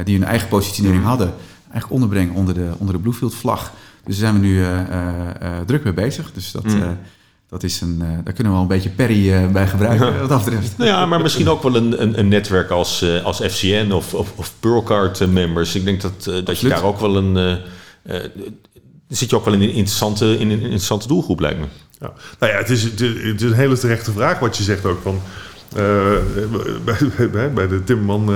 die 0.05 0.19
hun 0.19 0.27
eigen 0.27 0.49
positionering 0.49 1.01
hmm. 1.01 1.09
hadden 1.09 1.35
eigenlijk 1.73 1.93
onderbrengen 1.93 2.35
onder 2.35 2.55
de, 2.55 2.71
onder 2.79 2.95
de 2.95 3.01
Bluefield 3.01 3.35
vlag. 3.35 3.73
Dus 4.05 4.19
daar 4.19 4.31
zijn 4.31 4.41
we 4.41 4.47
nu 4.47 4.59
uh, 4.59 4.69
uh, 5.43 5.61
druk 5.67 5.85
mee 5.85 5.93
bezig. 5.93 6.33
Dus 6.33 6.53
dat, 6.53 6.65
mm. 6.65 6.99
dat 7.49 7.63
is 7.63 7.81
een, 7.81 7.99
daar 7.99 8.33
kunnen 8.35 8.45
we 8.45 8.51
wel 8.51 8.61
een 8.61 8.67
beetje 8.67 8.91
Perry 8.91 9.51
bij 9.51 9.67
gebruiken, 9.67 10.19
wat 10.21 10.29
dat 10.29 10.45
betreft. 10.45 10.77
Nou 10.77 10.91
ja, 10.91 11.07
maar 11.07 11.21
misschien 11.21 11.49
ook 11.49 11.63
wel 11.63 11.77
een, 11.77 12.03
een, 12.03 12.19
een 12.19 12.29
netwerk 12.29 12.71
als, 12.71 13.05
als 13.25 13.41
FCN 13.41 13.91
of, 13.93 14.15
of, 14.15 14.33
of 14.37 14.53
Pearlcard 14.61 15.27
members. 15.33 15.75
Ik 15.75 15.85
denk 15.85 16.01
dat, 16.01 16.45
dat 16.45 16.59
je 16.59 16.69
daar 16.69 16.85
ook 16.85 17.01
wel 17.01 17.17
een... 17.17 17.59
zit 19.09 19.31
je 19.31 19.37
ook 19.37 19.45
wel 19.45 19.55
in 19.55 19.63
een 19.63 19.73
interessante, 19.73 20.39
in 20.39 20.51
een 20.51 20.61
interessante 20.61 21.09
doelgroep, 21.09 21.41
lijkt 21.41 21.59
me. 21.59 21.67
Ja. 22.01 22.13
Nou 22.39 22.53
ja, 22.53 22.59
het 22.59 22.71
is, 22.71 22.83
het 22.83 23.01
is 23.01 23.43
een 23.43 23.53
hele 23.53 23.79
terechte 23.79 24.13
vraag 24.13 24.39
wat 24.39 24.57
je 24.57 24.63
zegt 24.63 24.85
ook 24.85 25.01
van... 25.03 25.21
bij, 26.85 27.31
bij, 27.31 27.53
bij 27.53 27.69
de 27.69 27.85
Timmerman 27.85 28.35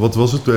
wat 0.00 0.14
was 0.14 0.32
het? 0.32 0.46
Uh, 0.46 0.56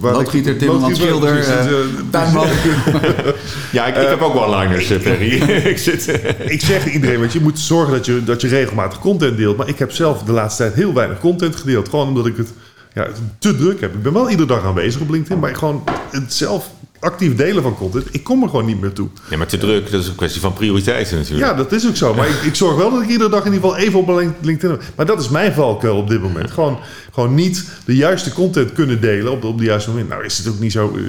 Loodgieter, 0.00 0.58
timmerman, 0.58 0.96
schilder, 0.96 1.38
uh, 1.38 1.80
tuinman. 2.10 2.46
ja, 3.72 3.86
ik, 3.86 3.96
ik 3.96 4.08
heb 4.08 4.20
ook 4.20 4.34
wel 4.34 4.58
liners, 4.58 4.86
Ferry. 4.86 5.32
ik, 5.72 5.78
zit, 5.78 6.20
ik 6.38 6.60
zeg 6.60 6.92
iedereen, 6.92 7.20
want 7.20 7.32
je 7.32 7.40
moet 7.40 7.58
zorgen 7.58 7.92
dat 7.92 8.06
je, 8.06 8.24
dat 8.24 8.40
je 8.40 8.48
regelmatig 8.48 8.98
content 8.98 9.36
deelt. 9.36 9.56
Maar 9.56 9.68
ik 9.68 9.78
heb 9.78 9.92
zelf 9.92 10.22
de 10.22 10.32
laatste 10.32 10.62
tijd 10.62 10.74
heel 10.74 10.94
weinig 10.94 11.18
content 11.18 11.56
gedeeld. 11.56 11.88
Gewoon 11.88 12.08
omdat 12.08 12.26
ik 12.26 12.36
het 12.36 12.52
ja, 12.98 13.08
te 13.38 13.56
druk 13.56 13.80
heb. 13.80 13.94
Ik 13.94 14.02
ben 14.02 14.12
wel 14.12 14.30
iedere 14.30 14.48
dag 14.48 14.64
aanwezig 14.64 15.00
op 15.00 15.10
LinkedIn, 15.10 15.38
maar 15.38 15.56
gewoon 15.56 15.82
het 16.10 16.32
zelf 16.32 16.70
actief 17.00 17.36
delen 17.36 17.62
van 17.62 17.76
content, 17.76 18.06
ik 18.10 18.24
kom 18.24 18.42
er 18.42 18.48
gewoon 18.48 18.66
niet 18.66 18.80
meer 18.80 18.92
toe. 18.92 19.08
Ja, 19.30 19.36
maar 19.36 19.46
te 19.46 19.58
druk, 19.58 19.90
dat 19.90 20.00
is 20.00 20.08
een 20.08 20.14
kwestie 20.14 20.40
van 20.40 20.52
prioriteiten 20.52 21.16
natuurlijk. 21.16 21.50
Ja, 21.50 21.54
dat 21.54 21.72
is 21.72 21.88
ook 21.88 21.96
zo. 21.96 22.14
Maar 22.14 22.28
ik, 22.28 22.42
ik 22.42 22.54
zorg 22.54 22.76
wel 22.76 22.90
dat 22.90 23.02
ik 23.02 23.08
iedere 23.08 23.30
dag 23.30 23.44
in 23.44 23.52
ieder 23.52 23.68
geval 23.68 23.84
even 23.84 23.98
op 23.98 24.06
mijn 24.06 24.34
LinkedIn 24.40 24.70
heb. 24.70 24.82
Maar 24.96 25.06
dat 25.06 25.20
is 25.20 25.28
mijn 25.28 25.52
valkuil 25.52 25.96
op 25.96 26.08
dit 26.08 26.22
moment. 26.22 26.50
Gewoon, 26.50 26.78
gewoon 27.12 27.34
niet 27.34 27.64
de 27.84 27.96
juiste 27.96 28.32
content 28.32 28.72
kunnen 28.72 29.00
delen 29.00 29.32
op, 29.32 29.44
op 29.44 29.58
de 29.58 29.64
juiste 29.64 29.90
moment. 29.90 30.08
Nou 30.08 30.24
is 30.24 30.38
het 30.38 30.48
ook 30.48 30.58
niet 30.58 30.72
zo, 30.72 30.96
uh, 30.96 31.04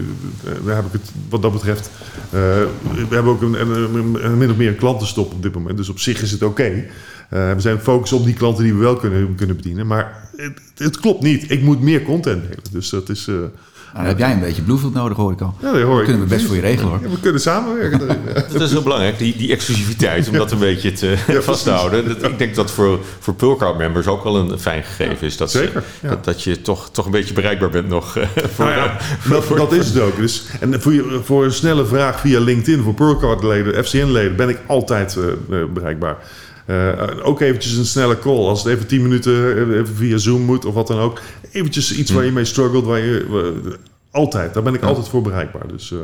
daar 0.65 0.75
heb 0.75 0.85
ik 0.85 0.91
het 0.91 1.11
wat 1.29 1.41
dat 1.41 1.51
betreft. 1.51 1.89
Uh, 2.25 2.31
we 3.09 3.15
hebben 3.15 3.31
ook 3.31 3.41
een, 3.41 3.61
een, 3.61 4.25
een, 4.25 4.37
min 4.37 4.49
of 4.49 4.55
meer 4.55 4.67
een 4.67 4.75
klantenstop 4.75 5.31
op 5.33 5.41
dit 5.43 5.53
moment. 5.53 5.77
Dus 5.77 5.89
op 5.89 5.99
zich 5.99 6.21
is 6.21 6.31
het 6.31 6.43
oké. 6.43 6.61
Okay. 6.61 6.89
Uh, 7.33 7.53
we 7.53 7.59
zijn 7.61 7.77
gefocust 7.77 8.13
op 8.13 8.25
die 8.25 8.33
klanten 8.33 8.63
die 8.63 8.73
we 8.73 8.79
wel 8.79 8.95
kunnen, 8.95 9.35
kunnen 9.35 9.55
bedienen. 9.55 9.87
Maar 9.87 10.29
het, 10.35 10.61
het, 10.77 10.99
klopt 10.99 11.21
niet. 11.21 11.51
Ik 11.51 11.61
moet 11.61 11.81
meer 11.81 12.03
content 12.03 12.41
delen. 12.41 12.63
Dus 12.71 12.89
dat 12.89 13.09
is... 13.09 13.27
Nou, 13.93 14.05
dan 14.05 14.05
heb 14.05 14.17
jij 14.17 14.31
een 14.31 14.39
beetje 14.39 14.61
Bluefield 14.61 14.93
nodig, 14.93 15.17
hoor 15.17 15.31
ik 15.31 15.41
al. 15.41 15.55
Ja, 15.61 15.71
dat 15.71 15.81
hoor 15.81 15.99
ik. 15.99 16.05
kunnen 16.05 16.23
we 16.23 16.27
best 16.27 16.45
voor 16.45 16.55
je 16.55 16.61
regelen, 16.61 16.89
hoor. 16.89 16.99
Ja, 17.01 17.09
we 17.09 17.19
kunnen 17.19 17.41
samenwerken. 17.41 18.07
dat 18.51 18.61
is 18.61 18.71
heel 18.71 18.83
belangrijk, 18.83 19.17
die, 19.17 19.37
die 19.37 19.51
exclusiviteit, 19.51 20.27
om 20.27 20.33
dat 20.33 20.51
een 20.51 20.59
beetje 20.59 20.91
te 20.91 21.17
ja, 21.27 21.41
vast 21.51 21.63
te 21.63 21.69
houden. 21.69 22.07
Dat, 22.07 22.23
ik 22.23 22.37
denk 22.37 22.55
dat 22.55 22.71
voor, 22.71 22.99
voor 23.19 23.33
Pulcard 23.33 23.77
members 23.77 24.07
ook 24.07 24.23
wel 24.23 24.35
een 24.35 24.59
fijn 24.59 24.83
gegeven 24.83 25.27
is. 25.27 25.37
Dat, 25.37 25.51
Zeker. 25.51 25.83
Dat, 26.01 26.23
dat 26.23 26.43
je 26.43 26.61
toch, 26.61 26.89
toch 26.91 27.05
een 27.05 27.11
beetje 27.11 27.33
bereikbaar 27.33 27.69
bent 27.69 27.87
nog. 27.87 28.17
Voor, 28.53 28.65
nou 28.65 28.77
ja, 28.77 28.97
dat, 29.29 29.43
voor, 29.43 29.57
dat 29.57 29.71
is 29.71 29.87
het 29.87 29.99
ook. 29.99 30.15
Dus, 30.15 30.45
en 30.59 30.81
voor, 30.81 30.93
je, 30.93 31.19
voor 31.23 31.43
een 31.43 31.53
snelle 31.53 31.85
vraag 31.85 32.19
via 32.19 32.39
LinkedIn 32.39 32.83
voor 32.83 32.93
Pulcard-leden, 32.93 33.85
FCN-leden, 33.85 34.35
ben 34.35 34.49
ik 34.49 34.59
altijd 34.67 35.17
uh, 35.49 35.63
bereikbaar. 35.73 36.17
Uh, 36.69 36.93
ook 37.23 37.41
eventjes 37.41 37.73
een 37.73 37.85
snelle 37.85 38.19
call. 38.19 38.37
Als 38.37 38.63
het 38.63 38.73
even 38.73 38.87
10 38.87 39.01
minuten 39.01 39.57
even 39.73 39.95
via 39.95 40.17
Zoom 40.17 40.41
moet 40.41 40.65
of 40.65 40.73
wat 40.73 40.87
dan 40.87 40.99
ook. 40.99 41.21
Eventjes 41.51 41.95
iets 41.95 42.11
waar 42.11 42.25
je 42.25 42.31
mee 42.31 42.45
struggelt, 42.45 42.85
waar 42.85 42.99
je 42.99 43.77
altijd, 44.11 44.53
daar 44.53 44.63
ben 44.63 44.73
ik 44.73 44.83
altijd 44.83 45.07
voor 45.07 45.21
bereikbaar. 45.21 45.67
Dus 45.67 45.91
uh, 45.91 45.99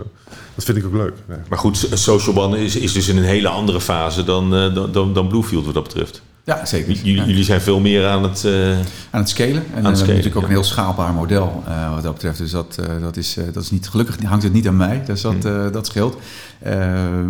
dat 0.56 0.66
vind 0.66 0.78
ik 0.78 0.86
ook 0.86 0.94
leuk. 0.94 1.14
Ja. 1.28 1.44
Maar 1.50 1.58
goed, 1.58 1.88
social 1.94 2.36
bannen 2.36 2.60
is, 2.60 2.76
is 2.76 2.94
dus 2.94 3.08
in 3.08 3.18
een 3.18 3.24
hele 3.24 3.48
andere 3.48 3.82
fase 3.82 4.24
dan, 4.24 4.56
uh, 4.56 4.92
dan, 4.92 5.14
dan 5.14 5.28
Bluefield 5.28 5.66
wat 5.66 5.74
dat 5.74 5.84
betreft. 5.84 6.22
Ja, 6.46 6.66
zeker. 6.66 6.94
J 6.94 6.98
jullie, 7.04 7.26
jullie 7.26 7.44
zijn 7.44 7.62
veel 7.62 7.80
meer 7.80 8.08
aan 8.08 8.24
het... 8.24 8.44
Uh, 8.46 8.72
aan 9.10 9.20
het 9.20 9.30
scalen. 9.30 9.56
En 9.56 9.64
we 9.64 9.74
hebben 9.74 9.96
scalen, 9.96 10.16
natuurlijk 10.16 10.36
ook 10.36 10.44
een 10.44 10.50
heel 10.50 10.64
schaalbaar 10.64 11.14
model 11.14 11.64
wat 11.94 12.04
dat 12.04 12.14
betreft. 12.14 12.38
Dus 12.38 12.52
dat, 12.52 12.80
dat, 13.02 13.18
is, 13.18 13.38
dat 13.54 13.64
is 13.64 13.72
niet... 13.72 13.90
Gelukkig 13.90 14.24
hangt 14.24 14.44
het 14.44 14.54
niet 14.54 14.68
aan 14.68 14.78
mij. 14.78 15.02
Dus 15.06 15.22
dat, 15.22 15.44
Hmm. 15.44 15.72
dat 15.72 15.86
scheelt. 15.86 16.18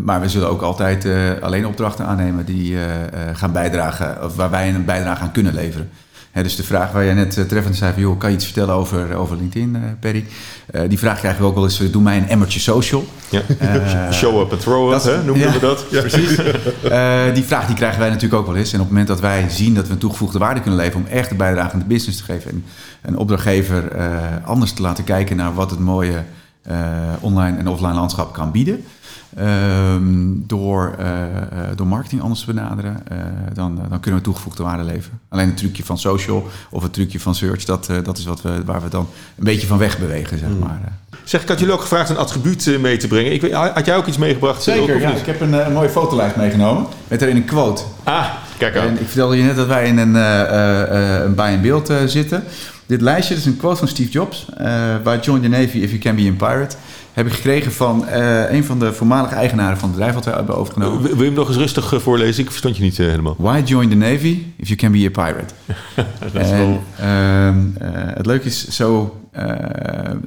maar 0.03 0.21
we 0.21 0.29
zullen 0.29 0.49
ook 0.49 0.61
altijd 0.61 1.07
alleen 1.41 1.67
opdrachten 1.67 2.05
aannemen 2.05 2.45
die 2.45 2.77
gaan 3.33 3.51
bijdragen... 3.51 4.23
Of 4.23 4.35
waar 4.35 4.49
wij 4.49 4.73
een 4.73 4.85
bijdrage 4.85 5.21
aan 5.21 5.31
kunnen 5.31 5.53
leveren. 5.53 5.89
He, 6.35 6.43
dus 6.43 6.55
de 6.55 6.63
vraag 6.63 6.91
waar 6.91 7.05
jij 7.05 7.13
net 7.13 7.37
uh, 7.37 7.45
treffend 7.45 7.75
zei 7.75 7.93
van... 7.93 8.01
joh, 8.01 8.19
kan 8.19 8.29
je 8.29 8.35
iets 8.35 8.45
vertellen 8.45 8.73
over, 8.73 9.15
over 9.15 9.37
LinkedIn, 9.37 9.75
uh, 9.75 9.81
Perry? 9.99 10.25
Uh, 10.71 10.81
die 10.89 10.99
vraag 10.99 11.19
krijgen 11.19 11.41
we 11.41 11.47
ook 11.47 11.55
wel 11.55 11.63
eens... 11.63 11.91
doe 11.91 12.01
mij 12.01 12.17
een 12.17 12.27
emmertje 12.27 12.59
social. 12.59 13.05
Ja. 13.29 13.41
Show 14.11 14.41
up 14.41 14.51
and 14.51 14.61
throw 14.61 14.93
up, 14.93 15.03
hè? 15.03 15.23
noemen 15.23 15.47
ja, 15.47 15.53
we 15.53 15.59
dat. 15.59 15.85
Ja, 15.91 15.99
precies. 15.99 16.35
die 17.33 17.43
vraag 17.43 17.65
die 17.65 17.75
krijgen 17.75 17.99
wij 17.99 18.09
natuurlijk 18.09 18.41
ook 18.41 18.47
wel 18.47 18.55
eens. 18.55 18.73
En 18.73 18.79
op 18.79 18.85
het 18.85 18.89
moment 18.89 19.07
dat 19.07 19.19
wij 19.19 19.49
zien 19.49 19.73
dat 19.73 19.87
we 19.87 19.93
een 19.93 19.99
toegevoegde 19.99 20.39
waarde 20.39 20.61
kunnen 20.61 20.79
leveren... 20.79 21.05
om 21.05 21.11
echt 21.11 21.31
een 21.31 21.37
bijdrage 21.37 21.73
aan 21.73 21.79
de 21.79 21.85
business 21.85 22.17
te 22.17 22.23
geven... 22.23 22.51
en 22.51 22.63
een 23.01 23.17
opdrachtgever 23.17 23.91
anders 24.43 24.73
te 24.73 24.81
laten 24.81 25.03
kijken... 25.03 25.35
naar 25.35 25.53
wat 25.53 25.69
het 25.69 25.79
mooie 25.79 26.23
online 27.19 27.57
en 27.57 27.67
offline 27.67 27.93
landschap 27.93 28.33
kan 28.33 28.51
bieden... 28.51 28.85
Um, 29.39 30.43
door, 30.47 30.95
uh, 30.99 31.05
door 31.75 31.87
marketing 31.87 32.21
anders 32.21 32.39
te 32.39 32.45
benaderen, 32.53 33.03
uh, 33.11 33.17
dan, 33.53 33.79
dan 33.89 33.99
kunnen 33.99 34.19
we 34.19 34.25
toegevoegde 34.25 34.63
waarde 34.63 34.83
leveren. 34.83 35.19
Alleen 35.29 35.47
het 35.47 35.57
trucje 35.57 35.85
van 35.85 35.97
social 35.97 36.47
of 36.69 36.83
het 36.83 36.93
trucje 36.93 37.19
van 37.19 37.35
search, 37.35 37.63
dat, 37.63 37.89
dat 38.03 38.17
is 38.17 38.25
wat 38.25 38.41
we, 38.41 38.63
waar 38.65 38.81
we 38.81 38.89
dan 38.89 39.07
een 39.37 39.43
beetje 39.43 39.67
van 39.67 39.77
weg 39.77 39.99
bewegen, 39.99 40.37
zeg 40.37 40.49
maar. 40.59 40.79
Zeg, 41.23 41.41
ik 41.41 41.47
had 41.47 41.59
jullie 41.59 41.73
ook 41.73 41.81
gevraagd 41.81 42.09
een 42.09 42.17
attribuut 42.17 42.77
mee 42.79 42.97
te 42.97 43.07
brengen. 43.07 43.33
Ik, 43.33 43.41
weet, 43.41 43.53
had 43.53 43.85
jij 43.85 43.95
ook 43.95 44.05
iets 44.05 44.17
meegebracht? 44.17 44.63
Zeker, 44.63 44.99
ja. 44.99 45.09
Ik 45.09 45.25
heb 45.25 45.41
een, 45.41 45.53
een 45.65 45.73
mooie 45.73 45.89
fotolijst 45.89 46.35
meegenomen 46.35 46.85
met 47.07 47.21
erin 47.21 47.35
een 47.35 47.45
quote. 47.45 47.83
Ah, 48.03 48.25
kijk 48.57 48.77
aan. 48.77 48.87
En 48.87 49.01
ik 49.01 49.07
vertelde 49.07 49.37
je 49.37 49.43
net 49.43 49.55
dat 49.55 49.67
wij 49.67 49.87
in 49.87 49.97
een, 49.97 50.15
een 51.25 51.35
bij 51.35 51.53
een 51.53 51.61
beeld 51.61 51.93
zitten. 52.05 52.43
Dit 52.85 53.01
lijstje 53.01 53.35
is 53.35 53.45
een 53.45 53.57
quote 53.57 53.77
van 53.77 53.87
Steve 53.87 54.11
Jobs. 54.11 54.45
by 55.03 55.17
Join 55.21 55.41
the 55.41 55.47
Navy 55.47 55.77
if 55.77 55.89
you 55.89 55.97
can 55.97 56.15
be 56.15 56.33
a 56.41 56.47
pirate 56.51 56.75
heb 57.15 57.25
ik 57.25 57.33
gekregen 57.33 57.71
van 57.71 58.05
uh, 58.09 58.51
een 58.51 58.63
van 58.63 58.79
de 58.79 58.93
voormalige 58.93 59.35
eigenaren 59.35 59.77
van 59.77 59.89
het 59.89 59.97
bedrijf 59.97 60.15
wat 60.15 60.25
wij 60.25 60.33
hebben 60.33 60.57
overgenomen. 60.57 61.01
Wil 61.01 61.17
je 61.17 61.23
hem 61.23 61.33
nog 61.33 61.47
eens 61.47 61.57
rustig 61.57 61.93
uh, 61.93 61.99
voorlezen? 61.99 62.43
Ik 62.43 62.49
verstond 62.49 62.77
je 62.77 62.83
niet 62.83 62.97
uh, 62.97 63.07
helemaal. 63.07 63.35
Why 63.37 63.61
join 63.65 63.89
the 63.89 63.95
Navy 63.95 64.43
if 64.57 64.67
you 64.67 64.75
can 64.75 64.91
be 64.91 65.11
a 65.15 65.25
pirate? 65.25 65.53
dat 66.33 66.41
is 66.41 66.49
en, 66.49 66.57
wel... 66.57 66.81
het 68.15 68.25
leuke 68.25 68.45
is 68.47 68.67
zo... 68.67 69.17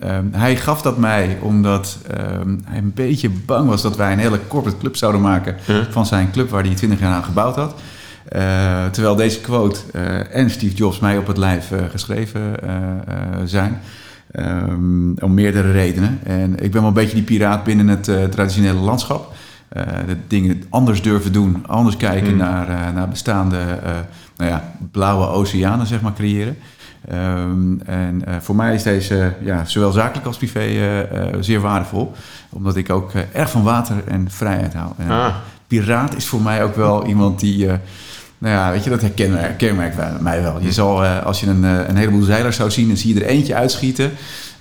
um, 0.03 0.29
hij 0.33 0.57
gaf 0.57 0.83
dat 0.83 0.99
mij 0.99 1.39
omdat 1.41 1.99
um, 2.43 2.63
hij 2.65 2.79
een 2.79 2.93
beetje 2.95 3.31
bang 3.31 3.69
was 3.69 3.83
dat 3.83 3.97
wij 3.97 4.13
een 4.13 4.19
hele 4.19 4.41
corporate 4.47 4.79
club 4.79 4.97
zouden 4.97 5.21
maken 5.21 5.57
van 5.91 6.07
zijn 6.07 6.31
club 6.31 6.51
waar 6.51 6.65
hij 6.65 6.75
20 6.75 7.01
jaar 7.01 7.13
aan 7.13 7.25
gebouwd 7.25 7.57
had. 7.57 7.75
Terwijl 8.93 9.17
deze 9.17 9.41
quote 9.41 9.81
en 10.31 10.51
Steve 10.51 10.75
Jobs 10.75 10.99
mij 10.99 11.19
op 11.19 11.27
het 11.27 11.37
lijf 11.37 11.73
geschreven 11.91 12.55
zijn. 13.45 13.81
Um, 14.37 15.15
om 15.21 15.35
meerdere 15.35 15.73
redenen. 15.73 16.19
En 16.23 16.53
ik 16.53 16.71
ben 16.71 16.81
wel 16.81 16.89
een 16.89 16.93
beetje 16.95 17.15
die 17.15 17.25
piraat 17.25 17.65
binnen 17.65 17.89
het 17.89 18.05
traditionele 18.05 18.79
landschap. 18.79 19.33
de 20.07 20.17
dingen 20.27 20.63
anders 20.69 21.03
durven 21.03 21.33
doen, 21.33 21.67
anders 21.67 21.97
kijken 21.97 22.27
Hmm. 22.27 22.33
mm. 22.33 22.39
naar, 22.39 22.93
naar 22.93 23.09
bestaande 23.09 23.59
nou 24.37 24.51
ja, 24.51 24.73
blauwe 24.91 25.27
oceanen, 25.27 25.87
zeg 25.87 26.01
maar, 26.01 26.13
creëren. 26.13 26.57
Um, 27.13 27.81
en 27.81 28.23
voor 28.41 28.57
mij 28.57 28.75
is 28.75 28.83
deze, 28.83 29.35
ja, 29.41 29.65
zowel 29.65 29.93
zakelijk 29.93 30.27
als 30.27 30.37
privé, 30.37 31.07
zeer 31.41 31.61
waardevol. 31.61 32.13
Omdat 32.49 32.77
ik 32.77 32.91
ook 32.91 33.13
erg 33.33 33.51
van 33.51 33.63
water 33.63 33.97
en 34.07 34.31
vrijheid 34.31 34.75
hou. 34.75 34.93
En 34.97 35.11
ah. 35.11 35.35
Piraat 35.67 36.17
is 36.17 36.27
voor 36.27 36.43
mij 36.43 36.65
ook 36.65 36.77
wel 36.77 37.07
iemand 37.07 37.41
die... 37.41 37.69
Nou 38.39 38.55
ja, 38.55 38.71
weet 38.71 38.85
je, 38.85 38.91
dat 38.91 39.01
herkenmerkt 39.01 39.57
kenmerk 39.57 39.95
mij 40.21 40.43
wel. 40.43 40.61
Je 40.61 40.73
zal, 40.73 41.05
uh, 41.05 41.23
als 41.25 41.41
je 41.41 41.47
een, 41.47 41.65
uh, 41.65 41.89
een 41.89 41.97
heleboel 41.97 42.23
zeilers 42.23 42.57
zou 42.57 42.71
zien, 42.71 42.89
dan 42.89 42.97
zie 42.97 43.15
je 43.15 43.21
er 43.21 43.27
eentje 43.27 43.55
uitschieten 43.55 44.13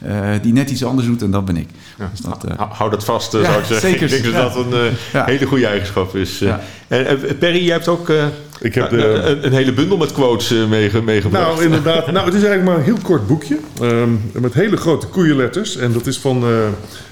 uh, 0.06 0.30
die 0.42 0.54
net 0.54 0.70
iets 0.70 0.84
anders 0.84 1.08
doet 1.08 1.22
en 1.22 1.32
dat 1.32 1.46
ben 1.46 1.58
ik. 1.58 1.70
Ja. 1.98 2.10
Dus 2.12 2.20
dat, 2.20 2.46
hou 2.70 2.90
dat 2.90 3.04
vast, 3.04 3.32
ja, 3.34 3.44
zou 3.44 3.60
ik 3.60 3.66
zeggen. 3.66 3.90
Zeker. 3.90 4.04
Ik 4.04 4.10
denk 4.10 4.24
dat 4.24 4.34
ja. 4.34 4.64
dat 4.64 4.74
een 5.14 5.24
hele 5.26 5.46
goede 5.46 5.68
eigenschap 5.68 6.16
is. 6.16 6.44
En 6.88 7.38
Perry, 7.40 7.64
jij 7.64 7.74
hebt 7.74 7.88
ook 7.88 8.12
ik 8.60 8.76
heb 8.76 8.90
de, 8.90 9.04
een, 9.04 9.46
een, 9.46 9.54
hele 9.54 9.74
bundel 9.74 9.98
met 9.98 10.12
quotes 10.12 10.54
meege, 10.70 11.02
meegebracht. 11.02 11.46
Nou, 11.46 11.64
inderdaad. 11.64 12.12
nou, 12.12 12.26
het 12.26 12.34
is 12.34 12.44
eigenlijk 12.44 12.64
maar 12.64 12.78
een 12.78 12.94
heel 12.94 13.04
kort 13.04 13.28
boekje. 13.28 13.58
Um, 13.82 14.22
met 14.34 14.54
hele 14.54 14.78
grote 14.78 15.08
koeienletters. 15.08 15.78
En 15.78 15.94
dat 15.94 16.08
is 16.08 16.18
van, 16.18 16.44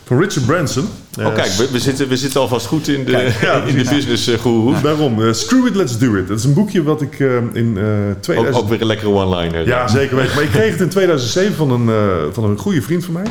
van 0.04 0.20
Richard 0.20 0.46
Branson. 0.46 0.88
Oh, 1.20 1.34
kijk, 1.34 1.52
we, 1.52 1.68
we, 1.72 1.80
zitten, 1.80 2.08
we 2.08 2.18
zitten 2.18 2.42
alvast 2.42 2.66
goed 2.66 2.88
in 2.88 3.06
de, 3.06 3.34
ja, 3.42 3.64
in 3.70 3.78
de 3.78 3.90
business 3.90 4.28
uh, 4.28 4.38
guru. 4.40 4.82
Daarom, 4.82 5.22
uh, 5.22 5.34
Screw 5.34 5.68
It, 5.68 5.76
Let's 5.76 5.98
Do 5.98 6.16
It. 6.16 6.28
Dat 6.28 6.38
is 6.38 6.44
een 6.44 6.54
boekje 6.54 6.84
wat 6.84 7.02
ik 7.02 7.20
uh, 7.20 7.36
in 7.54 7.78
2000... 8.20 8.38
Ook, 8.38 8.64
ook, 8.64 8.70
weer 8.70 8.82
een 8.82 8.88
lekkere 8.88 9.10
one-liner. 9.10 9.68
Ja, 9.68 9.88
zeker 9.88 10.16
weten. 10.16 10.36
Maar 10.36 10.44
ik 10.44 10.50
kreeg 10.50 10.72
het 10.72 10.82
in 10.82 10.90
2007 10.90 11.56
van 11.56 11.72
een, 11.72 12.34
van 12.34 12.44
een 12.44 12.58
goede 12.58 12.82
vriend 12.82 13.06
van 13.06 13.14
mij. 13.14 13.26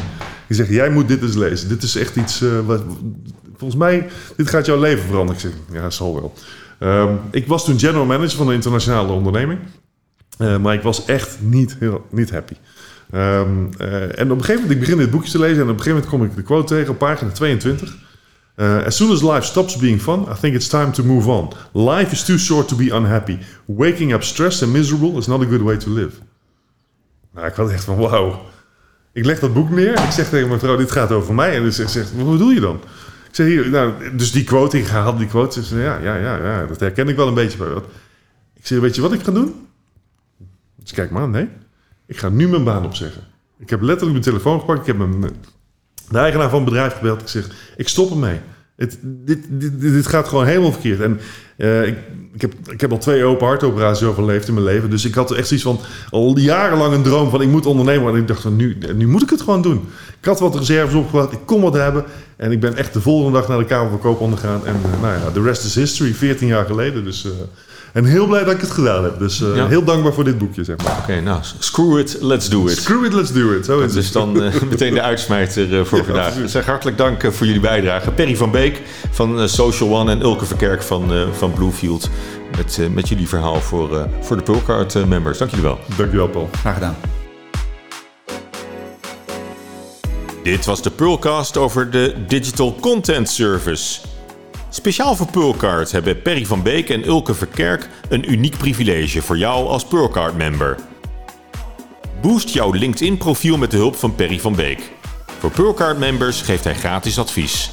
Die 0.47 0.57
zegt, 0.57 0.69
jij 0.69 0.91
moet 0.91 1.09
dit 1.09 1.23
eens 1.23 1.35
lezen. 1.35 1.69
Dit 1.69 1.83
is 1.83 1.97
echt 1.97 2.17
iets... 2.17 2.43
wat, 2.67 2.83
volgens 3.57 3.79
mij, 3.79 4.07
dit 4.37 4.51
gaat 4.51 4.67
jouw 4.67 4.81
leven 4.81 5.05
veranderen. 5.05 5.43
Ik 5.43 5.49
zeg, 5.49 5.83
ja, 5.83 5.91
zal 5.91 6.15
wel. 6.15 6.33
Um, 6.85 7.21
ik 7.31 7.47
was 7.47 7.65
toen 7.65 7.79
general 7.79 8.05
manager 8.05 8.37
van 8.37 8.49
een 8.49 8.55
internationale 8.55 9.13
onderneming. 9.13 9.59
maar 10.39 10.75
ik 10.75 10.83
was 10.83 11.05
echt 11.05 11.39
niet, 11.41 11.77
heel, 11.79 12.07
niet 12.11 12.31
happy. 12.31 12.55
Um, 13.15 13.71
uh, 13.79 14.19
en 14.19 14.31
op 14.31 14.39
een 14.39 14.45
gegeven 14.45 14.55
moment, 14.55 14.71
ik 14.71 14.81
begin 14.81 14.97
dit 14.97 15.11
boekje 15.11 15.31
te 15.31 15.39
lezen 15.39 15.57
en 15.57 15.63
op 15.63 15.69
een 15.69 15.83
gegeven 15.83 15.93
moment 15.93 16.11
kom 16.11 16.25
ik 16.25 16.37
de 16.37 16.43
quote 16.43 16.75
tegen 16.75 16.91
op 16.91 16.99
pagina 16.99 17.31
22. 17.31 17.97
Uh, 18.57 18.85
as 18.85 18.97
soon 18.97 19.11
as 19.11 19.23
life 19.23 19.43
stops 19.43 19.77
being 19.77 20.01
fun, 20.01 20.21
I 20.21 20.41
think 20.41 20.55
it's 20.55 20.69
time 20.69 20.91
to 20.91 21.05
move 21.05 21.29
on. 21.29 21.53
Life 21.73 22.13
is 22.13 22.25
too 22.25 22.39
short 22.39 22.69
to 22.69 22.77
be 22.77 22.85
unhappy. 22.85 23.39
Waking 23.65 24.13
up 24.13 24.23
stressed 24.23 24.63
and 24.63 24.73
miserable 24.73 25.19
is 25.19 25.27
not 25.27 25.43
a 25.43 25.45
good 25.45 25.63
way 25.63 25.77
to 25.77 25.91
live. 25.91 26.13
Nou, 27.35 27.47
ik 27.47 27.55
was 27.55 27.71
echt 27.71 27.85
van 27.85 27.97
wauw. 27.97 28.43
Ik 29.13 29.25
leg 29.25 29.39
dat 29.39 29.55
boek 29.55 29.71
neer 29.71 29.95
en 29.95 30.05
ik 30.05 30.11
zeg 30.11 30.29
tegen 30.29 30.49
mijn 30.49 30.61
vrouw, 30.61 30.77
dit 30.77 30.91
gaat 30.91 31.13
over 31.13 31.35
mij. 31.35 31.57
En 31.57 31.63
dus 31.63 31.77
ze 31.77 31.89
zegt, 31.89 32.17
wat 32.17 32.31
bedoel 32.31 32.51
je 32.51 32.61
dan? 32.61 32.81
Zeg 33.35 33.47
hier, 33.47 33.71
nou, 33.71 34.17
dus 34.17 34.33
die 34.33 34.45
quote, 34.45 34.79
ik 34.79 34.87
haal 34.87 35.17
die 35.17 35.27
quote. 35.27 35.77
Ja, 35.77 35.99
ja, 35.99 36.17
ja, 36.17 36.37
ja, 36.37 36.67
dat 36.67 36.81
herken 36.81 37.09
ik 37.09 37.17
wel 37.17 37.29
een 37.29 37.35
beetje 37.35 37.59
bij 37.59 37.69
wat. 37.69 37.85
Ik 38.55 38.67
zeg, 38.67 38.81
weet 38.81 38.95
je 38.95 39.01
wat 39.01 39.13
ik 39.13 39.23
ga 39.23 39.33
doen? 39.33 39.67
Dus 40.77 40.93
kijk 40.93 41.11
maar, 41.11 41.29
nee. 41.29 41.49
Ik 42.07 42.17
ga 42.17 42.29
nu 42.29 42.49
mijn 42.49 42.65
baan 42.65 42.85
opzeggen. 42.85 43.23
Ik 43.59 43.71
heb 43.71 43.81
letterlijk 43.81 44.13
mijn 44.13 44.25
telefoon 44.25 44.61
gepakt. 44.61 44.81
Ik 44.81 44.87
heb 44.87 44.97
mijn, 44.97 45.21
de 46.11 46.19
eigenaar 46.19 46.49
van 46.51 46.61
het 46.61 46.69
bedrijf 46.69 46.95
gebeld. 46.95 47.21
Ik 47.21 47.29
zeg, 47.29 47.73
ik 47.77 47.89
stop 47.89 48.11
ermee. 48.11 48.41
Het, 48.77 48.99
dit, 49.03 49.39
dit, 49.51 49.81
dit 49.81 50.07
gaat 50.07 50.29
gewoon 50.29 50.47
helemaal 50.47 50.73
verkeerd. 50.73 51.01
En 51.01 51.21
uh, 51.57 51.87
ik, 51.87 51.97
ik, 52.35 52.41
heb, 52.41 52.53
ik 52.71 52.81
heb 52.81 52.91
al 52.91 52.99
twee 52.99 53.25
open 53.25 53.47
hartoperaties 53.47 54.07
overleefd 54.07 54.49
in 54.49 54.55
mijn 54.55 54.67
leven. 54.67 54.91
Dus 54.91 55.05
ik 55.05 55.15
had 55.15 55.31
echt 55.31 55.47
zoiets 55.47 55.67
van 55.67 55.81
al 56.11 56.39
jarenlang 56.39 56.95
een 56.95 57.03
droom 57.03 57.31
van 57.31 57.43
ik 57.43 57.49
moet 57.49 57.67
ondernemen. 57.67 58.13
En 58.13 58.21
ik 58.21 58.29
dacht 58.29 58.43
van 58.43 58.57
nu, 58.57 58.79
nu 58.95 59.07
moet 59.07 59.23
ik 59.23 59.31
het 59.31 59.41
gewoon 59.41 59.63
doen. 59.63 59.89
Ik 60.21 60.25
had 60.25 60.41
wat 60.41 60.57
reserves 60.57 60.95
opgebouwd. 60.95 61.33
Ik 61.33 61.39
kon 61.45 61.61
wat 61.61 61.75
hebben. 61.75 62.05
En 62.37 62.53
ik 62.53 62.61
ben 62.61 62.77
echt 62.77 62.93
de 62.93 63.01
volgende 63.01 63.39
dag 63.39 63.49
naar 63.49 63.59
de 63.59 63.65
Kamer 63.65 63.91
van 63.91 63.99
Koophandel 63.99 64.39
gegaan. 64.39 64.67
En 64.67 64.77
nou 65.01 65.19
ja, 65.19 65.31
de 65.31 65.43
rest 65.43 65.65
is 65.65 65.75
history, 65.75 66.15
14 66.15 66.47
jaar 66.47 66.67
geleden. 66.67 67.05
Dus 67.05 67.27
en 67.95 68.05
heel 68.05 68.27
blij 68.27 68.45
dat 68.45 68.55
ik 68.55 68.61
het 68.61 68.71
gedaan 68.71 69.05
heb. 69.05 69.19
Dus 69.19 69.41
uh, 69.41 69.67
heel 69.67 69.85
dankbaar 69.85 70.13
voor 70.13 70.25
dit 70.25 70.39
boekje, 70.39 70.65
zeg 70.65 70.77
maar. 70.77 70.99
Oké, 70.99 71.21
nou, 71.21 71.41
screw 71.59 71.99
it, 71.99 72.17
let's 72.21 72.49
do 72.49 72.67
it. 72.67 72.77
Screw 72.77 73.05
it, 73.05 73.13
let's 73.13 73.33
do 73.33 73.53
it. 73.53 73.65
Zo 73.65 73.81
is 73.81 73.93
dus 73.93 74.13
dan 74.13 74.43
uh, 74.43 74.61
meteen 74.71 74.95
de 74.95 75.03
uitsmijter 75.03 75.69
uh, 75.69 75.85
voor 75.85 75.99
ja, 75.99 76.05
vandaag. 76.05 76.35
Zeg 76.47 76.67
hartelijk 76.67 76.97
dank 76.97 77.23
voor 77.33 77.47
jullie 77.47 77.61
bijdrage. 77.61 78.11
Perry 78.11 78.37
van 78.37 78.51
Beek 78.51 78.81
van 79.11 79.49
Social 79.49 79.95
One 79.95 80.11
en 80.11 80.23
Ulke 80.23 80.45
Verkerk 80.45 80.83
van, 80.83 81.13
van 81.33 81.53
Bluefield. 81.53 82.11
Met, 82.57 82.79
met 82.95 83.09
jullie 83.09 83.29
verhaal 83.29 83.61
voor, 83.61 84.09
voor 84.21 84.37
de 84.37 84.43
Pulcard 84.43 85.07
members. 85.07 85.39
Dank 85.39 85.51
jullie 85.51 85.67
wel. 85.67 85.79
Dank 85.97 86.11
je 86.11 86.17
wel, 86.17 86.29
Paul. 86.29 86.49
Graag 86.61 86.75
gedaan. 86.75 86.97
Dit 90.43 90.65
was 90.65 90.83
de 90.83 90.91
Pearlcast 90.91 91.57
over 91.57 91.91
de 91.91 92.15
Digital 92.27 92.77
Content 92.81 93.29
Service. 93.29 94.01
Speciaal 94.75 95.17
voor 95.17 95.31
Pearlcard 95.31 95.93
hebben 95.93 96.23
Perry 96.23 96.47
van 96.47 96.63
Beek 96.63 96.91
en 96.91 97.07
Ulke 97.07 97.35
Verkerk 97.35 97.89
een 98.09 98.33
uniek 98.33 98.59
privilege 98.59 99.23
voor 99.23 99.39
jou 99.39 99.69
als 99.69 99.85
Pearlcard-member. 99.85 100.79
Boost 102.21 102.49
jouw 102.49 102.73
LinkedIn-profiel 102.73 103.57
met 103.57 103.71
de 103.71 103.77
hulp 103.77 103.97
van 103.97 104.15
Perry 104.15 104.41
van 104.41 104.55
Beek. 104.55 104.93
Voor 105.39 105.51
Pearlcard-members 105.51 106.43
geeft 106.43 106.65
hij 106.65 106.75
gratis 106.75 107.19
advies. 107.19 107.71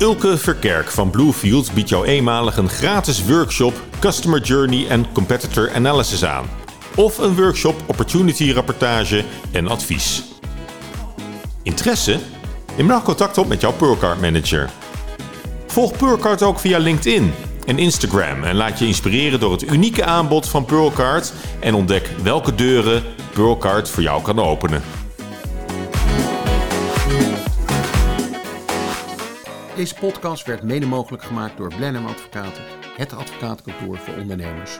Ulke 0.00 0.38
Verkerk 0.38 0.90
van 0.90 1.10
Bluefield 1.10 1.72
biedt 1.72 1.88
jou 1.88 2.06
eenmalig 2.06 2.56
een 2.56 2.68
gratis 2.68 3.24
workshop 3.24 3.80
Customer 3.98 4.40
Journey 4.40 4.86
en 4.88 5.12
Competitor 5.12 5.74
Analysis 5.74 6.24
aan. 6.24 6.44
Of 6.96 7.18
een 7.18 7.36
workshop 7.36 7.82
Opportunity 7.86 8.52
Rapportage 8.52 9.24
en 9.52 9.68
advies. 9.68 10.22
Interesse? 11.62 12.18
Neem 12.76 12.88
dan 12.88 13.02
contact 13.02 13.38
op 13.38 13.48
met 13.48 13.60
jouw 13.60 13.72
Pearlcard 13.72 14.20
Manager. 14.20 14.70
Volg 15.74 15.96
Pearlcard 15.96 16.42
ook 16.42 16.58
via 16.58 16.78
LinkedIn 16.78 17.32
en 17.66 17.78
Instagram 17.78 18.44
en 18.44 18.56
laat 18.56 18.78
je 18.78 18.86
inspireren 18.86 19.40
door 19.40 19.52
het 19.52 19.72
unieke 19.72 20.04
aanbod 20.04 20.48
van 20.48 20.64
Pearlcard 20.64 21.32
en 21.60 21.74
ontdek 21.74 22.10
welke 22.22 22.54
deuren 22.54 23.02
Pearlcard 23.32 23.88
voor 23.88 24.02
jou 24.02 24.22
kan 24.22 24.38
openen. 24.38 24.82
Deze 29.76 29.94
podcast 29.94 30.46
werd 30.46 30.62
mede 30.62 30.86
mogelijk 30.86 31.22
gemaakt 31.22 31.56
door 31.56 31.74
Blenheim 31.76 32.06
Advocaten, 32.06 32.62
het 32.96 33.12
advocatenkantoor 33.12 33.98
voor 33.98 34.14
ondernemers. 34.20 34.78